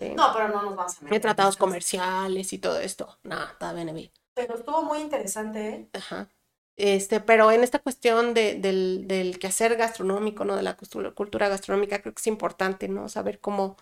No, 0.00 0.32
pero 0.32 0.48
no 0.48 0.62
nos 0.62 0.76
vamos 0.76 0.98
a 0.98 1.04
meter. 1.04 1.20
tratados 1.20 1.56
comerciales 1.56 2.52
y 2.52 2.58
todo 2.58 2.78
esto. 2.80 3.18
No, 3.24 3.42
está 3.42 3.72
bien, 3.72 3.94
bien. 3.94 4.10
Pero 4.34 4.54
estuvo 4.54 4.82
muy 4.82 4.98
interesante, 4.98 5.68
¿eh? 5.68 5.88
Ajá. 5.92 6.28
Este, 6.76 7.18
pero 7.20 7.50
en 7.50 7.64
esta 7.64 7.80
cuestión 7.80 8.34
de, 8.34 8.54
del, 8.54 9.08
del 9.08 9.40
quehacer 9.40 9.76
gastronómico, 9.76 10.44
¿no? 10.44 10.54
De 10.54 10.62
la 10.62 10.76
cultura, 10.76 11.48
gastronómica, 11.48 12.00
creo 12.00 12.14
que 12.14 12.20
es 12.20 12.26
importante, 12.28 12.86
¿no? 12.88 13.08
Saber 13.08 13.40
cómo 13.40 13.76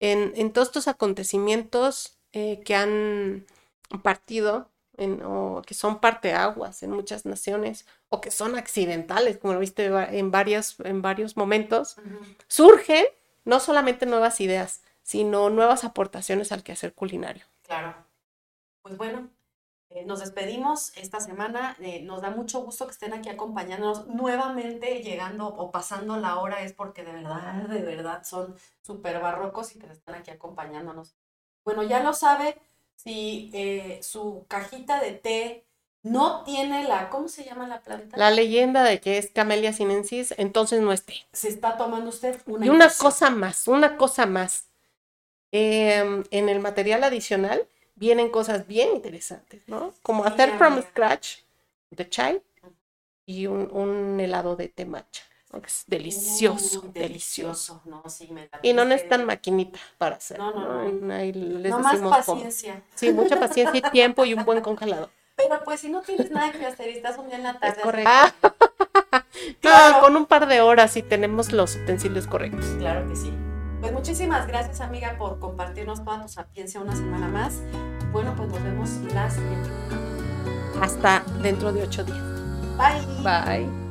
en, 0.00 0.32
en 0.34 0.52
todos 0.52 0.68
estos 0.68 0.88
acontecimientos 0.88 2.18
eh, 2.32 2.60
que 2.64 2.74
han 2.74 3.46
partido, 4.02 4.68
en, 4.96 5.22
o 5.24 5.62
que 5.64 5.74
son 5.74 6.00
parteaguas 6.00 6.82
en 6.82 6.90
muchas 6.90 7.24
naciones, 7.24 7.86
o 8.08 8.20
que 8.20 8.32
son 8.32 8.56
accidentales, 8.56 9.38
como 9.38 9.54
lo 9.54 9.60
viste 9.60 9.86
en, 9.86 10.32
varias, 10.32 10.74
en 10.80 11.02
varios 11.02 11.36
momentos, 11.36 11.96
surgen 12.48 13.04
no 13.44 13.60
solamente 13.60 14.06
nuevas 14.06 14.40
ideas, 14.40 14.82
sino 15.10 15.50
nuevas 15.50 15.82
aportaciones 15.82 16.52
al 16.52 16.62
quehacer 16.62 16.94
culinario. 16.94 17.44
Claro. 17.62 17.96
Pues 18.80 18.96
bueno, 18.96 19.28
eh, 19.88 20.04
nos 20.04 20.20
despedimos 20.20 20.96
esta 20.96 21.18
semana. 21.18 21.76
eh, 21.80 22.00
nos 22.02 22.22
da 22.22 22.30
mucho 22.30 22.60
gusto 22.60 22.86
que 22.86 22.92
estén 22.92 23.12
aquí 23.12 23.28
acompañándonos. 23.28 24.06
Nuevamente 24.06 25.02
llegando 25.02 25.48
o 25.48 25.72
pasando 25.72 26.16
la 26.16 26.38
hora 26.38 26.62
es 26.62 26.74
porque 26.74 27.02
de 27.02 27.10
verdad, 27.10 27.54
de 27.54 27.82
verdad 27.82 28.22
son 28.22 28.54
súper 28.82 29.18
barrocos 29.18 29.74
y 29.74 29.80
que 29.80 29.86
están 29.88 30.14
aquí 30.14 30.30
acompañándonos. 30.30 31.16
Bueno, 31.64 31.82
ya 31.82 32.04
lo 32.04 32.12
sabe, 32.12 32.56
si 32.94 33.50
eh, 33.52 33.98
su 34.04 34.44
cajita 34.46 35.00
de 35.00 35.10
té 35.10 35.64
no 36.04 36.44
tiene 36.44 36.84
la, 36.84 37.10
¿cómo 37.10 37.26
se 37.26 37.44
llama 37.44 37.66
la 37.66 37.80
planta? 37.80 38.16
La 38.16 38.30
leyenda 38.30 38.84
de 38.84 39.00
que 39.00 39.18
es 39.18 39.32
Camellia 39.32 39.72
sinensis, 39.72 40.32
entonces 40.38 40.80
no 40.80 40.92
esté. 40.92 41.14
Se 41.32 41.48
está 41.48 41.76
tomando 41.76 42.10
usted 42.10 42.40
una 42.46 42.64
Y 42.64 42.68
una 42.68 42.88
cosa 42.88 43.30
más, 43.30 43.66
una 43.66 43.96
cosa 43.96 44.26
más. 44.26 44.69
Em, 45.52 46.24
en 46.30 46.48
el 46.48 46.60
material 46.60 47.02
adicional 47.04 47.66
vienen 47.96 48.30
cosas 48.30 48.66
bien 48.66 48.90
interesantes, 48.94 49.62
¿no? 49.66 49.92
Como 50.02 50.24
Sí, 50.24 50.30
hacer 50.32 50.56
from 50.58 50.80
scratch 50.82 51.38
de 51.90 52.08
chai 52.08 52.42
y 53.26 53.46
un, 53.46 53.68
un 53.72 54.20
helado 54.20 54.56
de 54.56 54.68
té 54.68 54.84
matcha. 54.86 55.22
¿no? 55.52 55.60
Que 55.60 55.66
es 55.66 55.84
delicioso, 55.88 56.82
Uy, 56.84 56.90
delicioso. 56.94 57.82
No, 57.84 58.02
sí, 58.08 58.28
me 58.30 58.48
Y 58.62 58.72
no 58.72 58.84
necesitan 58.84 59.24
maquinita 59.26 59.80
para 59.98 60.16
hacer. 60.16 60.38
No, 60.38 60.52
no, 60.52 60.84
¿no? 60.84 60.92
no. 60.92 61.14
Ahí 61.14 61.32
les 61.32 61.70
No 61.72 61.80
más 61.80 61.96
cómo. 61.96 62.10
paciencia. 62.10 62.82
Sí, 62.94 63.10
mucha 63.12 63.38
paciencia 63.40 63.78
y 63.78 63.90
tiempo 63.90 64.24
y 64.24 64.34
un 64.34 64.44
buen 64.44 64.60
congelador. 64.60 65.10
Pero 65.36 65.64
pues 65.64 65.80
si 65.80 65.88
no 65.88 66.02
tienes 66.02 66.30
nada 66.30 66.52
que 66.52 66.64
hacer 66.66 66.88
y 66.90 66.96
estás 66.98 67.18
un 67.18 67.26
día 67.26 67.36
en 67.36 67.42
la 67.42 67.58
tarde. 67.58 67.76
Es 67.76 67.82
correcto. 67.82 68.54
Claro. 69.60 70.00
con 70.00 70.16
un 70.16 70.26
par 70.26 70.46
de 70.46 70.60
horas 70.60 70.96
y 70.96 71.02
tenemos 71.02 71.52
los 71.52 71.74
utensilios 71.76 72.26
correctos. 72.26 72.64
Claro 72.78 73.08
que 73.08 73.16
sí. 73.16 73.32
Pues 73.80 73.92
muchísimas 73.92 74.46
gracias, 74.46 74.80
amiga, 74.80 75.16
por 75.18 75.38
compartirnos 75.38 76.04
toda 76.04 76.22
tu 76.22 76.28
sapiencia 76.28 76.80
una 76.80 76.94
semana 76.94 77.28
más. 77.28 77.62
Bueno, 78.12 78.34
pues 78.36 78.48
nos 78.50 78.62
vemos 78.62 78.90
la 79.14 79.30
siguiente. 79.30 79.70
Hasta 80.80 81.22
dentro 81.42 81.72
de 81.72 81.82
ocho 81.82 82.04
días. 82.04 82.18
Bye. 82.76 83.22
Bye. 83.22 83.89